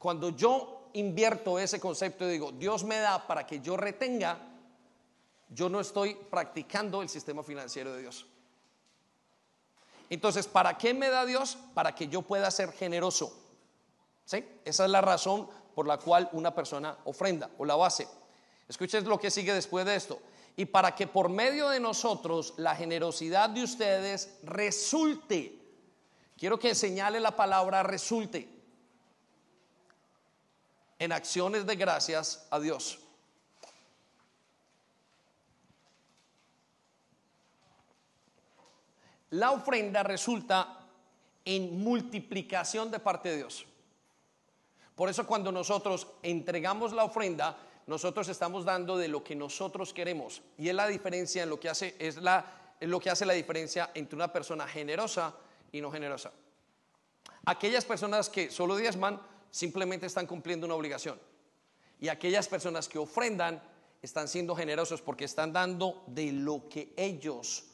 Cuando 0.00 0.30
yo 0.30 0.90
invierto 0.94 1.60
ese 1.60 1.78
concepto 1.78 2.26
y 2.28 2.32
digo, 2.32 2.50
Dios 2.50 2.82
me 2.82 2.98
da 2.98 3.24
para 3.24 3.46
que 3.46 3.60
yo 3.60 3.76
retenga, 3.76 4.36
yo 5.48 5.68
no 5.68 5.78
estoy 5.78 6.16
practicando 6.16 7.02
el 7.02 7.08
sistema 7.08 7.44
financiero 7.44 7.92
de 7.92 8.00
Dios. 8.00 8.26
Entonces, 10.10 10.46
¿para 10.46 10.78
qué 10.78 10.94
me 10.94 11.08
da 11.08 11.26
Dios? 11.26 11.58
Para 11.74 11.94
que 11.94 12.08
yo 12.08 12.22
pueda 12.22 12.50
ser 12.50 12.72
generoso. 12.72 13.36
¿Sí? 14.24 14.44
Esa 14.64 14.84
es 14.84 14.90
la 14.90 15.00
razón 15.00 15.48
por 15.74 15.86
la 15.86 15.98
cual 15.98 16.28
una 16.32 16.54
persona 16.54 16.96
ofrenda 17.04 17.50
o 17.58 17.64
la 17.64 17.76
base. 17.76 18.08
Escuchen 18.68 19.08
lo 19.08 19.18
que 19.18 19.30
sigue 19.30 19.52
después 19.52 19.86
de 19.86 19.94
esto. 19.94 20.20
Y 20.56 20.66
para 20.66 20.94
que 20.94 21.06
por 21.06 21.28
medio 21.28 21.68
de 21.68 21.80
nosotros 21.80 22.54
la 22.56 22.74
generosidad 22.74 23.48
de 23.50 23.62
ustedes 23.62 24.38
resulte. 24.42 25.58
Quiero 26.36 26.58
que 26.58 26.74
señale 26.74 27.20
la 27.20 27.36
palabra 27.36 27.82
resulte 27.82 28.48
en 30.98 31.12
acciones 31.12 31.64
de 31.64 31.76
gracias 31.76 32.46
a 32.50 32.58
Dios. 32.58 32.98
La 39.30 39.52
ofrenda 39.52 40.02
resulta 40.02 40.86
en 41.44 41.82
multiplicación 41.82 42.90
de 42.90 42.98
parte 42.98 43.30
de 43.30 43.36
Dios. 43.38 43.66
Por 44.94 45.08
eso 45.08 45.26
cuando 45.26 45.52
nosotros 45.52 46.08
entregamos 46.22 46.92
la 46.92 47.04
ofrenda, 47.04 47.56
nosotros 47.86 48.28
estamos 48.28 48.64
dando 48.64 48.96
de 48.96 49.08
lo 49.08 49.24
que 49.24 49.34
nosotros 49.34 49.94
queremos. 49.94 50.42
Y 50.58 50.68
es 50.68 50.74
la 50.74 50.86
diferencia 50.86 51.42
en 51.42 51.48
lo 51.48 51.58
que 51.58 51.68
hace, 51.68 51.96
es, 51.98 52.16
la, 52.16 52.74
lo 52.80 53.00
que 53.00 53.10
hace 53.10 53.24
la 53.24 53.32
diferencia 53.32 53.90
entre 53.94 54.16
una 54.16 54.32
persona 54.32 54.66
generosa 54.66 55.34
y 55.72 55.80
no 55.80 55.90
generosa. 55.90 56.32
Aquellas 57.46 57.84
personas 57.84 58.28
que 58.28 58.50
solo 58.50 58.76
diezman 58.76 59.20
simplemente 59.50 60.06
están 60.06 60.26
cumpliendo 60.26 60.66
una 60.66 60.74
obligación. 60.74 61.18
Y 62.00 62.08
aquellas 62.08 62.46
personas 62.46 62.88
que 62.88 62.98
ofrendan 62.98 63.62
están 64.02 64.28
siendo 64.28 64.54
generosos 64.54 65.00
porque 65.00 65.24
están 65.24 65.52
dando 65.52 66.04
de 66.06 66.32
lo 66.32 66.68
que 66.68 66.92
ellos 66.96 67.64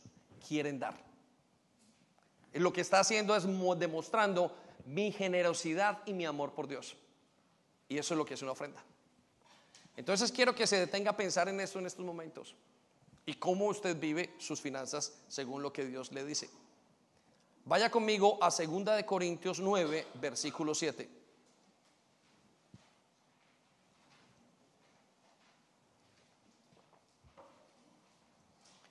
quieren 0.47 0.79
dar. 0.79 1.04
Lo 2.55 2.73
que 2.73 2.81
está 2.81 3.01
haciendo 3.01 3.35
es 3.35 3.45
demostrando 3.79 4.55
mi 4.87 5.11
generosidad 5.13 6.03
y 6.07 6.13
mi 6.13 6.25
amor 6.25 6.53
por 6.53 6.69
Dios. 6.69 6.97
Y 7.89 7.99
eso 7.99 8.15
es 8.15 8.19
lo 8.19 8.25
que 8.25 8.35
es 8.35 8.43
una 8.43 8.53
ofrenda. 8.53 8.83
Entonces 9.97 10.33
quiero 10.33 10.55
que 10.55 10.67
se 10.67 10.79
detenga 10.79 11.11
a 11.11 11.17
pensar 11.17 11.49
en 11.49 11.61
esto 11.61 11.79
en 11.79 11.87
estos 11.87 12.05
momentos 12.05 12.55
y 13.27 13.35
cómo 13.35 13.67
usted 13.67 13.99
vive 13.99 14.35
sus 14.39 14.61
finanzas 14.61 15.13
según 15.29 15.63
lo 15.63 15.73
que 15.73 15.85
Dios 15.85 16.13
le 16.13 16.25
dice. 16.25 16.49
Vaya 17.65 17.91
conmigo 17.91 18.39
a 18.43 18.51
2 18.51 18.85
de 18.97 19.07
Corintios 19.07 19.59
9, 19.59 20.07
versículo 20.15 20.75
7. 20.75 21.09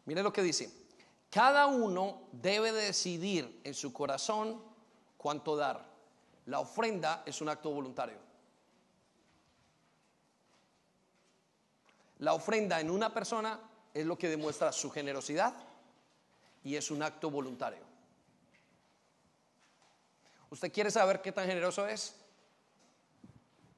Mire 0.06 0.24
lo 0.24 0.34
que 0.34 0.42
dice. 0.42 0.83
Cada 1.34 1.66
uno 1.66 2.28
debe 2.32 2.72
decidir 2.72 3.60
en 3.64 3.74
su 3.74 3.92
corazón 3.92 4.62
cuánto 5.18 5.56
dar. 5.56 5.84
La 6.46 6.60
ofrenda 6.60 7.24
es 7.26 7.42
un 7.42 7.50
acto 7.50 7.72
voluntario. 7.72 8.20
La 12.20 12.36
ofrenda 12.36 12.80
en 12.80 12.92
una 12.92 13.12
persona 13.12 13.60
es 13.96 14.06
lo 14.06 14.16
que 14.16 14.30
demuestra 14.30 14.72
su 14.72 14.92
generosidad 14.92 15.56
y 16.64 16.76
es 16.76 16.92
un 16.92 17.02
acto 17.02 17.32
voluntario. 17.32 17.82
¿Usted 20.52 20.72
quiere 20.72 20.92
saber 20.92 21.20
qué 21.24 21.32
tan 21.32 21.48
generoso 21.48 21.88
es? 21.88 22.16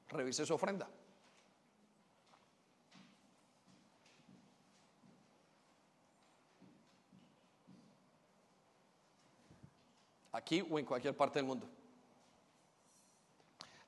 Revise 0.08 0.44
su 0.44 0.52
ofrenda. 0.52 0.86
Aquí 10.36 10.62
o 10.70 10.78
en 10.78 10.84
cualquier 10.84 11.16
parte 11.16 11.38
del 11.38 11.46
mundo. 11.46 11.66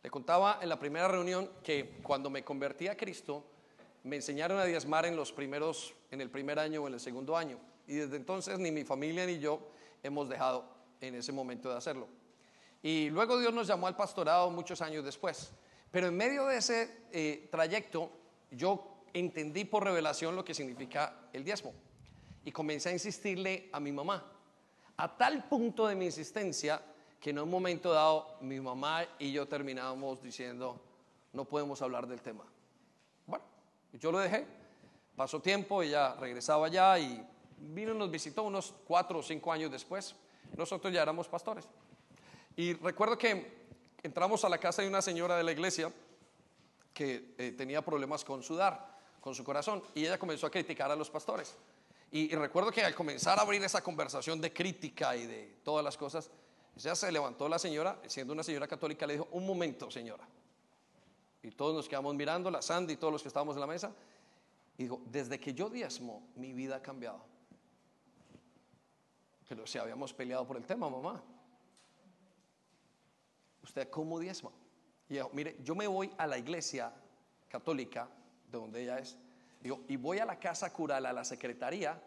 Le 0.02 0.10
contaba 0.10 0.60
en 0.62 0.70
la 0.70 0.78
primera 0.78 1.06
reunión 1.06 1.50
que 1.62 1.98
cuando 2.02 2.30
me 2.30 2.42
convertí 2.42 2.88
a 2.88 2.96
Cristo, 2.96 3.44
me 4.04 4.16
enseñaron 4.16 4.58
a 4.58 4.64
diezmar 4.64 5.04
en 5.04 5.14
los 5.14 5.30
primeros, 5.30 5.94
en 6.10 6.22
el 6.22 6.30
primer 6.30 6.58
año 6.58 6.82
o 6.82 6.86
en 6.88 6.94
el 6.94 7.00
segundo 7.00 7.36
año. 7.36 7.58
Y 7.86 7.96
desde 7.96 8.16
entonces 8.16 8.58
ni 8.58 8.70
mi 8.70 8.82
familia 8.84 9.26
ni 9.26 9.38
yo 9.38 9.60
hemos 10.02 10.26
dejado 10.30 10.64
en 11.02 11.16
ese 11.16 11.32
momento 11.32 11.68
de 11.68 11.76
hacerlo. 11.76 12.08
Y 12.82 13.10
luego 13.10 13.38
Dios 13.38 13.52
nos 13.52 13.66
llamó 13.66 13.86
al 13.86 13.96
pastorado 13.96 14.50
muchos 14.50 14.80
años 14.80 15.04
después. 15.04 15.52
Pero 15.90 16.06
en 16.06 16.16
medio 16.16 16.46
de 16.46 16.56
ese 16.56 17.02
eh, 17.12 17.46
trayecto 17.50 18.10
yo 18.50 19.02
entendí 19.12 19.66
por 19.66 19.84
revelación 19.84 20.34
lo 20.34 20.46
que 20.46 20.54
significa 20.54 21.28
el 21.34 21.44
diezmo. 21.44 21.74
Y 22.42 22.52
comencé 22.52 22.88
a 22.88 22.92
insistirle 22.92 23.68
a 23.70 23.80
mi 23.80 23.92
mamá. 23.92 24.37
A 24.98 25.16
tal 25.16 25.44
punto 25.48 25.86
de 25.86 25.94
mi 25.94 26.06
insistencia 26.06 26.82
que 27.20 27.30
en 27.30 27.38
un 27.38 27.48
momento 27.48 27.92
dado 27.92 28.36
mi 28.40 28.60
mamá 28.60 29.06
y 29.18 29.32
yo 29.32 29.46
terminábamos 29.46 30.20
diciendo, 30.20 30.80
no 31.32 31.44
podemos 31.44 31.80
hablar 31.82 32.08
del 32.08 32.20
tema. 32.20 32.44
Bueno, 33.24 33.44
yo 33.92 34.10
lo 34.10 34.18
dejé. 34.18 34.44
Pasó 35.14 35.40
tiempo, 35.40 35.82
ella 35.82 36.14
regresaba 36.14 36.66
allá 36.66 36.98
y 36.98 37.24
vino 37.58 37.94
y 37.94 37.96
nos 37.96 38.10
visitó 38.10 38.42
unos 38.42 38.74
cuatro 38.84 39.20
o 39.20 39.22
cinco 39.22 39.52
años 39.52 39.70
después. 39.70 40.16
Nosotros 40.56 40.92
ya 40.92 41.02
éramos 41.02 41.28
pastores. 41.28 41.68
Y 42.56 42.74
recuerdo 42.74 43.16
que 43.16 43.66
entramos 44.02 44.44
a 44.44 44.48
la 44.48 44.58
casa 44.58 44.82
de 44.82 44.88
una 44.88 45.00
señora 45.00 45.36
de 45.36 45.44
la 45.44 45.52
iglesia 45.52 45.92
que 46.92 47.34
eh, 47.38 47.52
tenía 47.52 47.84
problemas 47.84 48.24
con 48.24 48.42
sudar, 48.42 48.98
con 49.20 49.32
su 49.32 49.44
corazón, 49.44 49.80
y 49.94 50.06
ella 50.06 50.18
comenzó 50.18 50.48
a 50.48 50.50
criticar 50.50 50.90
a 50.90 50.96
los 50.96 51.08
pastores. 51.08 51.56
Y, 52.10 52.34
recuerdo 52.34 52.70
que 52.70 52.82
al 52.82 52.94
comenzar 52.94 53.38
a 53.38 53.42
abrir 53.42 53.62
esa 53.62 53.82
conversación 53.82 54.40
de 54.40 54.52
crítica 54.52 55.14
y 55.14 55.26
de 55.26 55.58
todas 55.62 55.84
las 55.84 55.96
cosas, 55.96 56.30
ya 56.74 56.94
se 56.94 57.12
levantó 57.12 57.48
la 57.48 57.58
señora, 57.58 58.00
siendo 58.06 58.32
una 58.32 58.42
señora 58.42 58.66
católica, 58.66 59.06
le 59.06 59.14
dijo, 59.14 59.28
un 59.32 59.46
momento, 59.46 59.90
señora. 59.90 60.26
Y 61.42 61.50
todos 61.50 61.74
nos 61.74 61.88
quedamos 61.88 62.14
mirando, 62.14 62.50
la 62.50 62.62
Sandy 62.62 62.94
y 62.94 62.96
todos 62.96 63.12
los 63.12 63.22
que 63.22 63.28
estábamos 63.28 63.56
en 63.56 63.60
la 63.60 63.66
mesa, 63.66 63.92
y 64.78 64.84
dijo, 64.84 65.02
desde 65.06 65.38
que 65.38 65.52
yo 65.52 65.68
diezmo, 65.68 66.26
mi 66.36 66.54
vida 66.54 66.76
ha 66.76 66.82
cambiado. 66.82 67.20
Pero 69.48 69.66
si 69.66 69.78
habíamos 69.78 70.14
peleado 70.14 70.46
por 70.46 70.56
el 70.56 70.64
tema, 70.64 70.88
mamá. 70.88 71.22
¿Usted 73.62 73.90
cómo 73.90 74.18
diezma? 74.18 74.50
Y 75.08 75.16
yo, 75.16 75.30
mire, 75.32 75.56
yo 75.62 75.74
me 75.74 75.86
voy 75.86 76.10
a 76.16 76.26
la 76.26 76.38
iglesia 76.38 76.92
católica, 77.48 78.08
de 78.50 78.58
donde 78.58 78.82
ella 78.82 78.98
es, 78.98 79.18
y 79.62 79.96
voy 79.96 80.18
a 80.18 80.24
la 80.24 80.38
casa 80.38 80.72
cural, 80.72 81.06
a 81.06 81.12
la 81.12 81.24
secretaría, 81.24 82.00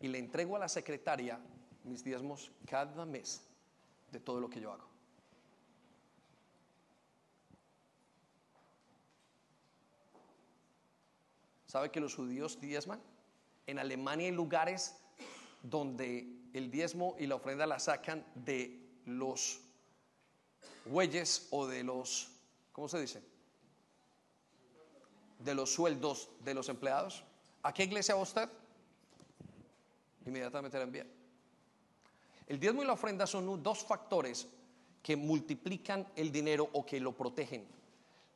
y 0.00 0.08
le 0.08 0.18
entrego 0.18 0.56
a 0.56 0.58
la 0.58 0.68
secretaria 0.68 1.38
mis 1.84 2.04
diezmos 2.04 2.50
cada 2.66 3.04
mes 3.04 3.42
de 4.10 4.20
todo 4.20 4.40
lo 4.40 4.48
que 4.48 4.60
yo 4.60 4.72
hago. 4.72 4.88
¿Sabe 11.66 11.90
que 11.90 12.00
los 12.00 12.16
judíos 12.16 12.60
diezman? 12.60 13.00
En 13.66 13.78
Alemania 13.78 14.26
hay 14.26 14.32
lugares 14.34 14.96
donde 15.62 16.26
el 16.52 16.68
diezmo 16.70 17.14
y 17.18 17.26
la 17.26 17.36
ofrenda 17.36 17.64
la 17.66 17.78
sacan 17.78 18.26
de 18.34 18.76
los 19.04 19.60
bueyes 20.84 21.46
o 21.52 21.68
de 21.68 21.84
los, 21.84 22.32
¿cómo 22.72 22.88
se 22.88 23.00
dice? 23.00 23.22
De 25.40 25.54
los 25.54 25.72
sueldos 25.72 26.30
de 26.44 26.54
los 26.54 26.68
empleados. 26.68 27.24
¿A 27.62 27.72
qué 27.74 27.84
iglesia 27.84 28.14
va 28.14 28.22
usted? 28.22 28.48
Inmediatamente 30.26 30.78
la 30.78 30.84
envía. 30.84 31.06
El 32.46 32.58
diezmo 32.58 32.82
y 32.82 32.86
la 32.86 32.94
ofrenda 32.94 33.26
son 33.26 33.62
dos 33.62 33.84
factores 33.84 34.46
que 35.02 35.16
multiplican 35.16 36.06
el 36.16 36.30
dinero 36.30 36.68
o 36.72 36.84
que 36.84 37.00
lo 37.00 37.12
protegen. 37.12 37.66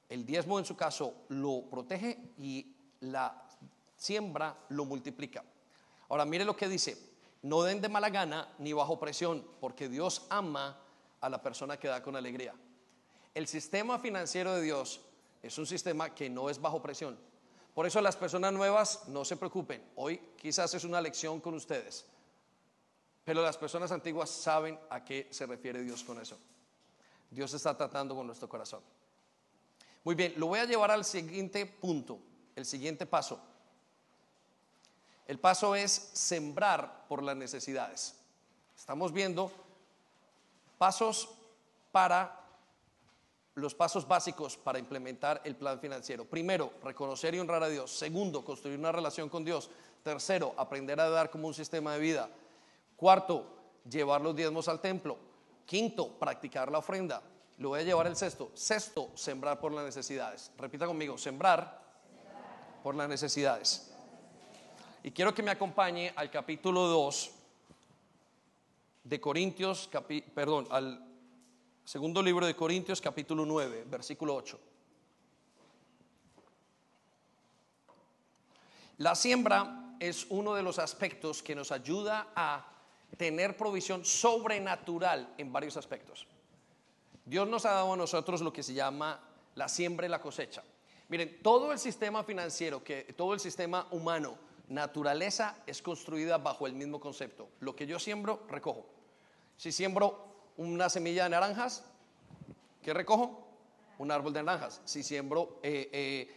El 0.09 0.25
diezmo 0.25 0.59
en 0.59 0.65
su 0.65 0.77
caso 0.77 1.15
lo 1.29 1.63
protege 1.71 2.19
y 2.39 2.75
la 3.01 3.47
siembra 3.97 4.57
lo 4.69 4.85
multiplica. 4.85 5.45
Ahora 6.09 6.25
mire 6.25 6.45
lo 6.45 6.57
que 6.57 6.69
dice, 6.69 6.97
no 7.43 7.63
den 7.63 7.81
de 7.81 7.89
mala 7.89 8.11
gana 8.11 8.55
ni 8.59 8.73
bajo 8.73 8.99
presión, 8.99 9.45
porque 9.61 9.89
Dios 9.89 10.27
ama 10.31 10.79
a 11.21 11.29
la 11.29 11.43
persona 11.43 11.79
que 11.79 11.89
da 11.89 12.03
con 12.03 12.17
alegría. 12.17 12.55
El 13.35 13.47
sistema 13.47 13.99
financiero 13.99 14.55
de 14.55 14.63
Dios 14.63 15.01
es 15.45 15.59
un 15.59 15.67
sistema 15.67 16.15
que 16.15 16.31
no 16.31 16.49
es 16.49 16.59
bajo 16.59 16.81
presión. 16.81 17.19
Por 17.75 17.87
eso 17.87 18.01
las 18.01 18.17
personas 18.17 18.53
nuevas 18.53 19.09
no 19.09 19.27
se 19.27 19.37
preocupen. 19.37 19.85
Hoy 19.97 20.19
quizás 20.37 20.73
es 20.73 20.85
una 20.85 21.03
lección 21.03 21.41
con 21.41 21.53
ustedes. 21.55 22.07
Pero 23.25 23.43
las 23.43 23.59
personas 23.59 23.93
antiguas 23.93 24.31
saben 24.31 24.79
a 24.89 25.05
qué 25.05 25.29
se 25.31 25.45
refiere 25.45 25.83
Dios 25.83 26.03
con 26.03 26.19
eso. 26.19 26.39
Dios 27.31 27.53
está 27.53 27.77
tratando 27.77 28.15
con 28.15 28.27
nuestro 28.27 28.49
corazón. 28.49 28.81
Muy 30.03 30.15
bien, 30.15 30.33
lo 30.39 30.47
voy 30.47 30.61
a 30.61 30.65
llevar 30.65 30.91
al 30.91 31.05
siguiente 31.05 31.67
punto, 31.67 32.19
el 32.57 32.65
siguiente 32.65 33.05
paso. 33.05 33.39
El 35.27 35.39
paso 35.39 35.75
es 35.75 35.93
sembrar 35.93 37.07
por 37.07 37.23
las 37.23 37.37
necesidades. 37.37 38.15
Estamos 38.77 39.13
viendo 39.13 39.51
pasos 40.79 41.29
para 41.93 42.44
los 43.55 43.75
pasos 43.75 44.07
básicos 44.07 44.57
para 44.57 44.79
implementar 44.79 45.41
el 45.45 45.55
plan 45.55 45.79
financiero. 45.79 46.25
Primero, 46.25 46.73
reconocer 46.83 47.35
y 47.35 47.39
honrar 47.39 47.63
a 47.63 47.69
Dios. 47.69 47.91
Segundo, 47.91 48.45
construir 48.45 48.79
una 48.79 48.93
relación 48.93 49.29
con 49.29 49.45
Dios. 49.45 49.71
Tercero, 50.03 50.55
aprender 50.57 51.01
a 51.01 51.09
dar 51.09 51.31
como 51.31 51.47
un 51.47 51.55
sistema 51.55 51.93
de 51.95 52.01
vida. 52.01 52.29
Cuarto, 52.97 53.47
llevar 53.89 54.21
los 54.21 54.35
diezmos 54.35 54.69
al 54.69 54.81
templo. 54.81 55.17
Quinto, 55.67 56.09
practicar 56.19 56.71
la 56.71 56.79
ofrenda. 56.79 57.23
Lo 57.59 57.71
voy 57.71 57.81
a 57.81 57.85
llevar 57.85 58.07
el 58.09 58.17
sexto. 58.17 58.51
Sexto, 58.55 59.11
sembrar 59.15 59.61
por 59.61 59.73
las 59.73 59.85
necesidades. 59.85 60.51
Repita 60.59 60.87
conmigo, 60.87 61.17
sembrar, 61.17 61.85
por 62.83 62.95
las 62.95 63.09
necesidades. 63.09 63.91
Y 65.03 65.11
quiero 65.11 65.35
que 65.35 65.43
me 65.43 65.51
acompañe 65.51 66.13
al 66.17 66.31
capítulo 66.31 66.83
2 66.83 67.31
de 69.05 69.21
Corintios, 69.21 69.89
perdón, 70.35 70.67
al 70.71 71.04
segundo 71.85 72.23
libro 72.23 72.47
de 72.47 72.57
Corintios, 72.57 73.01
capítulo 73.01 73.45
9, 73.45 73.85
versículo 73.89 74.35
8. 74.35 74.59
La 78.99 79.15
siembra 79.15 79.97
es 80.01 80.27
uno 80.31 80.55
de 80.55 80.63
los 80.63 80.79
aspectos 80.79 81.43
que 81.43 81.55
nos 81.55 81.73
ayuda 81.73 82.29
a 82.35 82.67
tener 83.17 83.57
provisión 83.57 84.05
sobrenatural 84.05 85.35
en 85.37 85.53
varios 85.53 85.77
aspectos. 85.77 86.27
Dios 87.25 87.49
nos 87.49 87.65
ha 87.65 87.73
dado 87.73 87.93
a 87.93 87.97
nosotros 87.97 88.41
lo 88.41 88.53
que 88.53 88.63
se 88.63 88.75
llama 88.75 89.21
la 89.55 89.69
siembra 89.69 90.07
y 90.07 90.11
la 90.11 90.21
cosecha. 90.21 90.63
Miren, 91.09 91.43
todo 91.43 91.73
el 91.73 91.79
sistema 91.79 92.25
financiero, 92.25 92.83
que 92.83 93.15
todo 93.17 93.35
el 93.35 93.41
sistema 93.41 93.87
humano 93.91 94.39
naturaleza 94.69 95.59
es 95.67 95.83
construida 95.83 96.39
bajo 96.39 96.67
el 96.67 96.73
mismo 96.73 96.99
concepto. 96.99 97.49
Lo 97.61 97.77
que 97.77 97.87
yo 97.87 97.99
siembro, 97.99 98.45
recojo. 98.49 98.87
Si 99.57 99.71
siembro 99.71 100.34
una 100.57 100.89
semilla 100.89 101.25
de 101.25 101.31
naranjas, 101.31 101.85
¿qué 102.83 102.95
recojo? 102.95 103.47
Un 103.99 104.11
árbol 104.11 104.33
de 104.33 104.43
naranjas. 104.43 104.81
Si 104.85 105.03
siembro 105.03 105.61
eh, 105.63 106.29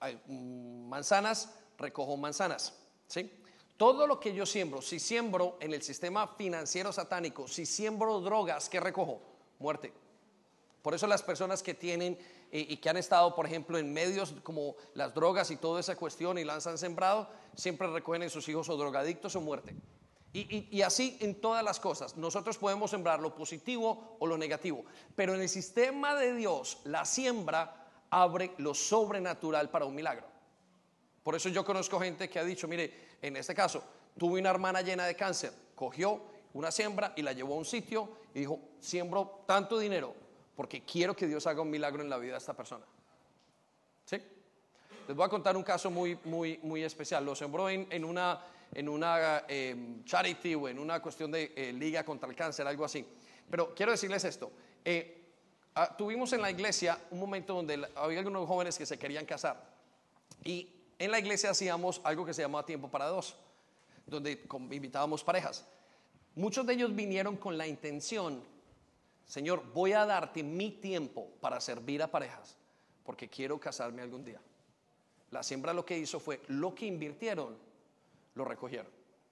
eh, 0.00 0.18
mm, 0.26 0.88
manzanas, 0.88 1.54
recojo 1.78 2.16
manzanas. 2.16 2.74
¿sí? 3.06 3.30
Todo 3.76 4.06
lo 4.06 4.20
que 4.20 4.34
yo 4.34 4.46
siembro, 4.46 4.80
si 4.82 5.00
siembro 5.00 5.58
en 5.60 5.74
el 5.74 5.82
sistema 5.82 6.28
financiero 6.28 6.92
satánico, 6.92 7.48
si 7.48 7.66
siembro 7.66 8.20
drogas, 8.20 8.68
¿qué 8.68 8.80
recojo? 8.80 9.20
Muerte. 9.58 9.92
Por 10.82 10.94
eso 10.94 11.06
las 11.06 11.22
personas 11.22 11.62
que 11.62 11.74
tienen 11.74 12.18
y, 12.52 12.76
que 12.76 12.88
han 12.88 12.98
estado, 12.98 13.34
por 13.34 13.46
ejemplo, 13.46 13.78
en 13.78 13.92
medios 13.92 14.34
como 14.42 14.76
las 14.94 15.14
drogas 15.14 15.50
y 15.50 15.56
toda 15.56 15.80
esa 15.80 15.96
cuestión 15.96 16.38
y 16.38 16.44
las 16.44 16.66
han 16.66 16.78
sembrado, 16.78 17.28
siempre 17.56 17.88
recogen 17.88 18.22
en 18.22 18.30
sus 18.30 18.48
hijos 18.48 18.68
o 18.68 18.76
drogadictos 18.76 19.34
o 19.34 19.40
muerte. 19.40 19.74
Y, 20.36 20.82
así 20.82 21.16
en 21.20 21.40
todas 21.40 21.62
las 21.62 21.78
cosas. 21.78 22.16
Nosotros 22.16 22.58
podemos 22.58 22.90
sembrar 22.90 23.20
lo 23.20 23.34
positivo 23.34 24.16
o 24.18 24.26
lo 24.26 24.36
negativo, 24.36 24.84
pero 25.14 25.32
en 25.34 25.40
el 25.40 25.48
sistema 25.48 26.16
de 26.16 26.34
Dios 26.34 26.78
la 26.84 27.04
siembra 27.04 27.86
abre 28.10 28.52
lo 28.58 28.74
sobrenatural 28.74 29.70
para 29.70 29.84
un 29.84 29.94
milagro. 29.94 30.26
Por 31.22 31.36
eso 31.36 31.48
yo 31.48 31.64
conozco 31.64 32.00
gente 32.00 32.28
que 32.28 32.40
ha 32.40 32.44
dicho, 32.44 32.66
mire, 32.66 33.16
en 33.22 33.36
este 33.36 33.54
caso, 33.54 33.84
tuve 34.18 34.40
una 34.40 34.50
hermana 34.50 34.82
llena 34.82 35.06
de 35.06 35.14
cáncer, 35.14 35.52
cogió 35.76 36.20
una 36.52 36.72
siembra 36.72 37.12
y 37.14 37.22
la 37.22 37.32
llevó 37.32 37.54
a 37.54 37.58
un 37.58 37.64
sitio 37.64 38.08
y 38.34 38.40
dijo, 38.40 38.58
siembro 38.80 39.44
tanto 39.46 39.78
dinero 39.78 40.14
porque 40.56 40.82
quiero 40.82 41.14
que 41.14 41.26
Dios 41.26 41.46
haga 41.46 41.62
un 41.62 41.70
milagro 41.70 42.02
en 42.02 42.10
la 42.10 42.18
vida 42.18 42.32
de 42.32 42.38
esta 42.38 42.54
persona. 42.54 42.84
¿Sí? 44.04 44.16
Les 45.08 45.16
voy 45.16 45.26
a 45.26 45.28
contar 45.28 45.56
un 45.56 45.62
caso 45.62 45.90
muy, 45.90 46.18
muy, 46.24 46.58
muy 46.62 46.82
especial. 46.82 47.24
Lo 47.24 47.34
sembró 47.34 47.68
en, 47.68 48.04
una, 48.04 48.40
en 48.74 48.88
una 48.88 49.44
em, 49.48 50.04
charity 50.04 50.54
o 50.54 50.68
en 50.68 50.78
una 50.78 51.00
cuestión 51.00 51.30
de 51.30 51.52
eh, 51.54 51.72
liga 51.72 52.04
contra 52.04 52.28
el 52.28 52.34
cáncer, 52.34 52.66
algo 52.66 52.84
así. 52.84 53.06
Pero 53.48 53.74
quiero 53.74 53.92
decirles 53.92 54.24
esto. 54.24 54.50
Eh, 54.84 55.22
ah, 55.76 55.96
tuvimos 55.96 56.32
en 56.32 56.42
la 56.42 56.50
iglesia 56.50 56.98
un 57.10 57.20
momento 57.20 57.54
donde 57.54 57.88
había 57.94 58.18
algunos 58.18 58.46
jóvenes 58.48 58.76
que 58.76 58.84
se 58.84 58.98
querían 58.98 59.24
casar. 59.24 59.72
Y 60.42 60.68
en 60.98 61.10
la 61.10 61.18
iglesia 61.18 61.50
hacíamos 61.50 62.00
algo 62.04 62.26
que 62.26 62.34
se 62.34 62.42
llamaba 62.42 62.66
tiempo 62.66 62.90
para 62.90 63.06
dos, 63.06 63.36
donde 64.06 64.44
invitábamos 64.70 65.22
parejas. 65.22 65.64
Muchos 66.34 66.66
de 66.66 66.74
ellos 66.74 66.94
vinieron 66.94 67.36
con 67.36 67.56
la 67.56 67.66
intención, 67.66 68.42
Señor, 69.24 69.62
voy 69.72 69.92
a 69.92 70.04
darte 70.04 70.42
mi 70.42 70.70
tiempo 70.72 71.28
para 71.40 71.60
servir 71.60 72.02
a 72.02 72.10
parejas, 72.10 72.56
porque 73.04 73.28
quiero 73.28 73.58
casarme 73.60 74.02
algún 74.02 74.24
día. 74.24 74.40
La 75.30 75.42
siembra 75.42 75.72
lo 75.72 75.84
que 75.84 75.96
hizo 75.96 76.18
fue, 76.18 76.42
lo 76.48 76.74
que 76.74 76.86
invirtieron, 76.86 77.56
lo 78.34 78.44
recogieron. 78.44 78.90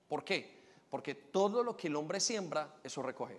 ¿Por 0.08 0.24
qué? 0.24 0.62
Porque 0.90 1.14
todo 1.14 1.62
lo 1.62 1.76
que 1.76 1.88
el 1.88 1.96
hombre 1.96 2.20
siembra, 2.20 2.76
eso 2.82 3.02
recoge. 3.02 3.38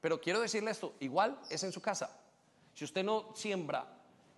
Pero 0.00 0.20
quiero 0.20 0.40
decirle 0.40 0.70
esto, 0.70 0.94
igual 1.00 1.40
es 1.50 1.62
en 1.62 1.72
su 1.72 1.80
casa. 1.80 2.18
Si 2.74 2.84
usted 2.84 3.04
no 3.04 3.34
siembra 3.34 3.86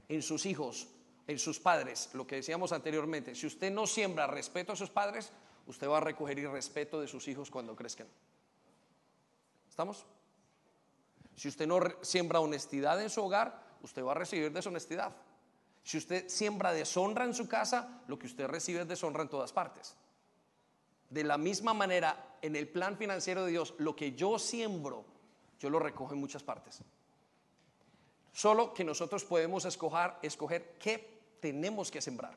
en 0.09 0.23
sus 0.23 0.47
hijos, 0.47 0.89
en 1.27 1.39
sus 1.39 1.61
padres, 1.61 2.11
lo 2.15 2.27
que 2.27 2.37
decíamos 2.37 2.73
anteriormente, 2.73 3.35
si 3.35 3.47
usted 3.47 3.71
no 3.71 3.87
siembra 3.87 4.27
respeto 4.27 4.73
a 4.73 4.77
sus 4.77 4.91
padres, 4.91 5.33
usted 5.67 5.89
va 5.89 5.99
a 5.99 6.01
recoger 6.01 6.39
irrespeto 6.39 7.01
de 7.01 7.09
sus 7.09 7.29
hijos 7.29 7.51
cuando 7.51 7.77
crezcan. 7.77 8.09
¿Estamos? 9.69 10.05
Si 11.37 11.49
usted 11.49 11.67
no 11.67 11.81
siembra 12.03 12.41
honestidad 12.41 13.01
en 13.01 13.09
su 13.09 13.23
hogar, 13.23 13.63
usted 13.83 14.05
va 14.05 14.13
a 14.13 14.17
recibir 14.17 14.53
deshonestidad. 14.53 15.15
Si 15.83 15.99
usted 15.99 16.29
siembra 16.29 16.73
deshonra 16.73 17.25
en 17.25 17.35
su 17.35 17.49
casa, 17.49 18.03
lo 18.07 18.19
que 18.19 18.27
usted 18.27 18.47
recibe 18.47 18.83
es 18.83 18.89
deshonra 18.89 19.23
en 19.23 19.29
todas 19.29 19.53
partes. 19.53 19.97
De 21.13 21.25
la 21.25 21.37
misma 21.37 21.75
manera, 21.75 22.39
en 22.41 22.57
el 22.57 22.67
plan 22.67 22.97
financiero 22.97 23.45
de 23.45 23.51
Dios, 23.51 23.75
lo 23.77 23.95
que 23.95 24.13
yo 24.13 24.39
siembro, 24.39 25.05
yo 25.61 25.69
lo 25.69 25.79
recojo 25.79 26.15
en 26.15 26.21
muchas 26.21 26.43
partes. 26.43 26.81
Solo 28.33 28.73
que 28.73 28.83
nosotros 28.83 29.23
podemos 29.23 29.67
escoger, 29.67 30.15
escoger 30.23 30.79
qué 30.79 31.37
tenemos 31.39 31.91
que 31.91 32.01
sembrar. 32.01 32.35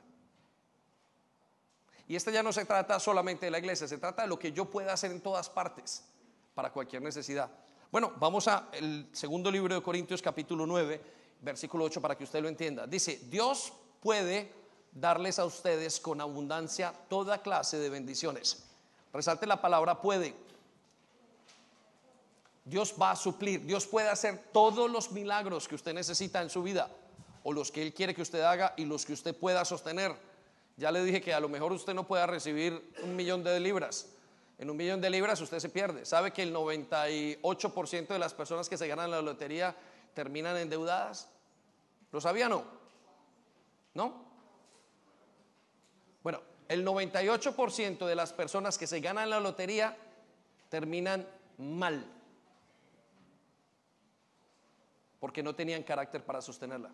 Y 2.06 2.18
esto 2.18 2.32
ya 2.32 2.44
no 2.44 2.52
se 2.52 2.66
trata 2.66 3.00
solamente 3.00 3.46
de 3.46 3.52
la 3.52 3.60
iglesia, 3.60 3.88
se 3.88 3.98
trata 3.98 4.24
de 4.24 4.28
lo 4.28 4.38
que 4.38 4.52
yo 4.52 4.66
pueda 4.66 4.92
hacer 4.92 5.10
en 5.12 5.22
todas 5.22 5.50
partes 5.50 6.04
para 6.54 6.70
cualquier 6.74 7.02
necesidad. 7.02 7.50
Bueno, 7.90 8.12
vamos 8.18 8.50
al 8.50 9.08
segundo 9.14 9.50
libro 9.50 9.74
de 9.74 9.82
Corintios 9.82 10.22
capítulo 10.22 10.68
9, 10.68 11.02
versículo 11.40 11.86
8 11.86 12.02
para 12.02 12.18
que 12.18 12.26
usted 12.26 12.42
lo 12.42 12.50
entienda. 12.50 12.86
Dice, 12.86 13.22
Dios 13.30 13.72
puede 14.02 14.52
darles 14.92 15.40
a 15.40 15.46
ustedes 15.46 16.02
con 16.02 16.20
abundancia 16.20 16.94
toda 17.08 17.42
clase 17.42 17.78
de 17.78 17.90
bendiciones. 17.90 18.65
Resalte 19.16 19.48
la 19.48 19.62
palabra 19.62 20.02
puede. 20.02 20.36
Dios 22.66 22.94
va 23.02 23.12
a 23.12 23.16
suplir, 23.16 23.66
Dios 23.66 23.88
puede 23.88 24.10
hacer 24.10 24.50
todos 24.52 24.92
los 24.92 25.12
milagros 25.12 25.70
que 25.70 25.76
usted 25.76 25.94
necesita 25.94 26.42
en 26.42 26.50
su 26.50 26.62
vida, 26.62 26.90
o 27.44 27.54
los 27.54 27.72
que 27.72 27.82
Él 27.82 27.94
quiere 27.94 28.14
que 28.14 28.24
usted 28.24 28.42
haga 28.42 28.74
y 28.76 28.84
los 28.84 29.06
que 29.06 29.14
usted 29.14 29.34
pueda 29.34 29.64
sostener. 29.64 30.14
Ya 30.76 30.92
le 30.92 31.02
dije 31.04 31.22
que 31.22 31.34
a 31.34 31.40
lo 31.40 31.48
mejor 31.48 31.72
usted 31.72 31.94
no 31.94 32.06
pueda 32.06 32.26
recibir 32.26 32.92
un 33.04 33.16
millón 33.16 33.42
de 33.44 33.58
libras, 33.60 34.08
en 34.58 34.70
un 34.70 34.76
millón 34.76 35.00
de 35.00 35.10
libras 35.10 35.40
usted 35.40 35.60
se 35.60 35.70
pierde. 35.70 36.06
¿Sabe 36.06 36.32
que 36.32 36.44
el 36.44 36.54
98% 36.54 38.08
de 38.08 38.20
las 38.20 38.34
personas 38.34 38.68
que 38.68 38.78
se 38.78 38.88
ganan 38.88 39.12
la 39.12 39.22
lotería 39.22 39.76
terminan 40.14 40.58
endeudadas? 40.58 41.30
¿Lo 42.12 42.20
sabía 42.20 42.48
o 42.48 42.50
no? 42.50 42.64
¿No? 43.94 44.25
El 46.68 46.86
98% 46.86 48.06
de 48.06 48.16
las 48.16 48.34
personas 48.34 48.78
que 48.78 48.88
se 48.88 49.00
ganan 49.00 49.30
la 49.30 49.40
lotería 49.40 49.98
terminan 50.70 51.28
mal. 51.58 52.06
Porque 55.20 55.44
no 55.44 55.56
tenían 55.56 55.84
carácter 55.84 56.24
para 56.24 56.42
sostenerla. 56.42 56.92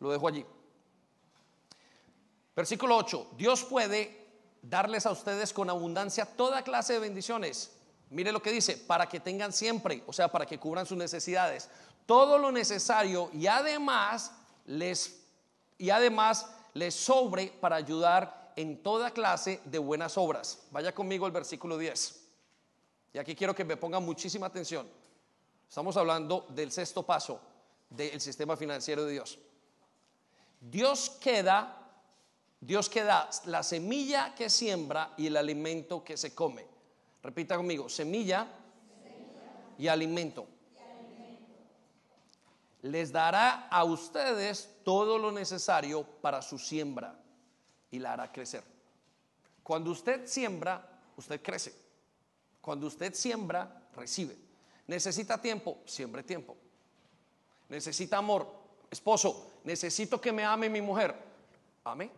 Lo 0.00 0.10
dejo 0.10 0.28
allí. 0.28 0.44
Versículo 2.54 2.96
8. 2.96 3.32
Dios 3.36 3.64
puede 3.64 4.26
darles 4.62 5.06
a 5.06 5.10
ustedes 5.10 5.52
con 5.52 5.70
abundancia 5.70 6.26
toda 6.26 6.62
clase 6.62 6.94
de 6.94 6.98
bendiciones. 7.00 7.72
Mire 8.10 8.32
lo 8.32 8.40
que 8.40 8.52
dice, 8.52 8.76
para 8.76 9.08
que 9.08 9.20
tengan 9.20 9.52
siempre, 9.52 10.02
o 10.06 10.12
sea, 10.12 10.28
para 10.28 10.46
que 10.46 10.58
cubran 10.58 10.86
sus 10.86 10.96
necesidades, 10.96 11.68
todo 12.06 12.38
lo 12.38 12.52
necesario 12.52 13.30
y 13.32 13.46
además 13.48 14.32
les 14.64 15.22
y 15.78 15.90
además 15.90 16.46
les 16.76 16.94
sobre 16.94 17.48
para 17.48 17.76
ayudar 17.76 18.52
en 18.54 18.82
toda 18.82 19.10
clase 19.10 19.60
de 19.64 19.78
buenas 19.78 20.18
obras. 20.18 20.66
Vaya 20.70 20.94
conmigo 20.94 21.26
al 21.26 21.32
versículo 21.32 21.78
10. 21.78 22.22
Y 23.14 23.18
aquí 23.18 23.34
quiero 23.34 23.54
que 23.54 23.64
me 23.64 23.76
pongan 23.76 24.04
muchísima 24.04 24.46
atención. 24.46 24.86
Estamos 25.68 25.96
hablando 25.96 26.46
del 26.50 26.70
sexto 26.70 27.02
paso 27.02 27.40
del 27.88 28.20
sistema 28.20 28.56
financiero 28.56 29.04
de 29.04 29.12
Dios. 29.12 29.38
Dios 30.60 31.10
queda 31.20 31.82
Dios 32.60 32.88
que 32.88 33.04
da 33.04 33.28
la 33.44 33.62
semilla 33.62 34.34
que 34.34 34.50
siembra 34.50 35.14
y 35.16 35.26
el 35.28 35.36
alimento 35.36 36.02
que 36.02 36.16
se 36.16 36.34
come. 36.34 36.66
Repita 37.22 37.56
conmigo, 37.56 37.88
semilla, 37.88 38.46
y, 39.78 39.88
alimento. 39.88 40.46
Les 42.86 43.10
dará 43.10 43.68
a 43.68 43.84
ustedes 43.84 44.68
todo 44.84 45.18
lo 45.18 45.32
necesario 45.32 46.04
para 46.04 46.40
su 46.40 46.58
siembra 46.58 47.18
y 47.90 47.98
la 47.98 48.12
hará 48.12 48.30
crecer. 48.30 48.62
Cuando 49.62 49.90
usted 49.90 50.26
siembra, 50.26 51.00
usted 51.16 51.42
crece. 51.42 51.74
Cuando 52.60 52.86
usted 52.86 53.12
siembra, 53.14 53.88
recibe. 53.96 54.36
Necesita 54.86 55.40
tiempo, 55.40 55.78
siembre 55.84 56.22
tiempo. 56.22 56.56
Necesita 57.68 58.18
amor, 58.18 58.46
esposo, 58.90 59.50
necesito 59.64 60.20
que 60.20 60.30
me 60.30 60.44
ame 60.44 60.68
mi 60.68 60.80
mujer. 60.80 61.14
Ame 61.84 62.10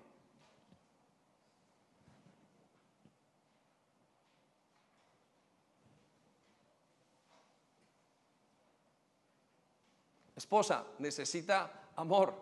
esposa 10.49 10.83
necesita 10.99 11.71
amor, 11.97 12.35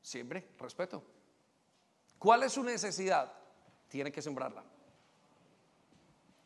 siempre 0.00 0.50
respeto. 0.60 1.02
¿Cuál 2.16 2.44
es 2.44 2.52
su 2.52 2.62
necesidad? 2.62 3.32
Tiene 3.88 4.12
que 4.12 4.22
sembrarla. 4.22 4.62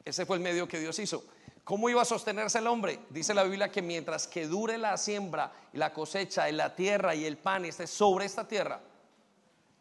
Ese 0.02 0.24
fue 0.24 0.38
el 0.38 0.42
medio 0.42 0.66
que 0.66 0.80
Dios 0.80 0.98
hizo. 0.98 1.26
¿Cómo 1.62 1.90
iba 1.90 2.00
a 2.00 2.06
sostenerse 2.06 2.56
el 2.58 2.68
hombre? 2.68 3.00
Dice 3.10 3.34
la 3.34 3.42
Biblia 3.42 3.70
que 3.70 3.82
mientras 3.82 4.26
que 4.26 4.46
dure 4.46 4.78
la 4.78 4.96
siembra 4.96 5.52
la 5.74 5.92
cosecha 5.92 6.48
y 6.48 6.52
la 6.52 6.74
tierra 6.74 7.14
y 7.14 7.26
el 7.26 7.36
pan 7.36 7.66
esté 7.66 7.86
sobre 7.86 8.24
esta 8.24 8.48
tierra, 8.48 8.80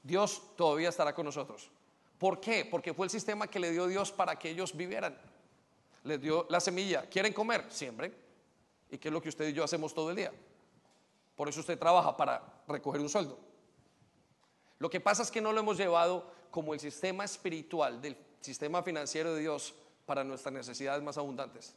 Dios 0.04 0.58
todavía 0.58 0.90
estará 0.90 1.16
con 1.16 1.26
nosotros. 1.26 1.72
¿Por 2.18 2.42
qué? 2.42 2.68
Porque 2.70 2.94
fue 2.94 3.06
el 3.06 3.10
sistema 3.10 3.48
que 3.48 3.62
le 3.62 3.72
dio 3.72 3.88
Dios 3.88 4.12
para 4.12 4.38
que 4.38 4.50
ellos 4.50 4.76
vivieran. 4.76 5.18
Les 6.04 6.20
dio 6.20 6.46
la 6.50 6.60
semilla. 6.60 7.04
¿Quieren 7.10 7.32
comer? 7.32 7.66
Siempre 7.70 8.27
y 8.90 8.98
que 8.98 9.10
es 9.10 9.14
lo 9.14 9.22
que 9.22 9.30
usted 9.30 9.48
y 9.48 9.54
yo 9.54 9.64
hacemos 9.64 9.94
todo 9.94 10.10
el 10.10 10.16
día. 10.16 10.32
Por 11.36 11.50
eso 11.50 11.60
usted 11.60 11.78
trabaja 11.78 12.16
para 12.16 12.64
recoger 12.68 13.02
un 13.02 13.10
sueldo. 13.10 13.38
Lo 14.80 14.90
que 14.90 15.00
pasa 15.00 15.24
es 15.24 15.32
que 15.32 15.42
no 15.42 15.52
lo 15.54 15.60
hemos 15.60 15.78
llevado 15.78 16.32
como 16.52 16.74
el 16.74 16.80
sistema 16.80 17.24
espiritual 17.26 18.02
del 18.02 18.18
sistema 18.42 18.82
financiero 18.84 19.34
de 19.34 19.42
Dios 19.42 19.74
para 20.06 20.24
nuestras 20.24 20.54
necesidades 20.54 21.04
más 21.04 21.18
abundantes. 21.18 21.76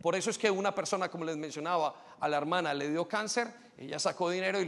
Por 0.00 0.14
eso 0.14 0.30
es 0.30 0.38
que 0.38 0.50
una 0.50 0.74
persona, 0.74 1.08
como 1.10 1.24
les 1.24 1.36
mencionaba, 1.36 1.94
a 2.20 2.28
la 2.28 2.36
hermana 2.36 2.72
le 2.74 2.90
dio 2.90 3.08
cáncer, 3.08 3.52
ella 3.76 3.98
sacó 3.98 4.30
dinero 4.30 4.60
y 4.60 4.66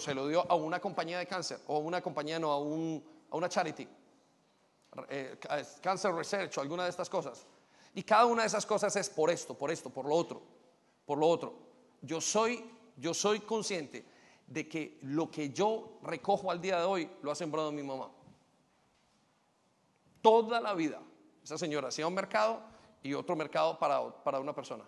se 0.00 0.14
lo 0.14 0.26
dio 0.26 0.50
a 0.50 0.54
una 0.54 0.80
compañía 0.80 1.18
de 1.18 1.26
cáncer, 1.26 1.60
o 1.66 1.76
a 1.76 1.78
una 1.78 2.00
compañía, 2.00 2.38
no, 2.38 2.52
a, 2.52 2.56
a 2.56 3.36
una 3.36 3.48
charity, 3.48 3.88
eh, 5.08 5.38
Cancer 5.80 6.12
Research 6.12 6.58
o 6.58 6.60
alguna 6.60 6.84
de 6.84 6.90
estas 6.90 7.08
cosas. 7.08 7.46
Y 7.94 8.02
cada 8.02 8.26
una 8.26 8.42
de 8.42 8.48
esas 8.48 8.64
cosas 8.64 8.94
es 8.96 9.10
por 9.10 9.30
esto, 9.30 9.54
por 9.54 9.70
esto, 9.70 9.90
por 9.90 10.06
lo 10.06 10.14
otro, 10.14 10.42
por 11.04 11.18
lo 11.18 11.28
otro. 11.28 11.54
Yo 12.00 12.20
soy, 12.20 12.64
yo 12.96 13.12
soy 13.12 13.40
consciente 13.40 14.04
de 14.46 14.68
que 14.68 14.98
lo 15.02 15.30
que 15.30 15.50
yo 15.50 15.98
recojo 16.02 16.50
al 16.50 16.60
día 16.60 16.78
de 16.78 16.84
hoy 16.84 17.10
lo 17.22 17.30
ha 17.30 17.34
sembrado 17.34 17.70
mi 17.70 17.82
mamá. 17.82 18.10
Toda 20.20 20.60
la 20.60 20.74
vida. 20.74 21.00
Esa 21.42 21.58
señora 21.58 21.88
hacía 21.88 22.06
un 22.06 22.14
mercado 22.14 22.62
y 23.02 23.14
otro 23.14 23.36
mercado 23.36 23.78
para, 23.78 24.22
para 24.22 24.40
una 24.40 24.54
persona. 24.54 24.84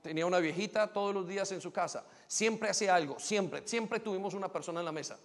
Tenía 0.00 0.24
una 0.24 0.38
viejita 0.38 0.90
todos 0.92 1.14
los 1.14 1.28
días 1.28 1.50
en 1.52 1.60
su 1.60 1.70
casa. 1.70 2.06
Siempre 2.26 2.70
hacía 2.70 2.94
algo, 2.94 3.18
siempre, 3.18 3.66
siempre 3.66 4.00
tuvimos 4.00 4.32
una 4.32 4.50
persona 4.50 4.80
en 4.80 4.86
la 4.86 4.92
mesa. 4.92 5.18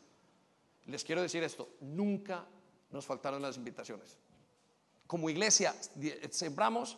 les 0.88 1.04
quiero 1.06 1.22
decir 1.22 1.42
esto, 1.44 1.70
nunca 1.80 2.46
nos 2.90 3.06
faltaron 3.06 3.42
las 3.42 3.56
invitaciones. 3.56 4.18
Como 5.12 5.30
iglesia 5.30 5.76
sembramos 6.30 6.98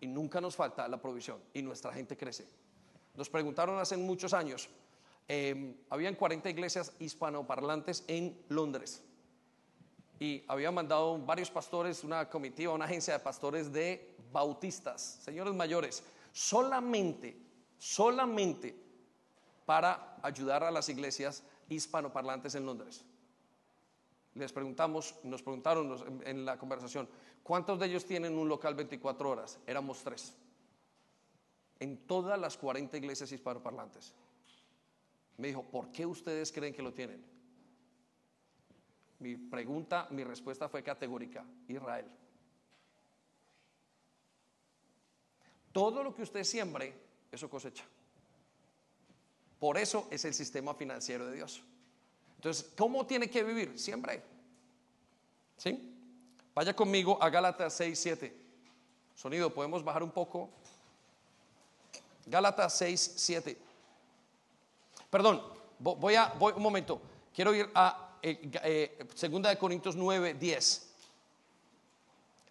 y 0.00 0.06
nunca 0.06 0.40
nos 0.40 0.54
falta 0.54 0.86
la 0.86 1.02
provisión 1.02 1.42
y 1.52 1.60
nuestra 1.60 1.92
gente 1.92 2.16
crece. 2.16 2.46
Nos 3.16 3.28
preguntaron 3.28 3.80
hace 3.80 3.96
muchos 3.96 4.32
años, 4.32 4.68
eh, 5.26 5.74
habían 5.90 6.14
40 6.14 6.48
iglesias 6.50 6.92
hispanoparlantes 7.00 8.04
en 8.06 8.40
Londres 8.48 9.02
y 10.20 10.44
había 10.46 10.70
mandado 10.70 11.18
varios 11.18 11.50
pastores, 11.50 12.04
una 12.04 12.30
comitiva, 12.30 12.72
una 12.72 12.84
agencia 12.84 13.14
de 13.14 13.18
pastores 13.18 13.72
de 13.72 14.14
bautistas, 14.30 15.18
señores 15.24 15.52
mayores, 15.52 16.04
solamente, 16.32 17.36
solamente 17.76 18.76
para 19.66 20.16
ayudar 20.22 20.62
a 20.62 20.70
las 20.70 20.88
iglesias 20.88 21.42
hispanoparlantes 21.68 22.54
en 22.54 22.66
Londres. 22.66 23.04
Les 24.38 24.52
preguntamos, 24.52 25.16
nos 25.24 25.42
preguntaron 25.42 26.22
en 26.24 26.44
la 26.44 26.56
conversación, 26.56 27.08
¿cuántos 27.42 27.78
de 27.80 27.86
ellos 27.86 28.04
tienen 28.04 28.38
un 28.38 28.48
local 28.48 28.76
24 28.76 29.30
horas? 29.30 29.58
Éramos 29.66 29.98
tres. 30.04 30.32
En 31.80 32.06
todas 32.06 32.38
las 32.38 32.56
40 32.56 32.96
iglesias 32.96 33.32
hispanoparlantes. 33.32 34.14
Me 35.38 35.48
dijo, 35.48 35.64
¿por 35.64 35.90
qué 35.90 36.06
ustedes 36.06 36.52
creen 36.52 36.72
que 36.72 36.82
lo 36.82 36.92
tienen? 36.92 37.24
Mi 39.18 39.36
pregunta, 39.36 40.06
mi 40.10 40.22
respuesta 40.22 40.68
fue 40.68 40.84
categórica, 40.84 41.44
Israel. 41.66 42.06
Todo 45.72 46.04
lo 46.04 46.14
que 46.14 46.22
usted 46.22 46.44
siembre, 46.44 46.94
eso 47.32 47.50
cosecha. 47.50 47.84
Por 49.58 49.78
eso 49.78 50.06
es 50.12 50.24
el 50.24 50.34
sistema 50.34 50.74
financiero 50.74 51.26
de 51.26 51.34
Dios. 51.34 51.64
Entonces, 52.38 52.70
¿cómo 52.76 53.04
tiene 53.04 53.28
que 53.28 53.42
vivir? 53.42 53.78
Siempre. 53.78 54.22
¿Sí? 55.56 55.94
Vaya 56.54 56.74
conmigo 56.74 57.20
a 57.20 57.28
Gálatas 57.28 57.74
6, 57.74 57.98
7. 57.98 58.36
Sonido, 59.14 59.52
¿podemos 59.52 59.82
bajar 59.82 60.04
un 60.04 60.12
poco? 60.12 60.48
Gálatas 62.26 62.78
6, 62.78 63.14
7. 63.16 63.58
Perdón, 65.10 65.42
voy 65.80 66.14
a, 66.14 66.28
voy 66.38 66.52
un 66.54 66.62
momento. 66.62 67.02
Quiero 67.34 67.52
ir 67.52 67.68
a 67.74 68.16
eh, 68.22 68.50
eh, 68.62 69.06
segunda 69.14 69.50
de 69.50 69.58
Corintios 69.58 69.96
9, 69.96 70.34
10. 70.34 70.94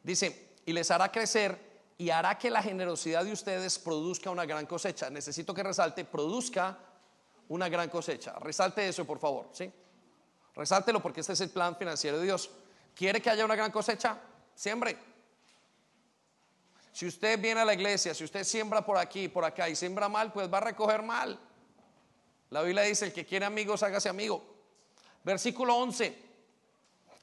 Dice, 0.04 0.56
y 0.66 0.74
les 0.74 0.92
hará 0.92 1.10
crecer 1.10 1.58
y 1.98 2.10
hará 2.10 2.38
que 2.38 2.50
la 2.50 2.62
generosidad 2.62 3.24
de 3.24 3.32
ustedes 3.32 3.80
produzca 3.80 4.30
una 4.30 4.46
gran 4.46 4.66
cosecha. 4.66 5.10
Necesito 5.10 5.54
que 5.54 5.64
resalte, 5.64 6.04
produzca 6.04 6.78
una 7.50 7.70
gran 7.70 7.90
cosecha. 7.90 8.34
Resalte 8.40 8.88
eso, 8.88 9.06
por 9.06 9.20
favor, 9.20 9.50
¿sí? 9.52 9.72
Resáltelo 10.58 11.02
porque 11.02 11.22
este 11.22 11.34
es 11.34 11.42
el 11.42 11.52
plan 11.52 11.76
financiero 11.76 12.18
de 12.18 12.24
Dios. 12.24 12.50
¿Quiere 12.96 13.22
que 13.22 13.30
haya 13.30 13.46
una 13.46 13.56
gran 13.56 13.72
cosecha? 13.72 14.20
Siembre. 14.56 14.98
Si 16.92 17.06
usted 17.06 17.40
viene 17.40 17.62
a 17.62 17.66
la 17.66 17.76
iglesia, 17.76 18.16
si 18.16 18.24
usted 18.24 18.44
siembra 18.44 18.84
por 18.84 18.98
aquí, 18.98 19.28
por 19.28 19.46
acá 19.46 19.70
y 19.70 19.76
siembra 19.76 20.10
mal, 20.10 20.34
pues 20.34 20.52
va 20.52 20.58
a 20.58 20.62
recoger 20.62 21.04
mal. 21.04 21.40
La 22.50 22.64
Biblia 22.64 22.82
dice, 22.84 23.06
el 23.06 23.14
que 23.14 23.24
quiere 23.24 23.46
amigos, 23.46 23.84
hágase 23.84 24.10
amigo. 24.10 24.44
Versículo 25.24 25.76
11. 25.78 26.26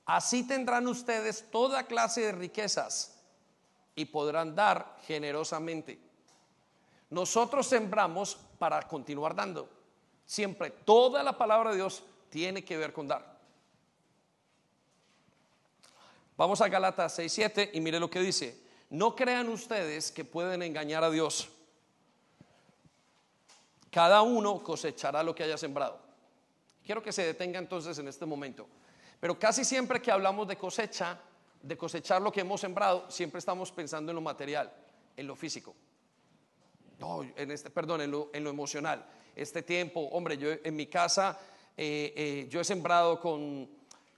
Así 0.06 0.46
tendrán 0.46 0.86
ustedes 0.86 1.50
toda 1.50 1.88
clase 1.88 2.20
de 2.20 2.32
riquezas 2.32 3.20
y 3.96 4.04
podrán 4.04 4.54
dar 4.54 4.96
generosamente. 5.08 5.98
Nosotros 7.10 7.66
sembramos 7.66 8.36
para 8.60 8.80
continuar 8.82 9.34
dando. 9.34 9.68
Siempre, 10.26 10.70
toda 10.70 11.22
la 11.22 11.36
palabra 11.36 11.70
de 11.70 11.76
Dios 11.76 12.02
tiene 12.30 12.64
que 12.64 12.76
ver 12.76 12.92
con 12.92 13.06
dar. 13.06 13.34
Vamos 16.36 16.60
a 16.60 16.68
Galatas 16.68 17.18
6:7 17.18 17.70
y 17.72 17.80
mire 17.80 18.00
lo 18.00 18.10
que 18.10 18.20
dice. 18.20 18.62
No 18.90 19.14
crean 19.14 19.48
ustedes 19.48 20.10
que 20.10 20.24
pueden 20.24 20.62
engañar 20.62 21.04
a 21.04 21.10
Dios. 21.10 21.48
Cada 23.90 24.22
uno 24.22 24.62
cosechará 24.62 25.22
lo 25.22 25.34
que 25.34 25.44
haya 25.44 25.56
sembrado. 25.56 26.00
Quiero 26.84 27.02
que 27.02 27.12
se 27.12 27.24
detenga 27.24 27.58
entonces 27.58 27.96
en 27.98 28.08
este 28.08 28.26
momento. 28.26 28.66
Pero 29.20 29.38
casi 29.38 29.64
siempre 29.64 30.02
que 30.02 30.10
hablamos 30.10 30.48
de 30.48 30.56
cosecha, 30.56 31.18
de 31.62 31.76
cosechar 31.76 32.20
lo 32.20 32.32
que 32.32 32.40
hemos 32.40 32.60
sembrado, 32.60 33.10
siempre 33.10 33.38
estamos 33.38 33.70
pensando 33.72 34.10
en 34.10 34.16
lo 34.16 34.20
material, 34.20 34.72
en 35.16 35.26
lo 35.26 35.36
físico. 35.36 35.74
En 37.36 37.50
este, 37.50 37.70
perdón, 37.70 38.00
en 38.02 38.10
lo, 38.10 38.30
en 38.32 38.44
lo 38.44 38.50
emocional. 38.50 39.04
Este 39.36 39.62
tiempo, 39.62 40.00
hombre, 40.12 40.36
yo 40.38 40.48
en 40.62 40.76
mi 40.76 40.86
casa, 40.86 41.38
eh, 41.76 42.12
eh, 42.16 42.48
yo 42.48 42.60
he 42.60 42.64
sembrado 42.64 43.20
con, 43.20 43.68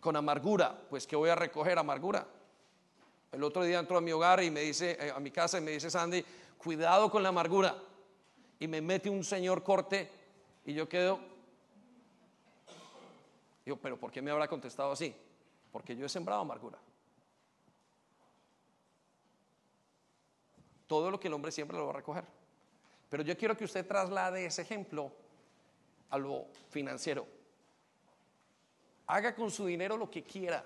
con 0.01 0.17
amargura, 0.17 0.79
pues 0.89 1.07
que 1.07 1.17
voy 1.17 1.31
a 1.31 1.35
recoger 1.35 1.79
amargura. 1.79 2.27
El 3.33 3.43
otro 3.43 3.65
día 3.65 3.79
entró 3.79 3.99
a 3.99 4.01
mi 4.01 4.13
hogar 4.13 4.43
y 4.43 4.51
me 4.51 4.61
dice, 4.61 4.97
eh, 5.01 5.13
a 5.15 5.21
mi 5.21 5.31
casa 5.31 5.59
y 5.59 5.63
me 5.63 5.73
dice 5.73 5.91
Sandy, 5.91 6.25
cuidado 6.59 7.11
con 7.11 7.23
la 7.23 7.31
amargura. 7.31 7.77
Y 8.59 8.69
me 8.69 8.81
mete 8.81 9.11
un 9.11 9.25
señor 9.25 9.63
corte 9.63 10.11
y 10.65 10.73
yo 10.73 10.89
quedo, 10.89 11.21
Digo, 13.67 13.77
pero 13.79 13.99
¿por 13.99 14.13
qué 14.13 14.23
me 14.23 14.31
habrá 14.31 14.47
contestado 14.47 14.93
así? 14.93 15.13
Porque 15.73 15.97
yo 15.97 16.07
he 16.07 16.09
sembrado 16.09 16.41
amargura. 16.41 16.79
Todo 20.87 21.11
lo 21.11 21.19
que 21.19 21.27
el 21.27 21.35
hombre 21.35 21.51
siempre 21.51 21.77
lo 21.77 21.87
va 21.87 21.91
a 21.91 21.97
recoger. 21.97 22.25
Pero 23.17 23.29
yo 23.29 23.39
quiero 23.39 23.57
que 23.57 23.65
usted 23.65 23.87
traslade 23.87 24.45
ese 24.45 24.61
ejemplo 24.61 25.11
a 26.11 26.19
lo 26.19 26.49
financiero. 26.69 27.27
Haga 29.07 29.35
con 29.35 29.51
su 29.51 29.65
dinero 29.65 29.97
lo 29.97 30.11
que 30.11 30.23
quiera. 30.23 30.63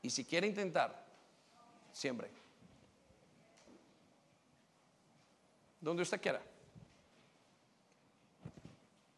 Y 0.00 0.08
si 0.08 0.24
quiere 0.24 0.46
intentar, 0.46 1.04
siempre. 1.92 2.30
Donde 5.78 6.02
usted 6.02 6.18
quiera. 6.18 6.40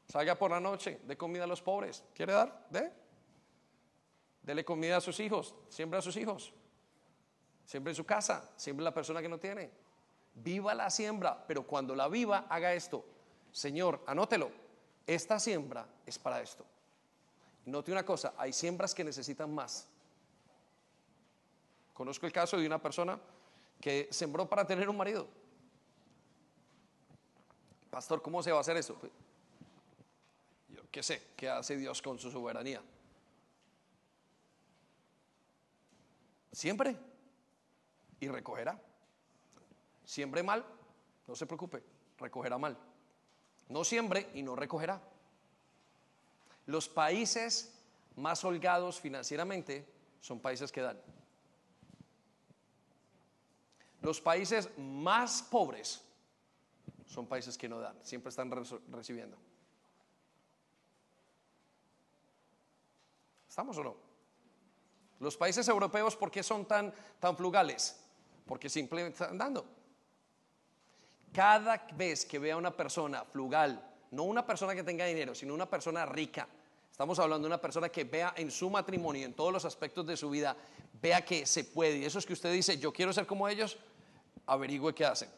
Salga 0.08 0.34
por 0.34 0.50
la 0.50 0.58
noche, 0.58 0.98
dé 1.04 1.16
comida 1.16 1.44
a 1.44 1.46
los 1.46 1.62
pobres. 1.62 2.02
¿Quiere 2.12 2.32
dar? 2.32 2.66
Dé. 2.70 2.92
Dele 4.42 4.64
comida 4.64 4.96
a 4.96 5.00
sus 5.00 5.20
hijos, 5.20 5.54
siempre 5.68 5.96
a 5.96 6.02
sus 6.02 6.16
hijos. 6.16 6.52
Siempre 7.66 7.90
en 7.90 7.96
su 7.96 8.06
casa, 8.06 8.48
siempre 8.56 8.84
la 8.84 8.94
persona 8.94 9.20
que 9.20 9.28
no 9.28 9.38
tiene. 9.38 9.70
Viva 10.34 10.72
la 10.72 10.88
siembra, 10.88 11.44
pero 11.46 11.66
cuando 11.66 11.96
la 11.96 12.08
viva, 12.08 12.46
haga 12.48 12.72
esto. 12.72 13.04
Señor, 13.50 14.02
anótelo. 14.06 14.50
Esta 15.04 15.40
siembra 15.40 15.86
es 16.06 16.18
para 16.18 16.40
esto. 16.40 16.64
Note 17.64 17.90
una 17.90 18.04
cosa, 18.04 18.34
hay 18.38 18.52
siembras 18.52 18.94
que 18.94 19.02
necesitan 19.02 19.52
más. 19.52 19.88
Conozco 21.92 22.26
el 22.26 22.32
caso 22.32 22.56
de 22.56 22.66
una 22.66 22.80
persona 22.80 23.18
que 23.80 24.08
sembró 24.12 24.48
para 24.48 24.64
tener 24.64 24.88
un 24.88 24.96
marido. 24.96 25.26
Pastor, 27.90 28.22
¿cómo 28.22 28.42
se 28.42 28.52
va 28.52 28.58
a 28.58 28.60
hacer 28.60 28.76
eso? 28.76 28.96
¿Qué 30.90 31.02
sé? 31.02 31.22
¿Qué 31.36 31.48
hace 31.48 31.76
Dios 31.76 32.00
con 32.00 32.18
su 32.18 32.30
soberanía? 32.30 32.80
Siempre. 36.52 37.15
Y 38.20 38.28
recogerá. 38.28 38.80
Siembre 40.04 40.42
mal, 40.42 40.64
no 41.26 41.34
se 41.34 41.46
preocupe, 41.46 41.82
recogerá 42.18 42.58
mal. 42.58 42.76
No 43.68 43.84
siembre 43.84 44.30
y 44.34 44.42
no 44.42 44.54
recogerá. 44.54 45.00
Los 46.66 46.88
países 46.88 47.72
más 48.16 48.44
holgados 48.44 49.00
financieramente 49.00 49.86
son 50.20 50.40
países 50.40 50.72
que 50.72 50.80
dan. 50.80 51.00
Los 54.02 54.20
países 54.20 54.70
más 54.78 55.42
pobres 55.42 56.02
son 57.06 57.26
países 57.26 57.56
que 57.56 57.68
no 57.68 57.80
dan, 57.80 57.96
siempre 58.04 58.30
están 58.30 58.50
recibiendo. 58.90 59.36
¿Estamos 63.48 63.78
o 63.78 63.84
no? 63.84 63.96
Los 65.18 65.36
países 65.36 65.66
europeos, 65.68 66.14
¿por 66.14 66.30
qué 66.30 66.42
son 66.42 66.66
tan, 66.66 66.92
tan? 67.18 68.05
Porque 68.46 68.68
simplemente 68.68 69.22
están 69.22 69.36
dando. 69.36 69.66
Cada 71.32 71.86
vez 71.94 72.24
que 72.24 72.38
vea 72.38 72.56
una 72.56 72.74
persona 72.74 73.24
flugal, 73.24 73.82
no 74.12 74.22
una 74.22 74.46
persona 74.46 74.74
que 74.74 74.82
tenga 74.82 75.04
dinero, 75.04 75.34
sino 75.34 75.52
una 75.52 75.68
persona 75.68 76.06
rica, 76.06 76.48
estamos 76.90 77.18
hablando 77.18 77.46
de 77.46 77.54
una 77.54 77.60
persona 77.60 77.88
que 77.88 78.04
vea 78.04 78.32
en 78.36 78.50
su 78.50 78.70
matrimonio, 78.70 79.26
en 79.26 79.34
todos 79.34 79.52
los 79.52 79.64
aspectos 79.64 80.06
de 80.06 80.16
su 80.16 80.30
vida, 80.30 80.56
vea 81.02 81.24
que 81.24 81.44
se 81.44 81.64
puede. 81.64 81.98
Y 81.98 82.04
eso 82.04 82.18
es 82.18 82.24
que 82.24 82.32
usted 82.32 82.52
dice, 82.52 82.78
yo 82.78 82.92
quiero 82.92 83.12
ser 83.12 83.26
como 83.26 83.48
ellos, 83.48 83.76
averigüe 84.46 84.94
qué 84.94 85.04
hacen. 85.04 85.28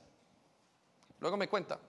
Luego 1.20 1.36
me 1.36 1.48
cuenta. 1.48 1.80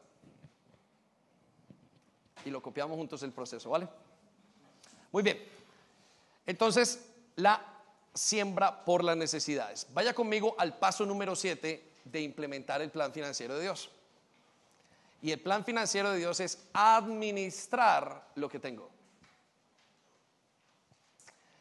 Y 2.45 2.49
lo 2.49 2.61
copiamos 2.61 2.97
juntos 2.97 3.21
el 3.23 3.31
proceso, 3.31 3.69
¿vale? 3.69 3.87
Muy 5.11 5.21
bien. 5.21 5.43
Entonces, 6.45 7.05
la 7.35 7.78
siembra 8.13 8.83
por 8.85 9.03
las 9.03 9.17
necesidades. 9.17 9.87
Vaya 9.93 10.13
conmigo 10.13 10.55
al 10.57 10.77
paso 10.77 11.05
número 11.05 11.35
7 11.35 11.91
de 12.05 12.21
implementar 12.21 12.81
el 12.81 12.91
plan 12.91 13.13
financiero 13.13 13.55
de 13.55 13.61
Dios. 13.61 13.89
Y 15.21 15.31
el 15.31 15.39
plan 15.39 15.65
financiero 15.65 16.11
de 16.11 16.17
Dios 16.17 16.39
es 16.39 16.67
administrar 16.73 18.29
lo 18.35 18.49
que 18.49 18.59
tengo. 18.59 18.89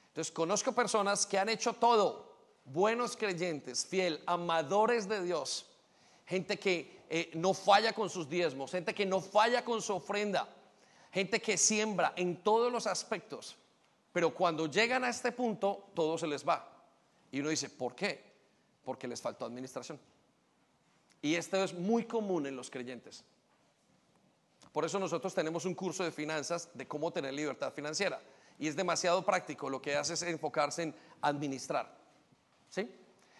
Entonces, 0.08 0.32
conozco 0.32 0.72
personas 0.72 1.26
que 1.26 1.38
han 1.38 1.48
hecho 1.48 1.72
todo, 1.74 2.36
buenos 2.64 3.16
creyentes, 3.16 3.86
fiel, 3.86 4.22
amadores 4.26 5.08
de 5.08 5.22
Dios, 5.22 5.66
gente 6.26 6.58
que 6.58 7.04
eh, 7.08 7.30
no 7.34 7.54
falla 7.54 7.92
con 7.92 8.10
sus 8.10 8.28
diezmos, 8.28 8.70
gente 8.70 8.94
que 8.94 9.06
no 9.06 9.20
falla 9.20 9.64
con 9.64 9.80
su 9.80 9.94
ofrenda, 9.94 10.48
gente 11.12 11.40
que 11.40 11.56
siembra 11.56 12.12
en 12.16 12.36
todos 12.36 12.72
los 12.72 12.86
aspectos, 12.86 13.56
pero 14.18 14.34
cuando 14.34 14.66
llegan 14.66 15.04
a 15.04 15.10
este 15.10 15.30
punto, 15.30 15.90
todo 15.94 16.18
se 16.18 16.26
les 16.26 16.44
va. 16.44 16.68
Y 17.30 17.38
uno 17.38 17.50
dice, 17.50 17.70
¿por 17.70 17.94
qué? 17.94 18.20
Porque 18.82 19.06
les 19.06 19.22
faltó 19.22 19.44
administración. 19.44 19.96
Y 21.22 21.36
esto 21.36 21.62
es 21.62 21.72
muy 21.72 22.02
común 22.02 22.44
en 22.48 22.56
los 22.56 22.68
creyentes. 22.68 23.22
Por 24.72 24.84
eso 24.84 24.98
nosotros 24.98 25.32
tenemos 25.32 25.66
un 25.66 25.74
curso 25.76 26.02
de 26.02 26.10
finanzas 26.10 26.68
de 26.74 26.88
cómo 26.88 27.12
tener 27.12 27.32
libertad 27.32 27.72
financiera. 27.72 28.20
Y 28.58 28.66
es 28.66 28.74
demasiado 28.74 29.24
práctico. 29.24 29.70
Lo 29.70 29.80
que 29.80 29.94
hace 29.94 30.14
es 30.14 30.22
enfocarse 30.22 30.82
en 30.82 30.96
administrar. 31.22 31.96
¿Sí? 32.70 32.90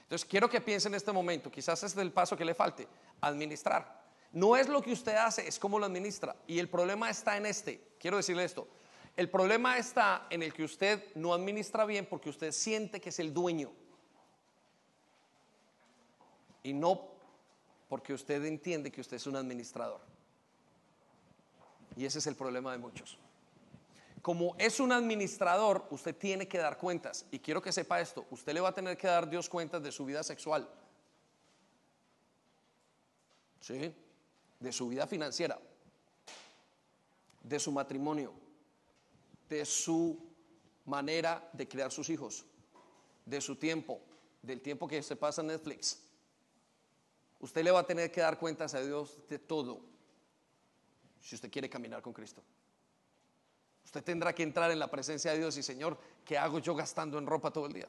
Entonces 0.02 0.28
quiero 0.28 0.48
que 0.48 0.60
piense 0.60 0.86
en 0.86 0.94
este 0.94 1.10
momento, 1.10 1.50
quizás 1.50 1.82
es 1.82 1.96
el 1.96 2.12
paso 2.12 2.36
que 2.36 2.44
le 2.44 2.54
falte, 2.54 2.86
administrar. 3.20 4.00
No 4.30 4.56
es 4.56 4.68
lo 4.68 4.80
que 4.80 4.92
usted 4.92 5.16
hace, 5.16 5.48
es 5.48 5.58
cómo 5.58 5.80
lo 5.80 5.86
administra. 5.86 6.36
Y 6.46 6.60
el 6.60 6.68
problema 6.68 7.10
está 7.10 7.36
en 7.36 7.46
este. 7.46 7.96
Quiero 7.98 8.16
decirle 8.16 8.44
esto. 8.44 8.68
El 9.18 9.28
problema 9.28 9.78
está 9.78 10.28
en 10.30 10.44
el 10.44 10.54
que 10.54 10.62
usted 10.62 11.12
no 11.16 11.34
administra 11.34 11.84
bien 11.84 12.06
porque 12.06 12.30
usted 12.30 12.52
siente 12.52 13.00
que 13.00 13.08
es 13.08 13.18
el 13.18 13.34
dueño. 13.34 13.72
Y 16.62 16.72
no 16.72 17.08
porque 17.88 18.12
usted 18.12 18.44
entiende 18.44 18.92
que 18.92 19.00
usted 19.00 19.16
es 19.16 19.26
un 19.26 19.34
administrador. 19.34 20.00
Y 21.96 22.04
ese 22.04 22.20
es 22.20 22.28
el 22.28 22.36
problema 22.36 22.70
de 22.70 22.78
muchos. 22.78 23.18
Como 24.22 24.54
es 24.56 24.78
un 24.78 24.92
administrador, 24.92 25.88
usted 25.90 26.14
tiene 26.14 26.46
que 26.46 26.58
dar 26.58 26.78
cuentas. 26.78 27.26
Y 27.32 27.40
quiero 27.40 27.60
que 27.60 27.72
sepa 27.72 28.00
esto, 28.00 28.24
usted 28.30 28.54
le 28.54 28.60
va 28.60 28.68
a 28.68 28.74
tener 28.74 28.96
que 28.96 29.08
dar 29.08 29.28
Dios 29.28 29.48
cuentas 29.48 29.82
de 29.82 29.90
su 29.90 30.04
vida 30.04 30.22
sexual. 30.22 30.70
¿Sí? 33.58 33.92
De 34.60 34.70
su 34.70 34.86
vida 34.86 35.08
financiera. 35.08 35.58
De 37.42 37.58
su 37.58 37.72
matrimonio. 37.72 38.46
De 39.48 39.64
su 39.64 40.18
manera 40.84 41.48
de 41.52 41.68
crear 41.68 41.90
sus 41.90 42.10
hijos. 42.10 42.44
De 43.24 43.40
su 43.40 43.56
tiempo. 43.56 44.00
Del 44.42 44.60
tiempo 44.60 44.86
que 44.86 45.02
se 45.02 45.16
pasa 45.16 45.40
en 45.40 45.48
Netflix 45.48 46.08
Usted 47.40 47.62
le 47.62 47.70
va 47.70 47.80
a 47.80 47.86
tener 47.86 48.10
que 48.10 48.20
dar 48.20 48.38
cuentas 48.38 48.74
a 48.74 48.80
Dios 48.80 49.16
de 49.28 49.38
todo 49.38 49.80
si 51.20 51.34
usted 51.34 51.50
quiere 51.50 51.68
caminar 51.68 52.02
con 52.02 52.12
Cristo. 52.12 52.42
Usted 53.84 54.02
tendrá 54.02 54.34
que 54.34 54.42
entrar 54.42 54.70
en 54.70 54.78
la 54.78 54.90
presencia 54.90 55.32
de 55.32 55.38
Dios 55.38 55.56
y 55.56 55.62
Señor, 55.62 55.98
¿qué 56.24 56.36
hago 56.36 56.58
yo 56.58 56.74
gastando 56.74 57.18
en 57.18 57.26
ropa 57.26 57.50
todo 57.50 57.66
el 57.66 57.72
día? 57.72 57.86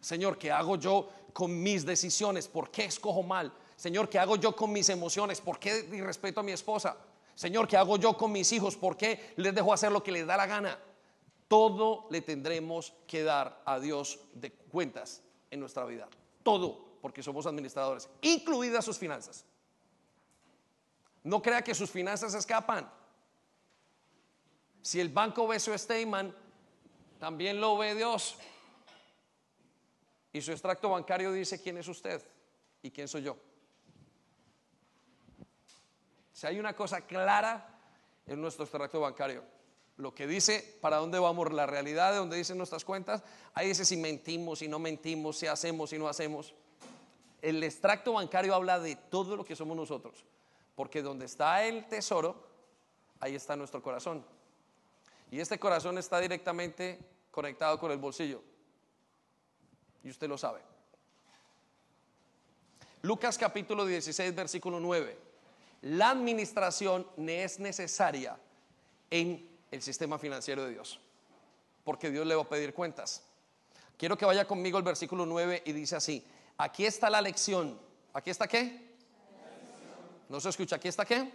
Señor, 0.00 0.38
¿qué 0.38 0.50
hago 0.50 0.76
yo 0.76 1.08
con 1.32 1.62
mis 1.62 1.84
decisiones? 1.84 2.48
¿Por 2.48 2.70
qué 2.70 2.84
escojo 2.84 3.22
mal? 3.22 3.52
Señor, 3.76 4.08
¿qué 4.08 4.18
hago 4.18 4.36
yo 4.36 4.54
con 4.54 4.72
mis 4.72 4.88
emociones? 4.88 5.40
¿Por 5.40 5.58
qué 5.58 5.82
respeto 6.04 6.40
a 6.40 6.42
mi 6.42 6.52
esposa? 6.52 6.96
Señor, 7.34 7.66
¿qué 7.66 7.76
hago 7.76 7.96
yo 7.96 8.16
con 8.16 8.32
mis 8.32 8.52
hijos? 8.52 8.76
¿Por 8.76 8.96
qué 8.96 9.34
les 9.36 9.54
dejo 9.54 9.72
hacer 9.72 9.90
lo 9.90 10.02
que 10.02 10.12
les 10.12 10.26
da 10.26 10.36
la 10.36 10.46
gana? 10.46 10.78
Todo 11.48 12.06
le 12.10 12.20
tendremos 12.20 12.92
que 13.06 13.22
dar 13.22 13.62
a 13.64 13.78
Dios 13.78 14.20
de 14.34 14.52
cuentas 14.52 15.22
en 15.50 15.60
nuestra 15.60 15.84
vida. 15.84 16.08
Todo 16.42 16.92
porque 17.00 17.22
somos 17.22 17.46
administradores, 17.46 18.08
incluidas 18.20 18.84
sus 18.84 18.96
finanzas. 18.96 19.44
No 21.24 21.42
crea 21.42 21.62
que 21.62 21.74
sus 21.74 21.90
finanzas 21.90 22.34
escapan. 22.34 22.90
Si 24.82 25.00
el 25.00 25.08
banco 25.08 25.46
ve 25.46 25.60
su 25.60 25.76
statement, 25.76 26.34
también 27.18 27.60
lo 27.60 27.76
ve 27.76 27.94
Dios. 27.94 28.36
Y 30.32 30.40
su 30.40 30.52
extracto 30.52 30.88
bancario 30.90 31.30
dice 31.32 31.60
quién 31.60 31.78
es 31.78 31.86
usted 31.88 32.22
y 32.82 32.90
quién 32.90 33.06
soy 33.06 33.22
yo. 33.22 33.36
Si 36.42 36.48
hay 36.48 36.58
una 36.58 36.74
cosa 36.74 37.02
clara 37.02 37.68
en 38.26 38.40
nuestro 38.40 38.64
extracto 38.64 38.98
bancario, 38.98 39.44
lo 39.96 40.12
que 40.12 40.26
dice 40.26 40.76
para 40.80 40.96
dónde 40.96 41.20
vamos, 41.20 41.52
la 41.52 41.66
realidad 41.66 42.10
de 42.10 42.18
donde 42.18 42.36
dicen 42.36 42.58
nuestras 42.58 42.84
cuentas, 42.84 43.22
ahí 43.54 43.68
dice 43.68 43.84
si 43.84 43.96
mentimos, 43.96 44.58
si 44.58 44.66
no 44.66 44.80
mentimos, 44.80 45.38
si 45.38 45.46
hacemos, 45.46 45.90
si 45.90 46.00
no 46.00 46.08
hacemos 46.08 46.52
el 47.42 47.62
extracto 47.62 48.14
bancario 48.14 48.56
habla 48.56 48.80
de 48.80 48.96
todo 48.96 49.36
lo 49.36 49.44
que 49.44 49.54
somos 49.54 49.76
nosotros, 49.76 50.24
porque 50.74 51.00
donde 51.00 51.26
está 51.26 51.64
el 51.64 51.86
tesoro, 51.86 52.44
ahí 53.20 53.36
está 53.36 53.54
nuestro 53.54 53.80
corazón. 53.80 54.26
Y 55.30 55.38
este 55.38 55.60
corazón 55.60 55.96
está 55.96 56.18
directamente 56.18 56.98
conectado 57.30 57.78
con 57.78 57.92
el 57.92 57.98
bolsillo. 57.98 58.42
Y 60.02 60.10
usted 60.10 60.28
lo 60.28 60.36
sabe. 60.36 60.60
Lucas 63.02 63.38
capítulo 63.38 63.86
16, 63.86 64.34
versículo 64.34 64.80
9. 64.80 65.30
La 65.82 66.10
administración 66.10 67.06
es 67.16 67.58
necesaria 67.58 68.38
en 69.10 69.48
el 69.70 69.82
sistema 69.82 70.18
financiero 70.18 70.64
de 70.64 70.70
Dios, 70.70 70.98
porque 71.84 72.10
Dios 72.10 72.26
le 72.26 72.34
va 72.34 72.42
a 72.42 72.48
pedir 72.48 72.72
cuentas. 72.72 73.22
Quiero 73.96 74.16
que 74.16 74.24
vaya 74.24 74.46
conmigo 74.46 74.78
al 74.78 74.84
versículo 74.84 75.26
9 75.26 75.62
y 75.66 75.72
dice 75.72 75.96
así, 75.96 76.24
Aquí 76.58 76.86
está 76.86 77.10
la 77.10 77.20
lección. 77.20 77.78
¿Aquí 78.12 78.30
está 78.30 78.46
qué? 78.46 78.92
¿No 80.28 80.40
se 80.40 80.48
escucha? 80.48 80.76
¿Aquí 80.76 80.88
está 80.88 81.04
qué? 81.04 81.30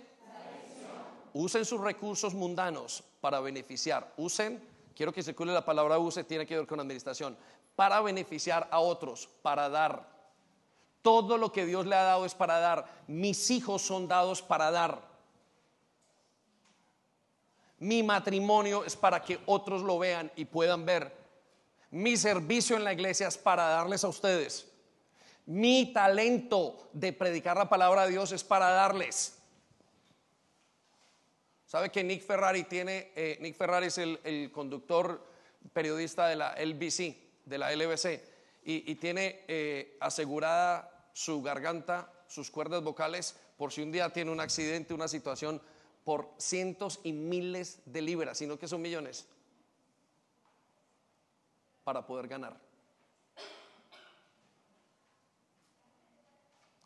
Usen 1.34 1.66
sus 1.66 1.82
recursos 1.82 2.34
mundanos 2.34 3.04
para 3.20 3.40
beneficiar. 3.40 4.14
Usen, 4.18 4.64
quiero 4.96 5.12
que 5.12 5.22
circule 5.22 5.54
la 5.54 5.66
palabra 5.66 6.00
use, 6.00 6.24
tiene 6.24 6.46
que 6.46 6.56
ver 6.56 6.66
con 6.66 6.80
administración. 6.80 7.38
Para 7.76 8.02
beneficiar 8.02 8.68
a 8.72 8.80
otros, 8.80 9.28
para 9.42 9.70
dar. 9.70 10.17
Todo 11.08 11.38
lo 11.38 11.54
que 11.54 11.66
Dios 11.66 11.86
le 11.86 11.96
ha 11.96 12.04
dado 12.04 12.26
es 12.26 12.36
para 12.36 12.60
dar. 12.60 12.86
Mis 13.08 13.50
hijos 13.50 13.82
son 13.82 14.10
dados 14.10 14.42
para 14.42 14.72
dar. 14.72 15.02
Mi 17.80 18.04
matrimonio 18.04 18.84
es 18.84 18.98
para 18.98 19.22
que 19.24 19.40
otros 19.46 19.84
lo 19.84 19.98
vean 20.00 20.30
y 20.36 20.44
puedan 20.44 20.86
ver. 20.86 21.16
Mi 21.92 22.18
servicio 22.18 22.76
en 22.76 22.84
la 22.84 22.92
iglesia 22.92 23.30
es 23.30 23.38
para 23.38 23.70
darles 23.70 24.04
a 24.04 24.10
ustedes. 24.10 24.68
Mi 25.46 25.94
talento 25.94 26.90
de 26.92 27.14
predicar 27.14 27.56
la 27.56 27.70
palabra 27.70 28.04
de 28.04 28.12
Dios 28.12 28.34
es 28.34 28.44
para 28.44 28.68
darles. 28.72 29.40
¿Sabe 31.68 31.90
que 31.90 32.04
Nick 32.04 32.22
Ferrari 32.22 32.66
tiene, 32.66 33.14
eh, 33.16 33.38
Nick 33.40 33.56
Ferrari 33.56 33.88
es 33.88 33.98
el, 33.98 34.52
conductor 34.52 35.26
periodista 35.72 36.28
de 36.28 36.36
la 36.36 36.54
LBC, 36.62 37.16
de 37.46 37.58
la 37.58 37.74
LBC, 37.74 38.36
y, 38.66 38.96
tiene 38.96 39.46
eh, 39.48 39.96
asegurada 40.02 40.96
su 41.18 41.42
garganta, 41.42 42.14
sus 42.28 42.52
cuerdas 42.52 42.84
vocales, 42.84 43.36
por 43.58 43.72
si 43.72 43.82
un 43.82 43.92
día 43.92 44.14
tiene 44.14 44.30
un 44.30 44.40
accidente, 44.40 44.94
una 44.94 45.08
situación, 45.08 45.60
por 46.04 46.30
cientos 46.38 47.00
y 47.02 47.12
miles 47.12 47.82
de 47.88 48.04
libras, 48.04 48.38
sino 48.38 48.60
que 48.60 48.68
son 48.68 48.84
millones, 48.84 49.28
para 51.84 52.06
poder 52.06 52.28
ganar. 52.28 52.56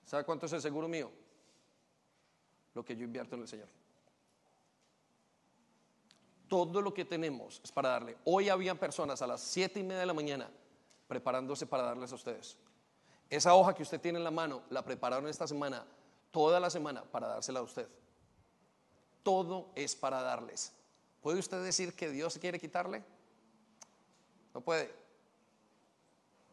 ¿Sabe 0.06 0.24
cuánto 0.24 0.46
es 0.46 0.54
el 0.54 0.62
seguro 0.62 0.88
mío? 0.88 1.12
Lo 2.74 2.86
que 2.86 2.96
yo 2.96 3.04
invierto 3.04 3.36
en 3.36 3.42
el 3.42 3.48
Señor. 3.50 3.68
Todo 6.48 6.82
lo 6.82 6.94
que 6.94 7.04
tenemos 7.04 7.60
es 7.62 7.72
para 7.74 7.90
darle. 7.90 8.18
Hoy 8.24 8.48
había 8.48 8.76
personas 8.76 9.22
a 9.22 9.28
las 9.28 9.42
siete 9.42 9.82
y 9.82 9.84
media 9.84 10.00
de 10.00 10.06
la 10.06 10.14
mañana 10.14 10.50
preparándose 11.10 11.66
para 11.66 11.84
darles 11.84 12.14
a 12.14 12.16
ustedes. 12.16 12.58
Esa 13.32 13.56
hoja 13.56 13.74
que 13.74 13.82
usted 13.82 14.00
tiene 14.00 14.18
en 14.18 14.26
la 14.26 14.30
mano 14.30 14.62
la 14.70 14.84
prepararon 14.84 15.28
esta 15.30 15.48
semana, 15.48 15.86
toda 16.32 16.60
la 16.60 16.70
semana, 16.70 17.02
para 17.04 17.30
dársela 17.30 17.62
a 17.62 17.64
usted. 17.64 17.88
Todo 19.24 19.70
es 19.74 19.96
para 19.96 20.22
darles. 20.22 20.74
¿Puede 21.22 21.40
usted 21.40 21.64
decir 21.64 21.96
que 21.96 22.10
Dios 22.10 22.38
quiere 22.38 22.60
quitarle? 22.60 23.04
No 24.54 24.60
puede, 24.60 24.94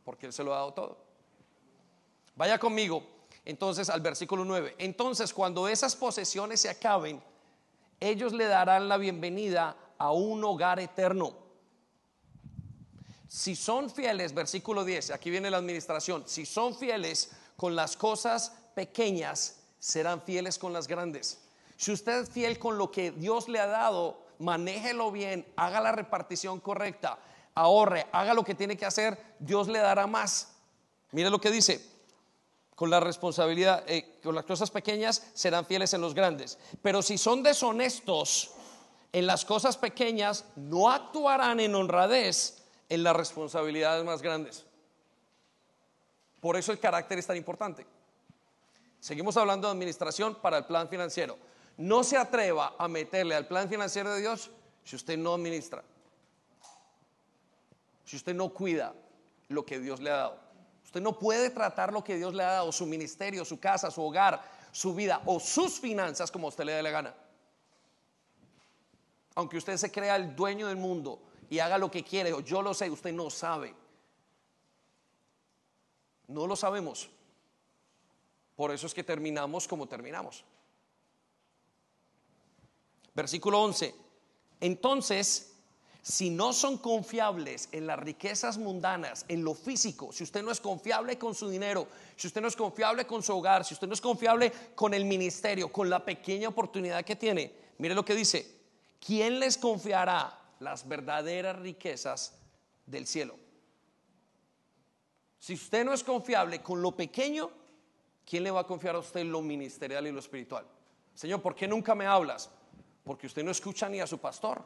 porque 0.04 0.26
Él 0.26 0.32
se 0.32 0.44
lo 0.44 0.54
ha 0.54 0.58
dado 0.58 0.72
todo. 0.72 0.98
Vaya 2.36 2.58
conmigo 2.60 3.02
entonces 3.44 3.90
al 3.90 4.00
versículo 4.00 4.44
9. 4.44 4.76
Entonces 4.78 5.34
cuando 5.34 5.66
esas 5.66 5.96
posesiones 5.96 6.60
se 6.60 6.68
acaben, 6.68 7.20
ellos 7.98 8.32
le 8.32 8.44
darán 8.44 8.88
la 8.88 8.98
bienvenida 8.98 9.76
a 9.98 10.12
un 10.12 10.44
hogar 10.44 10.78
eterno. 10.78 11.47
Si 13.28 13.54
son 13.54 13.90
fieles, 13.90 14.32
versículo 14.32 14.84
10, 14.84 15.10
aquí 15.10 15.30
viene 15.30 15.50
la 15.50 15.58
administración, 15.58 16.24
si 16.26 16.46
son 16.46 16.74
fieles 16.74 17.30
con 17.56 17.76
las 17.76 17.96
cosas 17.96 18.52
pequeñas, 18.74 19.56
serán 19.78 20.22
fieles 20.22 20.58
con 20.58 20.72
las 20.72 20.88
grandes. 20.88 21.38
Si 21.76 21.92
usted 21.92 22.22
es 22.22 22.30
fiel 22.30 22.58
con 22.58 22.78
lo 22.78 22.90
que 22.90 23.10
Dios 23.10 23.48
le 23.48 23.60
ha 23.60 23.66
dado, 23.66 24.18
manéjelo 24.38 25.12
bien, 25.12 25.46
haga 25.56 25.80
la 25.80 25.92
repartición 25.92 26.58
correcta, 26.58 27.18
ahorre, 27.54 28.06
haga 28.12 28.32
lo 28.32 28.44
que 28.44 28.54
tiene 28.54 28.78
que 28.78 28.86
hacer, 28.86 29.18
Dios 29.38 29.68
le 29.68 29.78
dará 29.78 30.06
más. 30.06 30.54
Mire 31.12 31.28
lo 31.28 31.40
que 31.40 31.50
dice, 31.50 31.84
con 32.74 32.88
la 32.88 33.00
responsabilidad, 33.00 33.84
eh, 33.86 34.18
con 34.22 34.34
las 34.34 34.44
cosas 34.44 34.70
pequeñas, 34.70 35.22
serán 35.34 35.66
fieles 35.66 35.92
en 35.92 36.00
los 36.00 36.14
grandes. 36.14 36.58
Pero 36.80 37.02
si 37.02 37.18
son 37.18 37.42
deshonestos 37.42 38.52
en 39.12 39.26
las 39.26 39.44
cosas 39.44 39.76
pequeñas, 39.76 40.46
no 40.56 40.90
actuarán 40.90 41.60
en 41.60 41.74
honradez 41.74 42.57
en 42.88 43.02
las 43.02 43.14
responsabilidades 43.14 44.04
más 44.04 44.22
grandes. 44.22 44.64
Por 46.40 46.56
eso 46.56 46.72
el 46.72 46.78
carácter 46.78 47.18
es 47.18 47.26
tan 47.26 47.36
importante. 47.36 47.86
Seguimos 49.00 49.36
hablando 49.36 49.68
de 49.68 49.72
administración 49.72 50.36
para 50.36 50.58
el 50.58 50.64
plan 50.64 50.88
financiero. 50.88 51.36
No 51.76 52.02
se 52.02 52.16
atreva 52.16 52.74
a 52.78 52.88
meterle 52.88 53.34
al 53.34 53.46
plan 53.46 53.68
financiero 53.68 54.12
de 54.12 54.20
Dios 54.20 54.50
si 54.84 54.96
usted 54.96 55.16
no 55.16 55.34
administra, 55.34 55.84
si 58.04 58.16
usted 58.16 58.34
no 58.34 58.48
cuida 58.48 58.94
lo 59.48 59.64
que 59.64 59.78
Dios 59.78 60.00
le 60.00 60.10
ha 60.10 60.16
dado. 60.16 60.40
Usted 60.84 61.00
no 61.00 61.18
puede 61.18 61.50
tratar 61.50 61.92
lo 61.92 62.02
que 62.02 62.16
Dios 62.16 62.34
le 62.34 62.42
ha 62.42 62.52
dado, 62.52 62.72
su 62.72 62.86
ministerio, 62.86 63.44
su 63.44 63.60
casa, 63.60 63.90
su 63.90 64.02
hogar, 64.02 64.42
su 64.72 64.94
vida 64.94 65.22
o 65.26 65.38
sus 65.38 65.78
finanzas 65.78 66.30
como 66.30 66.48
usted 66.48 66.64
le 66.64 66.72
dé 66.72 66.82
la 66.82 66.90
gana. 66.90 67.14
Aunque 69.34 69.58
usted 69.58 69.76
se 69.76 69.92
crea 69.92 70.16
el 70.16 70.34
dueño 70.34 70.66
del 70.66 70.76
mundo 70.76 71.20
y 71.50 71.58
haga 71.58 71.78
lo 71.78 71.90
que 71.90 72.04
quiere, 72.04 72.32
yo 72.44 72.62
lo 72.62 72.74
sé, 72.74 72.90
usted 72.90 73.12
no 73.12 73.30
sabe. 73.30 73.74
No 76.28 76.46
lo 76.46 76.56
sabemos. 76.56 77.08
Por 78.54 78.70
eso 78.70 78.86
es 78.86 78.94
que 78.94 79.04
terminamos 79.04 79.66
como 79.66 79.86
terminamos. 79.86 80.44
Versículo 83.14 83.62
11. 83.62 83.94
Entonces, 84.60 85.52
si 86.02 86.30
no 86.30 86.52
son 86.52 86.78
confiables 86.78 87.68
en 87.72 87.86
las 87.86 87.98
riquezas 87.98 88.58
mundanas, 88.58 89.24
en 89.28 89.44
lo 89.44 89.54
físico, 89.54 90.12
si 90.12 90.24
usted 90.24 90.42
no 90.42 90.50
es 90.50 90.60
confiable 90.60 91.18
con 91.18 91.34
su 91.34 91.48
dinero, 91.48 91.86
si 92.16 92.26
usted 92.26 92.40
no 92.40 92.48
es 92.48 92.56
confiable 92.56 93.06
con 93.06 93.22
su 93.22 93.36
hogar, 93.36 93.64
si 93.64 93.74
usted 93.74 93.86
no 93.86 93.94
es 93.94 94.00
confiable 94.00 94.52
con 94.74 94.94
el 94.94 95.04
ministerio, 95.04 95.72
con 95.72 95.88
la 95.88 96.04
pequeña 96.04 96.48
oportunidad 96.48 97.04
que 97.04 97.16
tiene, 97.16 97.52
mire 97.78 97.94
lo 97.94 98.04
que 98.04 98.14
dice, 98.14 98.58
¿quién 98.98 99.38
les 99.38 99.56
confiará 99.58 100.37
las 100.60 100.86
verdaderas 100.86 101.58
riquezas 101.58 102.38
del 102.86 103.06
cielo? 103.06 103.36
Si 105.38 105.54
usted 105.54 105.84
no 105.84 105.92
es 105.92 106.02
confiable 106.02 106.62
con 106.62 106.82
lo 106.82 106.96
pequeño, 106.96 107.50
¿quién 108.24 108.44
le 108.44 108.50
va 108.50 108.60
a 108.60 108.66
confiar 108.66 108.96
a 108.96 108.98
usted 108.98 109.24
lo 109.24 109.40
ministerial 109.40 110.06
y 110.06 110.12
lo 110.12 110.18
espiritual? 110.18 110.66
Señor, 111.14 111.40
¿por 111.40 111.54
qué 111.54 111.68
nunca 111.68 111.94
me 111.94 112.06
hablas? 112.06 112.50
Porque 113.04 113.26
usted 113.26 113.44
no 113.44 113.50
escucha 113.50 113.88
ni 113.88 114.00
a 114.00 114.06
su 114.06 114.18
pastor 114.18 114.64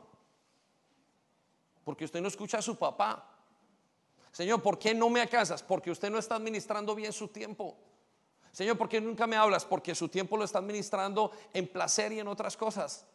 porque 1.85 2.05
usted 2.05 2.21
no 2.21 2.29
escucha 2.29 2.59
a 2.59 2.63
su 2.63 2.77
papá. 2.77 3.29
Señor, 4.31 4.63
¿por 4.63 4.79
qué 4.79 4.95
no 4.95 5.11
me 5.11 5.21
alcanzas? 5.21 5.63
Porque 5.63 5.91
usted 5.91 6.11
no 6.11 6.19
está 6.19 6.37
administrando 6.37 6.95
bien 6.95 7.13
su 7.13 7.29
tiempo. 7.29 7.77
Señor, 8.53 8.79
¿por 8.79 8.89
qué 8.89 9.01
nunca 9.01 9.27
me 9.27 9.37
hablas? 9.37 9.65
Porque 9.65 9.95
su 9.95 10.09
tiempo 10.09 10.37
lo 10.37 10.45
está 10.45 10.59
administrando 10.59 11.33
en 11.53 11.69
placer 11.69 12.13
y 12.13 12.21
en 12.21 12.29
otras 12.29 12.57
cosas. 12.57 13.07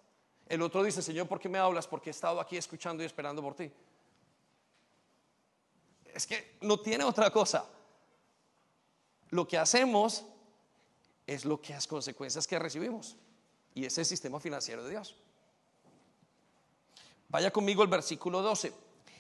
El 0.47 0.61
otro 0.61 0.81
dice, 0.83 1.01
Señor, 1.01 1.27
¿por 1.27 1.39
qué 1.39 1.49
me 1.49 1.59
hablas? 1.59 1.87
Porque 1.87 2.09
he 2.09 2.11
estado 2.11 2.39
aquí 2.39 2.57
escuchando 2.57 3.03
y 3.03 3.05
esperando 3.05 3.41
por 3.41 3.55
ti. 3.55 3.71
Es 6.13 6.25
que 6.25 6.57
no 6.61 6.79
tiene 6.79 7.03
otra 7.03 7.29
cosa. 7.29 7.65
Lo 9.29 9.47
que 9.47 9.57
hacemos 9.57 10.25
es 11.25 11.43
lo 11.43 11.61
que 11.61 11.73
las 11.73 11.85
consecuencias 11.85 12.47
que 12.47 12.57
recibimos. 12.57 13.17
Y 13.73 13.85
es 13.85 13.97
el 13.97 14.05
sistema 14.05 14.39
financiero 14.39 14.83
de 14.83 14.91
Dios. 14.91 15.15
Vaya 17.27 17.51
conmigo 17.51 17.83
el 17.83 17.89
versículo 17.89 18.41
12. 18.41 18.73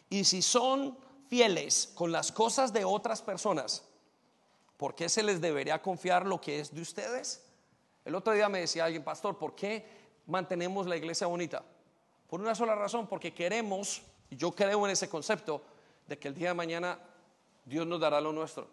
Y 0.09 0.23
si 0.23 0.41
son 0.41 0.97
fieles 1.27 1.91
con 1.93 2.11
las 2.11 2.31
cosas 2.31 2.71
de 2.71 2.85
otras 2.85 3.21
personas, 3.21 3.83
¿por 4.77 4.95
qué 4.95 5.09
se 5.09 5.23
les 5.23 5.41
debería 5.41 5.81
confiar 5.81 6.25
lo 6.25 6.39
que 6.39 6.61
es 6.61 6.73
de 6.73 6.81
ustedes? 6.81 7.43
El 8.05 8.15
otro 8.15 8.31
día 8.31 8.47
me 8.47 8.61
decía 8.61 8.85
alguien, 8.85 9.03
pastor, 9.03 9.37
¿por 9.37 9.53
qué 9.53 10.06
mantenemos 10.27 10.85
la 10.85 10.95
iglesia 10.95 11.27
bonita? 11.27 11.63
Por 12.29 12.41
una 12.41 12.53
sola 12.53 12.75
razón, 12.75 13.07
porque 13.07 13.33
queremos, 13.33 14.01
y 14.29 14.35
yo 14.35 14.51
creo 14.51 14.85
en 14.85 14.91
ese 14.91 15.09
concepto, 15.09 15.63
de 16.07 16.17
que 16.17 16.27
el 16.27 16.35
día 16.35 16.49
de 16.49 16.53
mañana 16.53 16.99
Dios 17.65 17.87
nos 17.87 17.99
dará 17.99 18.21
lo 18.21 18.31
nuestro. 18.31 18.67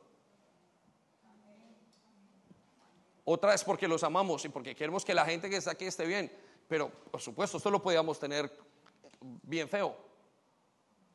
Otra 3.25 3.55
es 3.55 3.65
porque 3.65 3.89
los 3.89 4.05
amamos 4.05 4.45
y 4.45 4.49
porque 4.49 4.75
queremos 4.75 5.05
que 5.05 5.15
la 5.15 5.25
gente 5.25 5.49
que 5.49 5.57
está 5.57 5.71
aquí 5.71 5.87
esté 5.87 6.05
bien. 6.05 6.31
Pero, 6.69 6.91
por 7.11 7.21
supuesto, 7.21 7.57
esto 7.57 7.71
lo 7.71 7.83
podíamos 7.83 8.19
tener 8.19 8.53
bien 9.43 9.69
feo. 9.69 9.97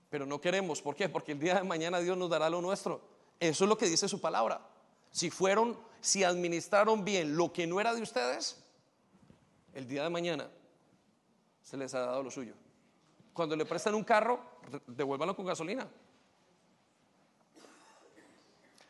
Pero 0.10 0.26
no 0.26 0.42
queremos. 0.42 0.82
¿Por 0.82 0.96
qué? 0.96 1.08
Porque 1.08 1.34
el 1.34 1.40
día 1.40 1.56
de 1.56 1.64
mañana 1.64 2.00
Dios 2.00 2.18
nos 2.18 2.30
dará 2.30 2.50
lo 2.50 2.62
nuestro. 2.62 3.02
Eso 3.40 3.64
es 3.64 3.70
lo 3.70 3.78
que 3.78 3.86
dice 3.86 4.08
su 4.08 4.20
palabra. 4.20 4.60
Si 5.12 5.30
fueron, 5.30 5.78
si 6.02 6.24
administraron 6.24 7.06
bien 7.06 7.38
lo 7.38 7.54
que 7.54 7.68
no 7.68 7.80
era 7.80 7.94
de 7.94 8.02
ustedes, 8.02 8.64
el 9.74 9.88
día 9.88 10.04
de 10.04 10.10
mañana 10.10 10.50
se 11.62 11.78
les 11.78 11.94
ha 11.94 12.00
dado 12.02 12.24
lo 12.24 12.32
suyo. 12.32 12.54
Cuando 13.34 13.56
le 13.56 13.66
prestan 13.66 13.96
un 13.96 14.04
carro, 14.04 14.40
devuélvanlo 14.88 15.36
con 15.36 15.46
gasolina. 15.46 15.88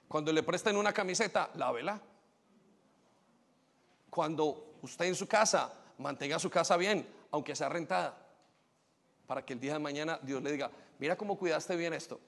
Cuando 0.07 0.34
le 0.34 0.41
presten 0.41 0.75
una 0.75 0.91
camiseta, 0.91 1.51
lávela. 1.55 2.01
Cuando 4.09 4.73
usted 4.82 5.05
en 5.05 5.15
su 5.15 5.27
casa 5.27 5.71
mantenga 5.99 6.39
su 6.39 6.49
casa 6.49 6.77
bien, 6.77 7.07
aunque 7.32 7.55
sea 7.55 7.69
rentada 7.69 8.17
para 9.27 9.45
que 9.45 9.53
el 9.53 9.59
día 9.59 9.73
de 9.73 9.80
mañana 9.80 10.19
Dios 10.23 10.41
le 10.41 10.51
diga, 10.51 10.71
mira 10.97 11.15
cómo 11.15 11.38
cuidaste 11.38 11.75
bien 11.75 11.93
esto, 11.93 12.19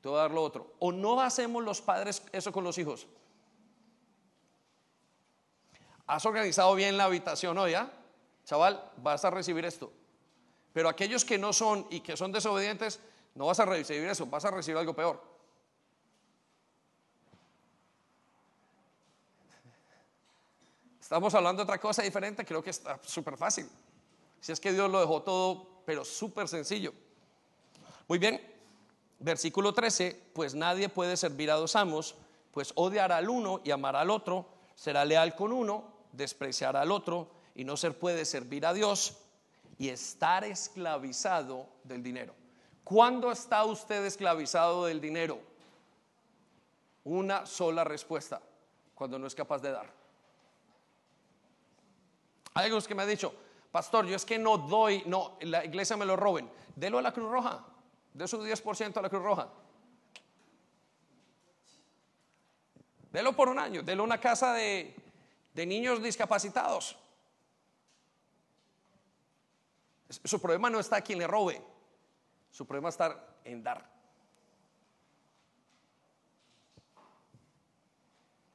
te 0.00 0.08
voy 0.08 0.16
a 0.18 0.22
dar 0.22 0.30
lo 0.30 0.42
otro. 0.42 0.72
O 0.78 0.90
no 0.90 1.20
hacemos 1.20 1.62
los 1.62 1.82
padres 1.82 2.22
eso 2.32 2.50
con 2.50 2.64
los 2.64 2.78
hijos. 2.78 3.06
Has 6.06 6.24
organizado 6.24 6.74
bien 6.74 6.96
la 6.96 7.04
habitación 7.04 7.58
hoy, 7.58 7.72
¿ya? 7.72 7.90
Chaval, 8.46 8.92
vas 8.98 9.24
a 9.24 9.30
recibir 9.30 9.64
esto. 9.64 9.92
Pero 10.72 10.88
aquellos 10.88 11.24
que 11.24 11.36
no 11.36 11.52
son 11.52 11.86
y 11.90 12.00
que 12.00 12.16
son 12.16 12.30
desobedientes, 12.30 13.00
no 13.34 13.46
vas 13.46 13.58
a 13.58 13.64
recibir 13.64 14.08
eso, 14.08 14.24
vas 14.26 14.44
a 14.44 14.50
recibir 14.50 14.78
algo 14.78 14.94
peor. 14.94 15.20
Estamos 21.00 21.34
hablando 21.34 21.60
de 21.60 21.64
otra 21.64 21.78
cosa 21.78 22.02
diferente, 22.02 22.44
creo 22.44 22.62
que 22.62 22.70
está 22.70 23.00
súper 23.04 23.36
fácil. 23.36 23.68
Si 24.40 24.52
es 24.52 24.60
que 24.60 24.72
Dios 24.72 24.90
lo 24.90 25.00
dejó 25.00 25.22
todo 25.22 25.76
pero 25.84 26.04
súper 26.04 26.48
sencillo. 26.48 26.92
Muy 28.08 28.18
bien, 28.18 28.40
versículo 29.18 29.72
13, 29.72 30.30
pues 30.34 30.54
nadie 30.54 30.88
puede 30.88 31.16
servir 31.16 31.50
a 31.50 31.54
dos 31.54 31.76
amos, 31.76 32.16
pues 32.52 32.72
odiará 32.74 33.16
al 33.16 33.28
uno 33.28 33.60
y 33.64 33.70
amará 33.70 34.00
al 34.00 34.10
otro, 34.10 34.46
será 34.74 35.04
leal 35.04 35.34
con 35.34 35.52
uno, 35.52 35.84
despreciará 36.12 36.82
al 36.82 36.90
otro, 36.90 37.30
y 37.56 37.64
no 37.64 37.76
se 37.76 37.90
puede 37.90 38.24
servir 38.26 38.66
a 38.66 38.74
Dios 38.74 39.16
y 39.78 39.88
estar 39.88 40.44
esclavizado 40.44 41.66
del 41.84 42.02
dinero. 42.02 42.34
¿Cuándo 42.84 43.32
está 43.32 43.64
usted 43.64 44.04
esclavizado 44.04 44.84
del 44.84 45.00
dinero? 45.00 45.40
Una 47.04 47.46
sola 47.46 47.82
respuesta, 47.82 48.42
cuando 48.94 49.18
no 49.18 49.26
es 49.26 49.34
capaz 49.34 49.62
de 49.62 49.72
dar. 49.72 49.90
Hay 52.54 52.64
algunos 52.64 52.86
que 52.86 52.94
me 52.94 53.02
han 53.02 53.08
dicho, 53.08 53.34
pastor, 53.72 54.06
yo 54.06 54.16
es 54.16 54.24
que 54.26 54.38
no 54.38 54.58
doy, 54.58 55.02
no, 55.06 55.38
la 55.40 55.64
iglesia 55.64 55.96
me 55.96 56.04
lo 56.04 56.14
roben. 56.14 56.50
Delo 56.74 56.98
a 56.98 57.02
la 57.02 57.12
Cruz 57.12 57.30
Roja, 57.30 57.64
de 58.12 58.28
su 58.28 58.38
10% 58.38 58.98
a 58.98 59.02
la 59.02 59.08
Cruz 59.08 59.22
Roja. 59.22 59.48
Delo 63.12 63.34
por 63.34 63.48
un 63.48 63.58
año, 63.58 63.82
delo 63.82 64.02
a 64.02 64.06
una 64.06 64.20
casa 64.20 64.52
de, 64.52 64.94
de 65.54 65.66
niños 65.66 66.02
discapacitados. 66.02 66.98
Su 70.08 70.40
problema 70.40 70.70
no 70.70 70.78
está 70.78 71.00
quien 71.00 71.18
le 71.18 71.26
robe, 71.26 71.62
su 72.50 72.66
problema 72.66 72.88
está 72.90 73.38
en 73.44 73.62
dar. 73.62 73.96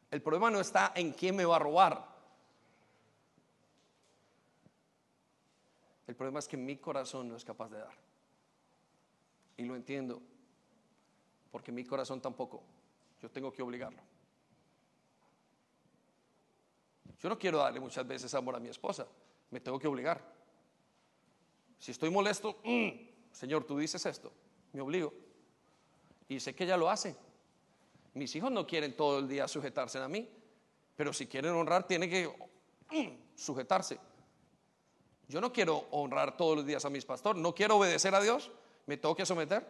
El 0.09 0.21
problema 0.21 0.49
no 0.49 0.59
está 0.59 0.91
en 0.95 1.11
quién 1.13 1.35
me 1.35 1.45
va 1.45 1.55
a 1.55 1.59
robar. 1.59 2.11
El 6.07 6.15
problema 6.15 6.39
es 6.39 6.47
que 6.47 6.57
mi 6.57 6.75
corazón 6.77 7.29
no 7.29 7.37
es 7.37 7.45
capaz 7.45 7.69
de 7.69 7.79
dar. 7.79 7.93
Y 9.55 9.63
lo 9.63 9.75
entiendo, 9.75 10.21
porque 11.51 11.71
mi 11.71 11.85
corazón 11.85 12.21
tampoco. 12.21 12.61
Yo 13.21 13.29
tengo 13.29 13.51
que 13.51 13.61
obligarlo. 13.61 14.01
Yo 17.19 17.29
no 17.29 17.37
quiero 17.37 17.59
darle 17.59 17.79
muchas 17.79 18.05
veces 18.05 18.33
amor 18.33 18.55
a 18.55 18.59
mi 18.59 18.69
esposa, 18.69 19.07
me 19.51 19.59
tengo 19.59 19.79
que 19.79 19.87
obligar. 19.87 20.40
Si 21.81 21.89
estoy 21.89 22.11
molesto, 22.11 22.59
mm, 22.63 22.89
Señor, 23.31 23.63
tú 23.63 23.79
dices 23.79 24.05
esto, 24.05 24.31
me 24.71 24.81
obligo. 24.81 25.11
Y 26.29 26.39
sé 26.39 26.53
que 26.53 26.63
ella 26.63 26.77
lo 26.77 26.87
hace. 26.87 27.15
Mis 28.13 28.35
hijos 28.35 28.51
no 28.51 28.67
quieren 28.67 28.95
todo 28.95 29.17
el 29.17 29.27
día 29.27 29.47
sujetarse 29.47 29.97
a 29.97 30.07
mí, 30.07 30.29
pero 30.95 31.11
si 31.11 31.25
quieren 31.25 31.53
honrar, 31.53 31.87
tienen 31.87 32.07
que 32.07 32.27
mm, 32.91 33.35
sujetarse. 33.35 33.99
Yo 35.27 35.41
no 35.41 35.51
quiero 35.51 35.87
honrar 35.89 36.37
todos 36.37 36.57
los 36.57 36.67
días 36.67 36.85
a 36.85 36.91
mis 36.91 37.03
pastores, 37.03 37.41
no 37.41 37.55
quiero 37.55 37.77
obedecer 37.77 38.13
a 38.13 38.21
Dios, 38.21 38.51
me 38.85 38.97
tengo 38.97 39.15
que 39.15 39.25
someter. 39.25 39.65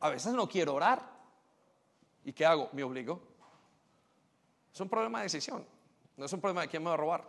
A 0.00 0.10
veces 0.10 0.34
no 0.34 0.46
quiero 0.46 0.74
orar. 0.74 1.02
¿Y 2.26 2.34
qué 2.34 2.44
hago? 2.44 2.68
Me 2.72 2.82
obligo. 2.82 3.22
Es 4.70 4.80
un 4.82 4.88
problema 4.90 5.20
de 5.20 5.24
decisión. 5.24 5.64
No 6.18 6.26
es 6.26 6.32
un 6.34 6.42
problema 6.42 6.60
de 6.60 6.68
quién 6.68 6.82
me 6.82 6.88
va 6.88 6.94
a 6.94 6.98
robar. 6.98 7.24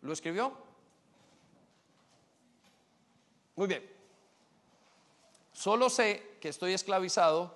¿Lo 0.00 0.14
escribió? 0.14 0.61
Muy 3.56 3.66
bien. 3.66 3.88
Solo 5.52 5.90
sé 5.90 6.36
que 6.40 6.48
estoy 6.48 6.72
esclavizado 6.72 7.54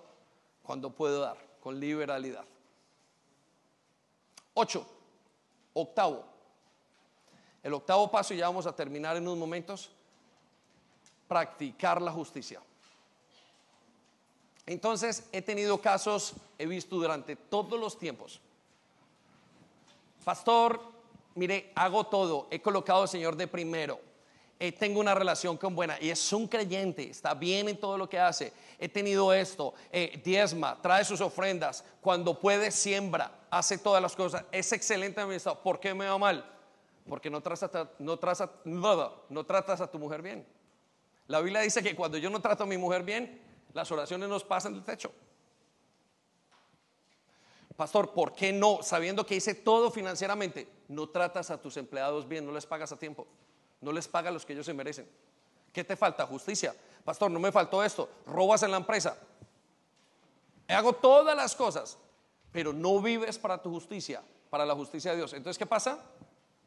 cuando 0.62 0.90
puedo 0.90 1.20
dar, 1.20 1.38
con 1.60 1.80
liberalidad. 1.80 2.44
Ocho. 4.54 4.86
Octavo. 5.72 6.24
El 7.62 7.74
octavo 7.74 8.10
paso, 8.10 8.32
y 8.32 8.38
ya 8.38 8.46
vamos 8.46 8.66
a 8.66 8.74
terminar 8.74 9.16
en 9.16 9.24
unos 9.24 9.36
momentos, 9.36 9.90
practicar 11.28 12.00
la 12.00 12.12
justicia. 12.12 12.62
Entonces, 14.64 15.28
he 15.32 15.42
tenido 15.42 15.80
casos, 15.80 16.34
he 16.58 16.66
visto 16.66 16.96
durante 16.96 17.36
todos 17.36 17.78
los 17.78 17.98
tiempos. 17.98 18.40
Pastor, 20.24 20.80
mire, 21.34 21.72
hago 21.74 22.04
todo, 22.06 22.48
he 22.50 22.60
colocado 22.60 23.02
al 23.02 23.08
Señor 23.08 23.36
de 23.36 23.46
primero, 23.46 24.00
eh, 24.58 24.72
tengo 24.72 25.00
una 25.00 25.14
relación 25.14 25.56
con 25.56 25.74
buena 25.74 25.98
y 26.00 26.08
es 26.08 26.32
un 26.32 26.48
creyente, 26.48 27.10
está 27.10 27.34
bien 27.34 27.68
en 27.68 27.78
todo 27.78 27.98
lo 27.98 28.08
que 28.08 28.18
hace. 28.18 28.52
He 28.78 28.88
tenido 28.88 29.32
esto, 29.32 29.74
eh, 29.92 30.20
diezma, 30.24 30.80
trae 30.80 31.04
sus 31.04 31.20
ofrendas, 31.20 31.84
cuando 32.00 32.38
puede 32.38 32.70
siembra, 32.70 33.30
hace 33.50 33.76
todas 33.76 34.00
las 34.00 34.16
cosas, 34.16 34.44
es 34.50 34.72
excelente 34.72 35.20
administrador. 35.20 35.62
¿Por 35.62 35.78
qué 35.78 35.92
me 35.92 36.06
va 36.06 36.16
mal? 36.16 36.44
Porque 37.08 37.28
no 37.28 37.40
tratas, 37.42 37.88
no, 37.98 38.18
tratas, 38.18 38.50
no 38.64 39.44
tratas 39.44 39.80
a 39.80 39.90
tu 39.90 39.98
mujer 39.98 40.22
bien. 40.22 40.46
La 41.26 41.40
Biblia 41.40 41.60
dice 41.60 41.82
que 41.82 41.94
cuando 41.94 42.16
yo 42.18 42.30
no 42.30 42.40
trato 42.40 42.64
a 42.64 42.66
mi 42.66 42.78
mujer 42.78 43.02
bien, 43.02 43.40
las 43.74 43.90
oraciones 43.92 44.28
nos 44.28 44.42
pasan 44.42 44.72
del 44.72 44.84
techo. 44.84 45.12
Pastor, 47.76 48.14
¿por 48.14 48.32
qué 48.32 48.54
no, 48.54 48.78
sabiendo 48.82 49.26
que 49.26 49.36
hice 49.36 49.54
todo 49.54 49.90
financieramente, 49.90 50.66
no 50.88 51.10
tratas 51.10 51.50
a 51.50 51.60
tus 51.60 51.76
empleados 51.76 52.26
bien, 52.26 52.46
no 52.46 52.52
les 52.52 52.64
pagas 52.64 52.90
a 52.90 52.98
tiempo, 52.98 53.26
no 53.86 53.92
les 53.92 54.08
pagas 54.08 54.32
los 54.32 54.44
que 54.44 54.52
ellos 54.52 54.66
se 54.66 54.74
merecen? 54.74 55.08
¿Qué 55.72 55.84
te 55.84 55.94
falta? 55.94 56.26
Justicia. 56.26 56.74
Pastor, 57.04 57.30
no 57.30 57.38
me 57.38 57.52
faltó 57.52 57.84
esto, 57.84 58.10
robas 58.26 58.64
en 58.64 58.72
la 58.72 58.78
empresa. 58.78 59.16
Hago 60.66 60.92
todas 60.94 61.36
las 61.36 61.54
cosas, 61.54 61.96
pero 62.50 62.72
no 62.72 63.00
vives 63.00 63.38
para 63.38 63.62
tu 63.62 63.70
justicia, 63.70 64.20
para 64.50 64.66
la 64.66 64.74
justicia 64.74 65.12
de 65.12 65.18
Dios. 65.18 65.32
Entonces, 65.32 65.56
¿qué 65.56 65.66
pasa? 65.66 66.00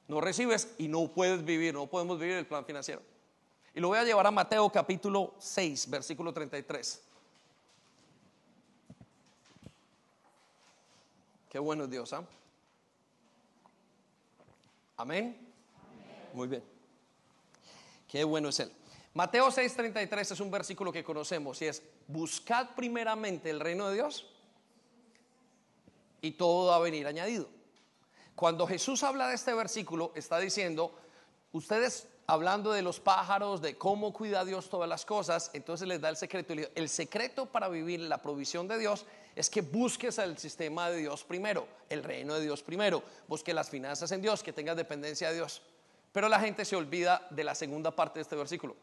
No 0.08 0.22
recibes 0.22 0.74
y 0.78 0.88
no 0.88 1.10
puedes 1.10 1.44
vivir, 1.44 1.74
no 1.74 1.88
podemos 1.88 2.18
vivir 2.18 2.38
el 2.38 2.48
plan 2.48 2.64
financiero. 2.64 3.02
Y 3.76 3.82
lo 3.82 3.90
voy 3.90 3.98
a 3.98 4.06
llevar 4.06 4.26
a 4.26 4.32
Mateo 4.32 4.70
capítulo 4.70 5.34
6, 5.40 5.90
versículo 5.90 6.34
33. 6.34 7.04
Qué 11.50 11.60
bueno 11.60 11.84
es 11.84 11.90
Dios, 11.90 12.14
¿ah? 12.14 12.24
¿Amén? 14.96 15.38
Muy 16.34 16.48
bien. 16.48 16.79
Qué 18.10 18.24
bueno 18.24 18.50
es 18.50 18.60
Él. 18.60 18.72
Mateo 19.14 19.50
6:33 19.50 20.32
es 20.32 20.40
un 20.40 20.52
versículo 20.52 20.92
que 20.92 21.04
conocemos 21.04 21.62
y 21.62 21.68
es, 21.68 21.82
buscad 22.08 22.70
primeramente 22.76 23.50
el 23.50 23.60
reino 23.60 23.88
de 23.88 23.94
Dios 23.96 24.26
y 26.22 26.32
todo 26.32 26.70
va 26.70 26.76
a 26.76 26.80
venir 26.80 27.08
añadido. 27.08 27.48
Cuando 28.36 28.68
Jesús 28.68 29.04
habla 29.04 29.28
de 29.28 29.36
este 29.36 29.54
versículo, 29.54 30.12
está 30.16 30.40
diciendo, 30.40 30.98
ustedes 31.52 32.08
hablando 32.26 32.72
de 32.72 32.82
los 32.82 33.00
pájaros, 33.00 33.62
de 33.62 33.78
cómo 33.78 34.14
cuida 34.14 34.46
Dios 34.46 34.70
todas 34.70 34.88
las 34.88 35.06
cosas, 35.06 35.52
entonces 35.54 35.88
les 35.88 36.00
da 36.00 36.10
el 36.10 36.16
secreto. 36.16 36.54
El 36.76 36.90
secreto 36.90 37.48
para 37.48 37.68
vivir 37.70 38.00
la 38.02 38.22
provisión 38.22 38.68
de 38.68 38.78
Dios 38.78 39.06
es 39.36 39.50
que 39.50 39.62
busques 39.62 40.18
el 40.20 40.38
sistema 40.38 40.90
de 40.90 40.98
Dios 40.98 41.24
primero, 41.24 41.68
el 41.90 42.04
reino 42.04 42.36
de 42.36 42.42
Dios 42.42 42.64
primero, 42.64 43.04
busque 43.28 43.54
las 43.54 43.70
finanzas 43.70 44.12
en 44.12 44.22
Dios, 44.22 44.42
que 44.42 44.54
tengas 44.54 44.78
dependencia 44.78 45.30
de 45.30 45.36
Dios. 45.36 45.62
Pero 46.12 46.28
la 46.30 46.40
gente 46.40 46.66
se 46.66 46.76
olvida 46.76 47.28
de 47.30 47.44
la 47.44 47.56
segunda 47.56 47.92
parte 47.92 48.20
de 48.20 48.24
este 48.24 48.36
versículo. 48.36 48.76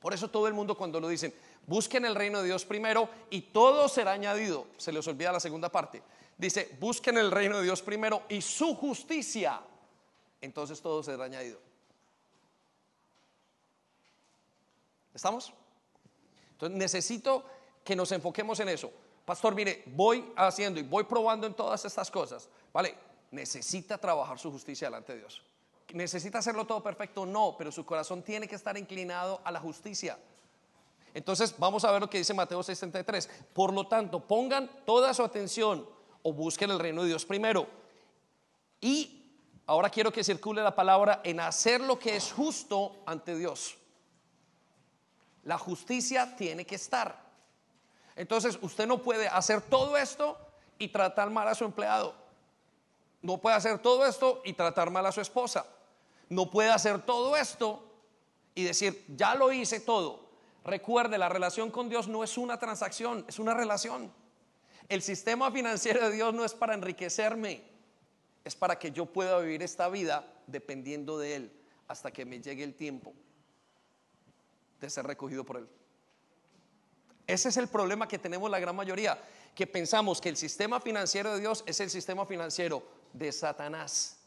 Por 0.00 0.14
eso 0.14 0.28
todo 0.28 0.46
el 0.46 0.54
mundo 0.54 0.76
cuando 0.76 1.00
lo 1.00 1.08
dicen, 1.08 1.34
busquen 1.66 2.04
el 2.04 2.14
reino 2.14 2.40
de 2.40 2.46
Dios 2.46 2.64
primero 2.64 3.08
y 3.30 3.40
todo 3.42 3.88
será 3.88 4.12
añadido, 4.12 4.66
se 4.76 4.92
les 4.92 5.06
olvida 5.08 5.32
la 5.32 5.40
segunda 5.40 5.70
parte. 5.70 6.02
Dice, 6.36 6.76
busquen 6.78 7.18
el 7.18 7.30
reino 7.30 7.58
de 7.58 7.64
Dios 7.64 7.82
primero 7.82 8.22
y 8.28 8.40
su 8.40 8.76
justicia, 8.76 9.60
entonces 10.40 10.80
todo 10.80 11.02
será 11.02 11.24
añadido. 11.24 11.58
¿Estamos? 15.12 15.52
Entonces 16.52 16.78
necesito 16.78 17.44
que 17.82 17.96
nos 17.96 18.12
enfoquemos 18.12 18.60
en 18.60 18.68
eso. 18.68 18.92
Pastor, 19.24 19.54
mire, 19.54 19.82
voy 19.86 20.32
haciendo 20.36 20.78
y 20.78 20.84
voy 20.84 21.04
probando 21.04 21.46
en 21.46 21.54
todas 21.54 21.84
estas 21.84 22.10
cosas. 22.10 22.48
¿Vale? 22.72 22.94
Necesita 23.32 23.98
trabajar 23.98 24.38
su 24.38 24.50
justicia 24.50 24.86
delante 24.86 25.12
de 25.12 25.18
Dios. 25.18 25.42
¿Necesita 25.92 26.38
hacerlo 26.38 26.66
todo 26.66 26.82
perfecto? 26.82 27.24
No, 27.24 27.54
pero 27.56 27.72
su 27.72 27.84
corazón 27.84 28.22
tiene 28.22 28.46
que 28.46 28.56
estar 28.56 28.76
inclinado 28.76 29.40
a 29.44 29.50
la 29.50 29.60
justicia. 29.60 30.18
Entonces, 31.14 31.54
vamos 31.58 31.84
a 31.84 31.90
ver 31.90 32.00
lo 32.00 32.10
que 32.10 32.18
dice 32.18 32.34
Mateo 32.34 32.60
6:33. 32.60 33.28
Por 33.54 33.72
lo 33.72 33.86
tanto, 33.86 34.20
pongan 34.20 34.70
toda 34.84 35.14
su 35.14 35.22
atención 35.22 35.88
o 36.22 36.32
busquen 36.32 36.70
el 36.70 36.78
reino 36.78 37.02
de 37.02 37.08
Dios 37.08 37.24
primero. 37.24 37.66
Y 38.80 39.24
ahora 39.66 39.88
quiero 39.88 40.12
que 40.12 40.22
circule 40.22 40.62
la 40.62 40.74
palabra 40.74 41.20
en 41.24 41.40
hacer 41.40 41.80
lo 41.80 41.98
que 41.98 42.16
es 42.16 42.32
justo 42.32 42.96
ante 43.06 43.34
Dios. 43.36 43.78
La 45.44 45.56
justicia 45.56 46.36
tiene 46.36 46.66
que 46.66 46.74
estar. 46.74 47.26
Entonces 48.14 48.58
usted 48.60 48.86
no 48.86 48.98
puede 48.98 49.28
hacer 49.28 49.62
todo 49.62 49.96
esto 49.96 50.36
y 50.78 50.88
tratar 50.88 51.30
mal 51.30 51.48
a 51.48 51.54
su 51.54 51.64
empleado. 51.64 52.14
No 53.22 53.38
puede 53.38 53.56
hacer 53.56 53.78
todo 53.78 54.04
esto 54.04 54.42
y 54.44 54.52
tratar 54.52 54.90
mal 54.90 55.06
a 55.06 55.12
su 55.12 55.20
esposa. 55.20 55.66
No 56.28 56.50
puede 56.50 56.70
hacer 56.70 57.04
todo 57.04 57.36
esto 57.36 57.82
y 58.54 58.64
decir, 58.64 59.04
ya 59.08 59.34
lo 59.34 59.52
hice 59.52 59.80
todo. 59.80 60.28
Recuerde, 60.64 61.16
la 61.16 61.28
relación 61.28 61.70
con 61.70 61.88
Dios 61.88 62.08
no 62.08 62.22
es 62.22 62.36
una 62.36 62.58
transacción, 62.58 63.24
es 63.28 63.38
una 63.38 63.54
relación. 63.54 64.12
El 64.88 65.02
sistema 65.02 65.50
financiero 65.50 66.04
de 66.04 66.14
Dios 66.14 66.34
no 66.34 66.44
es 66.44 66.54
para 66.54 66.74
enriquecerme, 66.74 67.62
es 68.44 68.54
para 68.54 68.78
que 68.78 68.90
yo 68.90 69.06
pueda 69.06 69.38
vivir 69.38 69.62
esta 69.62 69.88
vida 69.88 70.26
dependiendo 70.46 71.18
de 71.18 71.36
Él 71.36 71.52
hasta 71.86 72.10
que 72.10 72.24
me 72.24 72.40
llegue 72.40 72.64
el 72.64 72.74
tiempo 72.74 73.14
de 74.80 74.90
ser 74.90 75.06
recogido 75.06 75.44
por 75.44 75.58
Él. 75.58 75.68
Ese 77.26 77.50
es 77.50 77.56
el 77.58 77.68
problema 77.68 78.08
que 78.08 78.18
tenemos 78.18 78.50
la 78.50 78.58
gran 78.58 78.74
mayoría, 78.74 79.18
que 79.54 79.66
pensamos 79.66 80.20
que 80.20 80.30
el 80.30 80.36
sistema 80.36 80.80
financiero 80.80 81.32
de 81.34 81.40
Dios 81.40 81.62
es 81.66 81.80
el 81.80 81.90
sistema 81.90 82.24
financiero 82.26 82.82
de 83.12 83.32
Satanás 83.32 84.17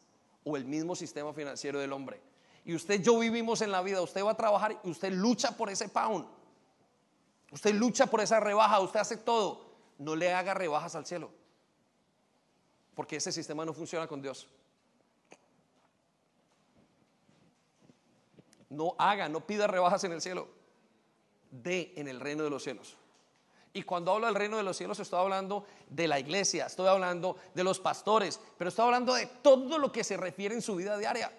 o 0.43 0.57
el 0.57 0.65
mismo 0.65 0.95
sistema 0.95 1.33
financiero 1.33 1.79
del 1.79 1.93
hombre. 1.93 2.21
Y 2.63 2.75
usted, 2.75 3.01
yo 3.01 3.17
vivimos 3.17 3.61
en 3.61 3.71
la 3.71 3.81
vida, 3.81 4.01
usted 4.01 4.23
va 4.23 4.31
a 4.31 4.37
trabajar 4.37 4.79
y 4.83 4.89
usted 4.89 5.11
lucha 5.11 5.57
por 5.57 5.69
ese 5.69 5.89
pound. 5.89 6.25
Usted 7.51 7.73
lucha 7.73 8.07
por 8.07 8.21
esa 8.21 8.39
rebaja, 8.39 8.79
usted 8.79 8.99
hace 8.99 9.17
todo. 9.17 9.71
No 9.97 10.15
le 10.15 10.33
haga 10.33 10.53
rebajas 10.53 10.95
al 10.95 11.05
cielo. 11.05 11.31
Porque 12.95 13.17
ese 13.17 13.31
sistema 13.31 13.65
no 13.65 13.73
funciona 13.73 14.07
con 14.07 14.21
Dios. 14.21 14.47
No 18.69 18.95
haga, 18.97 19.27
no 19.27 19.45
pida 19.45 19.67
rebajas 19.67 20.03
en 20.05 20.13
el 20.13 20.21
cielo. 20.21 20.47
De 21.49 21.93
en 21.97 22.07
el 22.07 22.19
reino 22.19 22.43
de 22.43 22.49
los 22.49 22.63
cielos. 22.63 22.97
Y 23.73 23.83
cuando 23.83 24.11
hablo 24.11 24.25
del 24.25 24.35
reino 24.35 24.57
de 24.57 24.63
los 24.63 24.75
cielos 24.75 24.99
estoy 24.99 25.19
hablando 25.19 25.65
de 25.89 26.07
la 26.07 26.19
iglesia, 26.19 26.65
estoy 26.65 26.87
hablando 26.87 27.37
de 27.53 27.63
los 27.63 27.79
pastores, 27.79 28.39
pero 28.57 28.69
estoy 28.69 28.85
hablando 28.85 29.13
de 29.13 29.27
todo 29.27 29.77
lo 29.77 29.91
que 29.91 30.03
se 30.03 30.17
refiere 30.17 30.53
en 30.53 30.61
su 30.61 30.75
vida 30.75 30.97
diaria. 30.97 31.31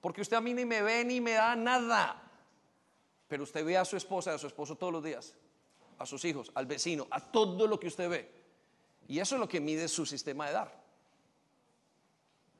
Porque 0.00 0.20
usted 0.20 0.36
a 0.36 0.40
mí 0.40 0.54
ni 0.54 0.64
me 0.64 0.82
ve 0.82 1.04
ni 1.04 1.20
me 1.20 1.32
da 1.32 1.56
nada. 1.56 2.22
Pero 3.26 3.42
usted 3.42 3.64
ve 3.64 3.76
a 3.76 3.84
su 3.84 3.96
esposa, 3.96 4.34
a 4.34 4.38
su 4.38 4.46
esposo 4.46 4.76
todos 4.76 4.92
los 4.92 5.02
días, 5.02 5.34
a 5.98 6.06
sus 6.06 6.24
hijos, 6.24 6.52
al 6.54 6.66
vecino, 6.66 7.08
a 7.10 7.20
todo 7.20 7.66
lo 7.66 7.80
que 7.80 7.88
usted 7.88 8.08
ve. 8.08 8.30
Y 9.08 9.18
eso 9.18 9.34
es 9.34 9.40
lo 9.40 9.48
que 9.48 9.60
mide 9.60 9.88
su 9.88 10.06
sistema 10.06 10.46
de 10.46 10.52
dar. 10.52 10.86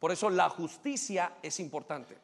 Por 0.00 0.10
eso 0.10 0.28
la 0.28 0.48
justicia 0.48 1.34
es 1.40 1.60
importante. 1.60 2.18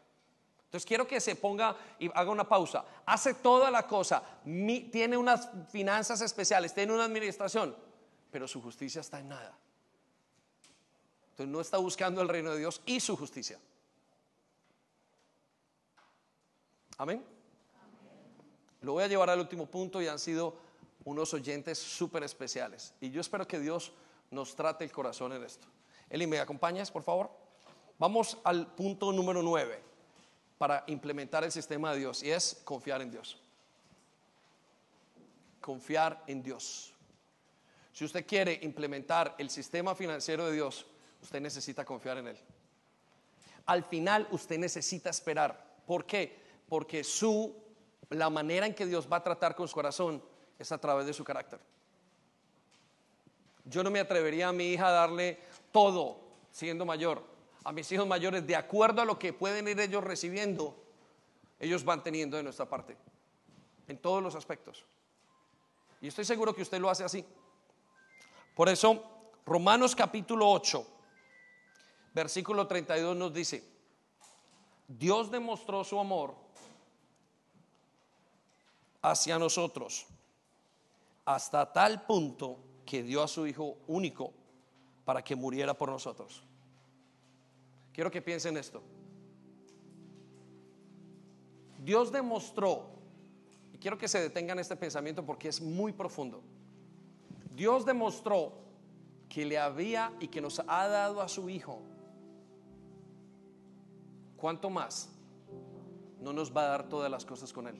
Entonces 0.72 0.88
quiero 0.88 1.06
que 1.06 1.20
se 1.20 1.36
ponga 1.36 1.76
y 1.98 2.10
haga 2.14 2.30
una 2.30 2.48
pausa. 2.48 2.82
Hace 3.04 3.34
toda 3.34 3.70
la 3.70 3.86
cosa, 3.86 4.22
tiene 4.42 5.18
unas 5.18 5.50
finanzas 5.70 6.22
especiales, 6.22 6.72
tiene 6.72 6.94
una 6.94 7.04
administración, 7.04 7.76
pero 8.30 8.48
su 8.48 8.62
justicia 8.62 9.02
está 9.02 9.20
en 9.20 9.28
nada. 9.28 9.54
Entonces 11.32 11.52
no 11.52 11.60
está 11.60 11.76
buscando 11.76 12.22
el 12.22 12.28
reino 12.30 12.52
de 12.52 12.60
Dios 12.60 12.80
y 12.86 13.00
su 13.00 13.18
justicia. 13.18 13.60
Amén. 16.96 17.22
Lo 18.80 18.94
voy 18.94 19.04
a 19.04 19.08
llevar 19.08 19.28
al 19.28 19.40
último 19.40 19.66
punto 19.66 20.00
y 20.00 20.08
han 20.08 20.18
sido 20.18 20.56
unos 21.04 21.34
oyentes 21.34 21.78
súper 21.78 22.22
especiales. 22.22 22.94
Y 22.98 23.10
yo 23.10 23.20
espero 23.20 23.46
que 23.46 23.60
Dios 23.60 23.92
nos 24.30 24.56
trate 24.56 24.84
el 24.84 24.90
corazón 24.90 25.34
en 25.34 25.44
esto. 25.44 25.66
Eli, 26.08 26.26
¿me 26.26 26.40
acompañas, 26.40 26.90
por 26.90 27.02
favor? 27.02 27.30
Vamos 27.98 28.38
al 28.42 28.68
punto 28.74 29.12
número 29.12 29.42
9 29.42 29.91
para 30.62 30.84
implementar 30.86 31.42
el 31.42 31.50
sistema 31.50 31.92
de 31.92 31.98
Dios 31.98 32.22
y 32.22 32.30
es 32.30 32.60
confiar 32.62 33.02
en 33.02 33.10
Dios. 33.10 33.36
Confiar 35.60 36.22
en 36.28 36.40
Dios. 36.40 36.94
Si 37.92 38.04
usted 38.04 38.24
quiere 38.24 38.60
implementar 38.62 39.34
el 39.38 39.50
sistema 39.50 39.96
financiero 39.96 40.46
de 40.46 40.52
Dios, 40.52 40.86
usted 41.20 41.40
necesita 41.40 41.84
confiar 41.84 42.18
en 42.18 42.28
Él. 42.28 42.38
Al 43.66 43.82
final 43.82 44.28
usted 44.30 44.56
necesita 44.56 45.10
esperar. 45.10 45.80
¿Por 45.84 46.06
qué? 46.06 46.38
Porque 46.68 47.02
su, 47.02 47.56
la 48.10 48.30
manera 48.30 48.64
en 48.64 48.74
que 48.76 48.86
Dios 48.86 49.08
va 49.12 49.16
a 49.16 49.24
tratar 49.24 49.56
con 49.56 49.66
su 49.66 49.74
corazón 49.74 50.22
es 50.60 50.70
a 50.70 50.78
través 50.78 51.06
de 51.06 51.12
su 51.12 51.24
carácter. 51.24 51.58
Yo 53.64 53.82
no 53.82 53.90
me 53.90 53.98
atrevería 53.98 54.46
a 54.46 54.52
mi 54.52 54.66
hija 54.74 54.86
a 54.86 54.92
darle 54.92 55.40
todo 55.72 56.20
siendo 56.52 56.86
mayor. 56.86 57.31
A 57.64 57.72
mis 57.72 57.90
hijos 57.92 58.06
mayores, 58.06 58.46
de 58.46 58.56
acuerdo 58.56 59.02
a 59.02 59.04
lo 59.04 59.18
que 59.18 59.32
pueden 59.32 59.68
ir 59.68 59.78
ellos 59.78 60.02
recibiendo, 60.02 60.76
ellos 61.60 61.84
van 61.84 62.02
teniendo 62.02 62.36
de 62.36 62.42
nuestra 62.42 62.68
parte. 62.68 62.96
En 63.88 63.98
todos 63.98 64.22
los 64.22 64.34
aspectos. 64.34 64.84
Y 66.00 66.08
estoy 66.08 66.24
seguro 66.24 66.54
que 66.54 66.62
usted 66.62 66.80
lo 66.80 66.90
hace 66.90 67.04
así. 67.04 67.24
Por 68.54 68.68
eso, 68.68 69.02
Romanos 69.46 69.94
capítulo 69.94 70.50
8, 70.50 70.86
versículo 72.14 72.66
32 72.66 73.16
nos 73.16 73.32
dice, 73.32 73.64
Dios 74.88 75.30
demostró 75.30 75.84
su 75.84 75.98
amor 75.98 76.34
hacia 79.00 79.38
nosotros 79.38 80.06
hasta 81.24 81.72
tal 81.72 82.02
punto 82.02 82.58
que 82.84 83.02
dio 83.02 83.22
a 83.22 83.28
su 83.28 83.46
Hijo 83.46 83.78
único 83.86 84.32
para 85.04 85.22
que 85.22 85.36
muriera 85.36 85.74
por 85.74 85.88
nosotros. 85.88 86.42
Quiero 87.92 88.10
que 88.10 88.22
piensen 88.22 88.56
esto. 88.56 88.82
Dios 91.78 92.12
demostró, 92.12 92.90
y 93.72 93.78
quiero 93.78 93.98
que 93.98 94.08
se 94.08 94.20
detengan 94.20 94.58
este 94.58 94.76
pensamiento 94.76 95.24
porque 95.26 95.48
es 95.48 95.60
muy 95.60 95.92
profundo. 95.92 96.42
Dios 97.54 97.84
demostró 97.84 98.52
que 99.28 99.44
le 99.44 99.58
había 99.58 100.12
y 100.20 100.28
que 100.28 100.40
nos 100.40 100.60
ha 100.66 100.88
dado 100.88 101.20
a 101.20 101.28
su 101.28 101.48
Hijo. 101.48 101.80
¿Cuánto 104.36 104.70
más 104.70 105.08
no 106.20 106.32
nos 106.32 106.54
va 106.54 106.62
a 106.62 106.68
dar 106.68 106.88
todas 106.88 107.10
las 107.10 107.24
cosas 107.24 107.52
con 107.52 107.66
Él? 107.66 107.76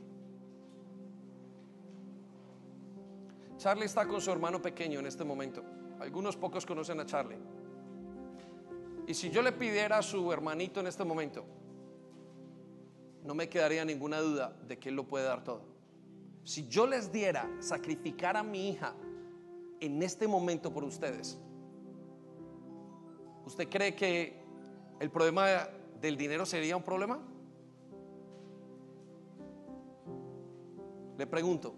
Charlie 3.56 3.84
está 3.84 4.06
con 4.06 4.20
su 4.20 4.30
hermano 4.30 4.60
pequeño 4.60 4.98
en 4.98 5.06
este 5.06 5.24
momento. 5.24 5.62
Algunos 6.00 6.36
pocos 6.36 6.66
conocen 6.66 6.98
a 6.98 7.06
Charlie. 7.06 7.38
Y 9.06 9.14
si 9.14 9.30
yo 9.30 9.42
le 9.42 9.52
pidiera 9.52 9.98
a 9.98 10.02
su 10.02 10.32
hermanito 10.32 10.80
en 10.80 10.86
este 10.86 11.04
momento, 11.04 11.44
no 13.24 13.34
me 13.34 13.48
quedaría 13.48 13.84
ninguna 13.84 14.20
duda 14.20 14.56
de 14.66 14.78
que 14.78 14.88
Él 14.88 14.96
lo 14.96 15.06
puede 15.06 15.24
dar 15.24 15.44
todo. 15.44 15.62
Si 16.44 16.66
yo 16.68 16.86
les 16.86 17.12
diera 17.12 17.48
sacrificar 17.60 18.36
a 18.36 18.42
mi 18.42 18.70
hija 18.70 18.94
en 19.80 20.02
este 20.02 20.26
momento 20.26 20.72
por 20.72 20.84
ustedes, 20.84 21.38
¿usted 23.44 23.68
cree 23.68 23.94
que 23.94 24.42
el 24.98 25.10
problema 25.10 25.68
del 26.00 26.16
dinero 26.16 26.46
sería 26.46 26.76
un 26.76 26.82
problema? 26.82 27.20
Le 31.18 31.26
pregunto, 31.26 31.74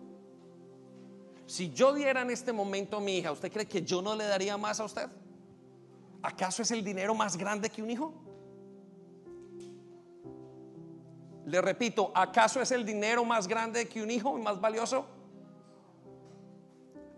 si 1.46 1.70
yo 1.70 1.92
diera 1.92 2.22
en 2.22 2.30
este 2.30 2.52
momento 2.52 2.96
a 2.96 3.01
mi 3.01 3.18
hija, 3.18 3.32
¿usted 3.32 3.52
cree 3.52 3.66
que 3.66 3.82
yo 3.82 4.01
no 4.01 4.16
le 4.16 4.24
daría 4.24 4.56
más 4.56 4.80
a 4.80 4.84
usted? 4.84 5.10
¿Acaso 6.24 6.62
es 6.62 6.70
el 6.70 6.82
dinero 6.82 7.14
más 7.14 7.36
grande 7.36 7.68
que 7.70 7.82
un 7.82 7.90
hijo? 7.90 8.12
Le 11.46 11.60
repito, 11.60 12.10
¿acaso 12.14 12.60
es 12.60 12.70
el 12.72 12.84
dinero 12.84 13.24
más 13.24 13.46
grande 13.46 13.86
que 13.86 14.02
un 14.02 14.10
hijo 14.10 14.38
y 14.38 14.42
más 14.42 14.60
valioso? 14.60 15.05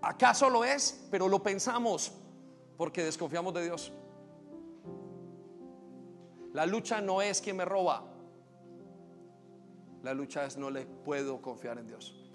¿Acaso 0.02 0.50
lo 0.50 0.64
es? 0.64 1.06
Pero 1.10 1.28
lo 1.28 1.42
pensamos 1.42 2.12
porque 2.76 3.04
desconfiamos 3.04 3.54
de 3.54 3.64
Dios. 3.64 3.92
La 6.52 6.66
lucha 6.66 7.00
no 7.00 7.22
es 7.22 7.40
quien 7.40 7.56
me 7.56 7.64
roba. 7.64 8.02
La 10.02 10.12
lucha 10.14 10.44
es 10.44 10.56
no 10.56 10.70
le 10.70 10.84
puedo 10.84 11.40
confiar 11.40 11.78
en 11.78 11.86
Dios 11.86 12.26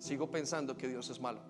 sigo 0.00 0.30
pensando 0.30 0.76
que 0.76 0.88
Dios 0.88 1.08
es 1.10 1.20
malo. 1.20 1.40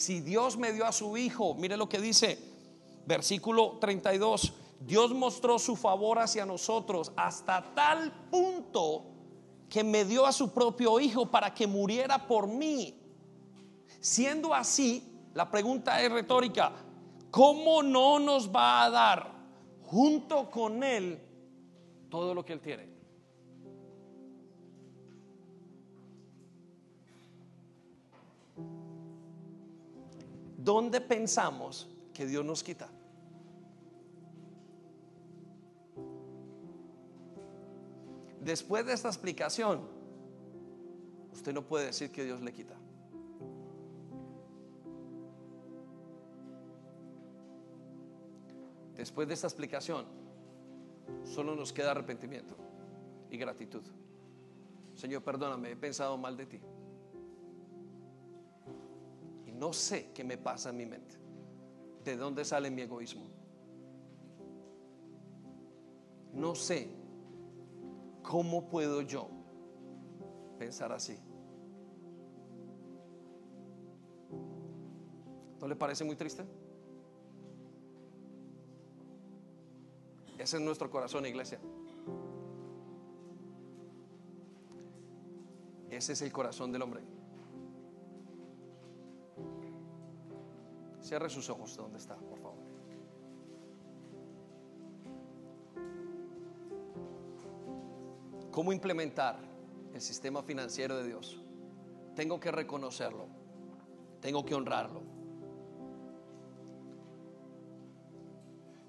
Si 0.00 0.22
Dios 0.22 0.56
me 0.56 0.72
dio 0.72 0.86
a 0.86 0.92
su 0.92 1.14
Hijo, 1.18 1.54
mire 1.56 1.76
lo 1.76 1.86
que 1.86 2.00
dice, 2.00 2.38
versículo 3.04 3.76
32, 3.78 4.54
Dios 4.80 5.12
mostró 5.12 5.58
su 5.58 5.76
favor 5.76 6.20
hacia 6.20 6.46
nosotros 6.46 7.12
hasta 7.16 7.74
tal 7.74 8.10
punto 8.30 9.04
que 9.68 9.84
me 9.84 10.06
dio 10.06 10.24
a 10.24 10.32
su 10.32 10.54
propio 10.54 10.98
Hijo 11.00 11.30
para 11.30 11.52
que 11.52 11.66
muriera 11.66 12.26
por 12.26 12.46
mí. 12.46 12.98
Siendo 14.00 14.54
así, 14.54 15.04
la 15.34 15.50
pregunta 15.50 16.00
es 16.00 16.10
retórica, 16.10 16.72
¿cómo 17.30 17.82
no 17.82 18.18
nos 18.18 18.50
va 18.50 18.84
a 18.84 18.90
dar 18.90 19.34
junto 19.82 20.50
con 20.50 20.82
Él 20.82 21.20
todo 22.08 22.32
lo 22.32 22.42
que 22.42 22.54
Él 22.54 22.60
tiene? 22.62 22.88
¿Dónde 30.62 31.00
pensamos 31.00 31.88
que 32.12 32.26
Dios 32.26 32.44
nos 32.44 32.62
quita? 32.62 32.88
Después 38.40 38.84
de 38.84 38.92
esta 38.92 39.08
explicación, 39.08 39.80
usted 41.32 41.54
no 41.54 41.62
puede 41.66 41.86
decir 41.86 42.10
que 42.10 42.24
Dios 42.24 42.42
le 42.42 42.52
quita. 42.52 42.74
Después 48.96 49.28
de 49.28 49.34
esta 49.34 49.46
explicación, 49.46 50.04
solo 51.24 51.54
nos 51.54 51.72
queda 51.72 51.92
arrepentimiento 51.92 52.54
y 53.30 53.38
gratitud. 53.38 53.82
Señor, 54.94 55.22
perdóname, 55.22 55.70
he 55.70 55.76
pensado 55.76 56.18
mal 56.18 56.36
de 56.36 56.44
ti 56.44 56.60
no 59.60 59.74
sé 59.74 60.10
qué 60.14 60.24
me 60.24 60.38
pasa 60.38 60.70
en 60.70 60.78
mi 60.78 60.86
mente. 60.86 61.16
¿De 62.02 62.16
dónde 62.16 62.46
sale 62.46 62.70
mi 62.70 62.80
egoísmo? 62.80 63.26
No 66.32 66.54
sé 66.54 66.88
cómo 68.22 68.70
puedo 68.70 69.02
yo 69.02 69.28
pensar 70.58 70.92
así. 70.92 71.18
¿No 75.60 75.68
le 75.68 75.76
parece 75.76 76.04
muy 76.04 76.16
triste? 76.16 76.42
Ese 80.38 80.56
es 80.56 80.62
nuestro 80.62 80.90
corazón, 80.90 81.26
iglesia. 81.26 81.60
Ese 85.90 86.14
es 86.14 86.22
el 86.22 86.32
corazón 86.32 86.72
del 86.72 86.80
hombre. 86.80 87.19
Cierre 91.10 91.28
sus 91.28 91.50
ojos 91.50 91.76
donde 91.76 91.98
está, 91.98 92.14
por 92.14 92.38
favor. 92.38 92.60
¿Cómo 98.52 98.72
implementar 98.72 99.36
el 99.92 100.00
sistema 100.00 100.40
financiero 100.44 100.96
de 100.98 101.08
Dios? 101.08 101.40
Tengo 102.14 102.38
que 102.38 102.52
reconocerlo, 102.52 103.26
tengo 104.20 104.44
que 104.44 104.54
honrarlo. 104.54 105.02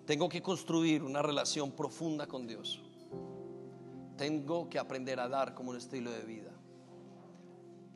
Tengo 0.05 0.29
que 0.29 0.43
construir 0.43 1.01
una 1.01 1.23
relación 1.23 1.71
profunda 1.71 2.27
con 2.27 2.45
Dios. 2.45 2.83
Tengo 4.15 4.69
que 4.69 4.77
aprender 4.77 5.19
a 5.19 5.27
dar 5.27 5.55
como 5.55 5.71
un 5.71 5.77
estilo 5.77 6.11
de 6.11 6.21
vida. 6.21 6.51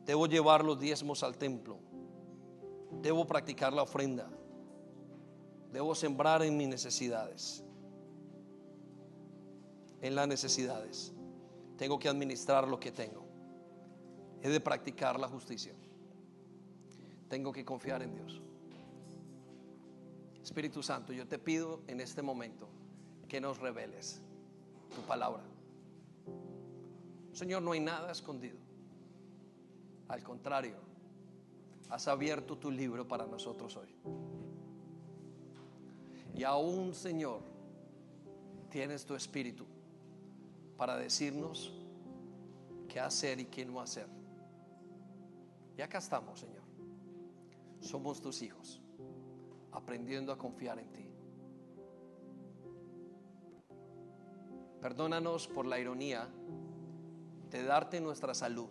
Debo 0.04 0.26
llevar 0.26 0.64
los 0.64 0.80
diezmos 0.80 1.22
al 1.22 1.38
templo. 1.38 1.85
Debo 2.90 3.26
practicar 3.26 3.72
la 3.72 3.82
ofrenda. 3.82 4.28
Debo 5.72 5.94
sembrar 5.94 6.42
en 6.42 6.56
mis 6.56 6.68
necesidades. 6.68 7.64
En 10.00 10.14
las 10.14 10.28
necesidades. 10.28 11.12
Tengo 11.76 11.98
que 11.98 12.08
administrar 12.08 12.66
lo 12.66 12.80
que 12.80 12.92
tengo. 12.92 13.24
He 14.42 14.48
de 14.48 14.60
practicar 14.60 15.18
la 15.18 15.28
justicia. 15.28 15.74
Tengo 17.28 17.52
que 17.52 17.64
confiar 17.64 18.02
en 18.02 18.14
Dios. 18.14 18.40
Espíritu 20.42 20.82
Santo, 20.82 21.12
yo 21.12 21.26
te 21.26 21.38
pido 21.38 21.82
en 21.88 22.00
este 22.00 22.22
momento 22.22 22.68
que 23.28 23.40
nos 23.40 23.58
reveles 23.58 24.22
tu 24.94 25.02
palabra. 25.02 25.42
Señor, 27.32 27.62
no 27.62 27.72
hay 27.72 27.80
nada 27.80 28.12
escondido. 28.12 28.58
Al 30.08 30.22
contrario, 30.22 30.85
has 31.90 32.08
abierto 32.08 32.56
tu 32.58 32.70
libro 32.70 33.06
para 33.06 33.26
nosotros 33.26 33.76
hoy. 33.76 33.94
Y 36.34 36.44
aún, 36.44 36.94
Señor, 36.94 37.40
tienes 38.70 39.06
tu 39.06 39.14
espíritu 39.14 39.64
para 40.76 40.96
decirnos 40.96 41.72
qué 42.88 43.00
hacer 43.00 43.40
y 43.40 43.46
qué 43.46 43.64
no 43.64 43.80
hacer. 43.80 44.06
Y 45.76 45.82
acá 45.82 45.98
estamos, 45.98 46.40
Señor. 46.40 46.62
Somos 47.80 48.20
tus 48.20 48.42
hijos, 48.42 48.82
aprendiendo 49.72 50.32
a 50.32 50.38
confiar 50.38 50.78
en 50.78 50.92
ti. 50.92 51.08
Perdónanos 54.80 55.48
por 55.48 55.66
la 55.66 55.78
ironía 55.78 56.28
de 57.50 57.62
darte 57.62 58.00
nuestra 58.00 58.34
salud, 58.34 58.70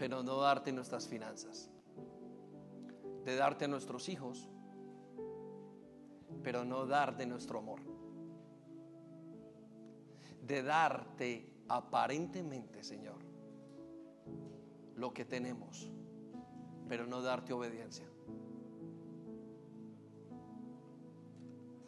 pero 0.00 0.22
no 0.22 0.38
darte 0.40 0.72
nuestras 0.72 1.06
finanzas, 1.06 1.68
de 3.22 3.36
darte 3.36 3.68
nuestros 3.68 4.08
hijos, 4.08 4.48
pero 6.42 6.64
no 6.64 6.86
darte 6.86 7.26
nuestro 7.26 7.58
amor, 7.58 7.82
de 10.40 10.62
darte 10.62 11.52
aparentemente, 11.68 12.82
Señor, 12.82 13.18
lo 14.96 15.12
que 15.12 15.26
tenemos, 15.26 15.92
pero 16.88 17.06
no 17.06 17.20
darte 17.20 17.52
obediencia. 17.52 18.06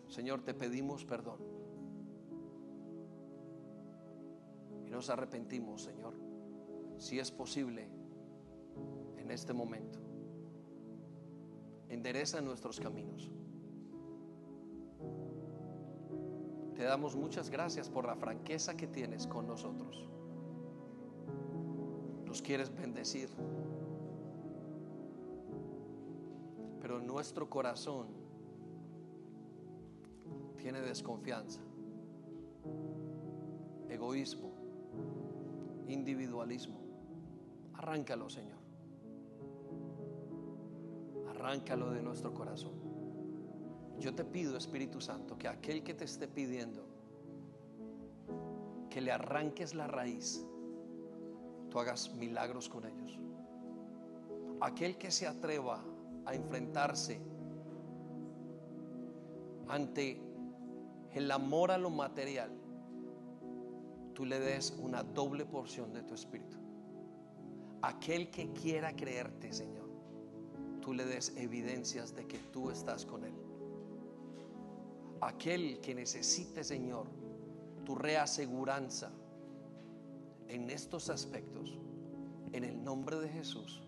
Señor, 0.09 0.43
te 0.43 0.53
pedimos 0.53 1.07
perdón. 1.07 1.39
Y 4.85 4.91
nos 4.91 5.09
arrepentimos, 5.09 5.81
Señor, 5.81 6.13
si 6.99 7.19
es 7.19 7.31
posible, 7.31 8.02
en 9.23 9.31
este 9.31 9.53
momento. 9.53 9.99
Endereza 11.89 12.41
nuestros 12.41 12.81
caminos. 12.81 13.31
Te 16.75 16.85
damos 16.85 17.15
muchas 17.15 17.49
gracias 17.51 17.89
por 17.89 18.07
la 18.07 18.17
franqueza 18.17 18.77
que 18.77 18.89
tienes 18.89 19.27
con 19.27 19.47
nosotros. 19.47 20.09
Nos 22.27 22.43
quieres 22.43 22.75
bendecir. 22.75 23.29
Pero 26.81 27.01
nuestro 27.01 27.49
corazón 27.49 28.09
tiene 30.57 30.81
desconfianza, 30.81 31.61
egoísmo, 33.89 34.51
individualismo. 35.87 36.81
Arráncalo, 37.75 38.29
Señor. 38.29 38.62
Arráncalo 41.43 41.91
de 41.91 42.01
nuestro 42.01 42.33
corazón. 42.33 42.71
Yo 43.99 44.15
te 44.15 44.25
pido, 44.25 44.57
Espíritu 44.57 45.01
Santo, 45.01 45.37
que 45.37 45.49
aquel 45.49 45.83
que 45.83 45.93
te 45.93 46.05
esté 46.05 46.29
pidiendo 46.29 46.87
que 48.89 49.01
le 49.01 49.11
arranques 49.11 49.75
la 49.75 49.89
raíz, 49.89 50.47
tú 51.69 51.81
hagas 51.81 52.15
milagros 52.15 52.69
con 52.69 52.85
ellos. 52.85 53.19
Aquel 54.61 54.97
que 54.97 55.11
se 55.11 55.27
atreva 55.27 55.83
a 56.27 56.33
enfrentarse 56.33 57.21
ante 59.67 60.23
el 61.13 61.29
amor 61.29 61.73
a 61.73 61.79
lo 61.79 61.91
material, 61.91 62.53
tú 64.15 64.25
le 64.25 64.39
des 64.39 64.79
una 64.81 65.03
doble 65.03 65.45
porción 65.45 65.93
de 65.93 66.05
tu 66.05 66.15
espíritu. 66.15 66.57
Aquel 67.83 68.31
que 68.31 68.53
quiera 68.53 68.95
creerte, 68.95 69.53
Señor, 69.53 69.82
tú 70.83 70.93
le 70.93 71.07
des 71.07 71.33
evidencias 71.37 72.15
de 72.15 72.27
que 72.27 72.39
tú 72.53 72.71
estás 72.71 73.07
con 73.07 73.25
Él. 73.25 73.33
Aquel 75.23 75.81
que 75.81 75.95
necesite, 75.95 76.63
Señor, 76.63 77.07
tu 77.85 77.95
reaseguranza 77.95 79.11
en 80.49 80.69
estos 80.69 81.09
aspectos, 81.09 81.79
en 82.53 82.65
el 82.65 82.85
nombre 82.85 83.19
de 83.19 83.29
Jesús, 83.31 83.83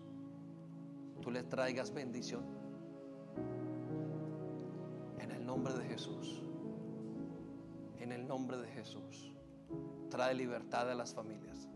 tú 1.21 1.29
le 1.29 1.43
traigas 1.43 1.93
bendición. 1.93 2.43
En 5.19 5.29
el 5.29 5.45
nombre 5.45 5.73
de 5.75 5.85
Jesús 5.85 6.41
en 8.05 8.11
el 8.11 8.27
nombre 8.27 8.57
de 8.57 8.67
Jesús. 8.67 9.31
Trae 10.09 10.35
libertad 10.35 10.89
a 10.91 10.93
las 10.93 11.13
familias. 11.13 11.67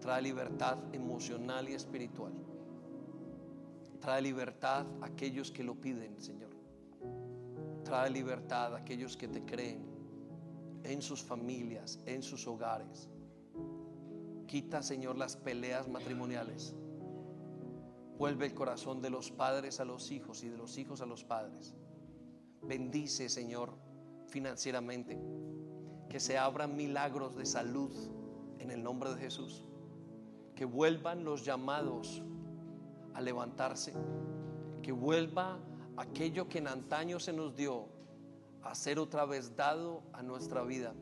Trae 0.00 0.20
libertad 0.20 0.76
emocional 0.92 1.68
y 1.70 1.72
espiritual. 1.72 2.32
Trae 4.08 4.22
libertad 4.22 4.86
a 5.02 5.04
aquellos 5.04 5.50
que 5.50 5.62
lo 5.62 5.74
piden, 5.74 6.18
Señor. 6.18 6.48
Trae 7.84 8.08
libertad 8.08 8.74
a 8.74 8.78
aquellos 8.78 9.18
que 9.18 9.28
te 9.28 9.44
creen 9.44 9.84
en 10.82 11.02
sus 11.02 11.22
familias, 11.22 12.00
en 12.06 12.22
sus 12.22 12.46
hogares. 12.46 13.10
Quita, 14.46 14.82
Señor, 14.82 15.18
las 15.18 15.36
peleas 15.36 15.88
matrimoniales. 15.88 16.74
Vuelve 18.16 18.46
el 18.46 18.54
corazón 18.54 19.02
de 19.02 19.10
los 19.10 19.30
padres 19.30 19.78
a 19.78 19.84
los 19.84 20.10
hijos 20.10 20.42
y 20.42 20.48
de 20.48 20.56
los 20.56 20.78
hijos 20.78 21.02
a 21.02 21.06
los 21.06 21.22
padres. 21.22 21.74
Bendice, 22.62 23.28
Señor, 23.28 23.76
financieramente, 24.26 25.20
que 26.08 26.18
se 26.18 26.38
abran 26.38 26.76
milagros 26.76 27.36
de 27.36 27.44
salud 27.44 27.92
en 28.58 28.70
el 28.70 28.82
nombre 28.82 29.14
de 29.14 29.20
Jesús, 29.20 29.66
que 30.54 30.64
vuelvan 30.64 31.24
los 31.24 31.44
llamados 31.44 32.22
a 33.18 33.20
levantarse, 33.20 33.92
que 34.80 34.92
vuelva 34.92 35.58
aquello 35.96 36.48
que 36.48 36.58
en 36.58 36.68
antaño 36.68 37.18
se 37.18 37.32
nos 37.32 37.56
dio 37.56 37.88
a 38.62 38.76
ser 38.76 39.00
otra 39.00 39.24
vez 39.24 39.56
dado 39.56 40.04
a 40.12 40.22
nuestra 40.22 40.62
vida, 40.62 40.94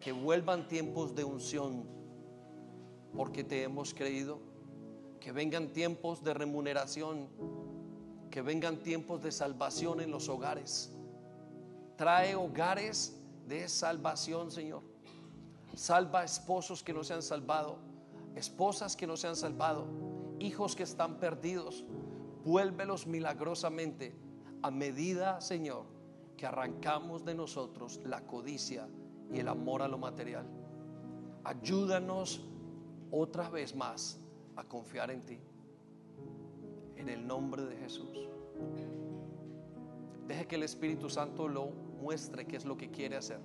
que 0.00 0.10
vuelvan 0.12 0.66
tiempos 0.68 1.14
de 1.14 1.22
unción, 1.22 1.86
porque 3.14 3.44
te 3.44 3.62
hemos 3.62 3.92
creído, 3.92 4.40
que 5.20 5.32
vengan 5.32 5.74
tiempos 5.74 6.24
de 6.24 6.32
remuneración, 6.32 7.28
que 8.30 8.40
vengan 8.40 8.78
tiempos 8.82 9.22
de 9.22 9.30
salvación 9.30 10.00
en 10.00 10.10
los 10.10 10.30
hogares. 10.30 10.96
Trae 11.96 12.34
hogares 12.34 13.20
de 13.46 13.68
salvación, 13.68 14.50
Señor. 14.50 14.82
Salva 15.74 16.24
esposos 16.24 16.82
que 16.82 16.94
no 16.94 17.04
se 17.04 17.12
han 17.12 17.22
salvado, 17.22 17.76
esposas 18.34 18.96
que 18.96 19.06
no 19.06 19.18
se 19.18 19.28
han 19.28 19.36
salvado, 19.36 20.13
hijos 20.38 20.76
que 20.76 20.82
están 20.82 21.18
perdidos. 21.18 21.84
Vuélvelos 22.44 23.06
milagrosamente 23.06 24.14
a 24.62 24.70
medida, 24.70 25.40
Señor, 25.40 25.84
que 26.36 26.46
arrancamos 26.46 27.24
de 27.24 27.34
nosotros 27.34 28.00
la 28.04 28.26
codicia 28.26 28.88
y 29.32 29.38
el 29.40 29.48
amor 29.48 29.82
a 29.82 29.88
lo 29.88 29.98
material. 29.98 30.46
Ayúdanos 31.44 32.42
otra 33.10 33.48
vez 33.48 33.74
más 33.74 34.18
a 34.56 34.64
confiar 34.64 35.10
en 35.10 35.22
ti. 35.24 35.38
En 36.96 37.08
el 37.08 37.26
nombre 37.26 37.64
de 37.64 37.76
Jesús. 37.76 38.28
Deje 40.26 40.46
que 40.46 40.56
el 40.56 40.62
Espíritu 40.62 41.10
Santo 41.10 41.48
lo 41.48 41.66
muestre 42.00 42.46
qué 42.46 42.56
es 42.56 42.64
lo 42.64 42.76
que 42.76 42.90
quiere 42.90 43.16
hacer. 43.16 43.40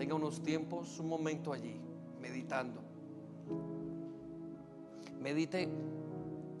Tenga 0.00 0.14
unos 0.14 0.42
tiempos, 0.42 0.98
un 0.98 1.08
momento 1.10 1.52
allí, 1.52 1.78
meditando. 2.22 2.80
Medite 5.20 5.68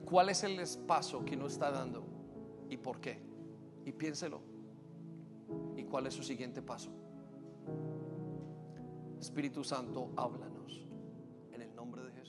cuál 0.04 0.28
es 0.28 0.44
el 0.44 0.60
espacio 0.60 1.24
que 1.24 1.38
no 1.38 1.46
está 1.46 1.70
dando 1.70 2.04
y 2.68 2.76
por 2.76 3.00
qué. 3.00 3.18
Y 3.86 3.92
piénselo. 3.92 4.42
¿Y 5.74 5.84
cuál 5.84 6.06
es 6.06 6.12
su 6.12 6.22
siguiente 6.22 6.60
paso? 6.60 6.90
Espíritu 9.18 9.64
Santo, 9.64 10.10
háblanos 10.16 10.86
en 11.50 11.62
el 11.62 11.74
nombre 11.74 12.02
de 12.02 12.10
Jesús. 12.10 12.19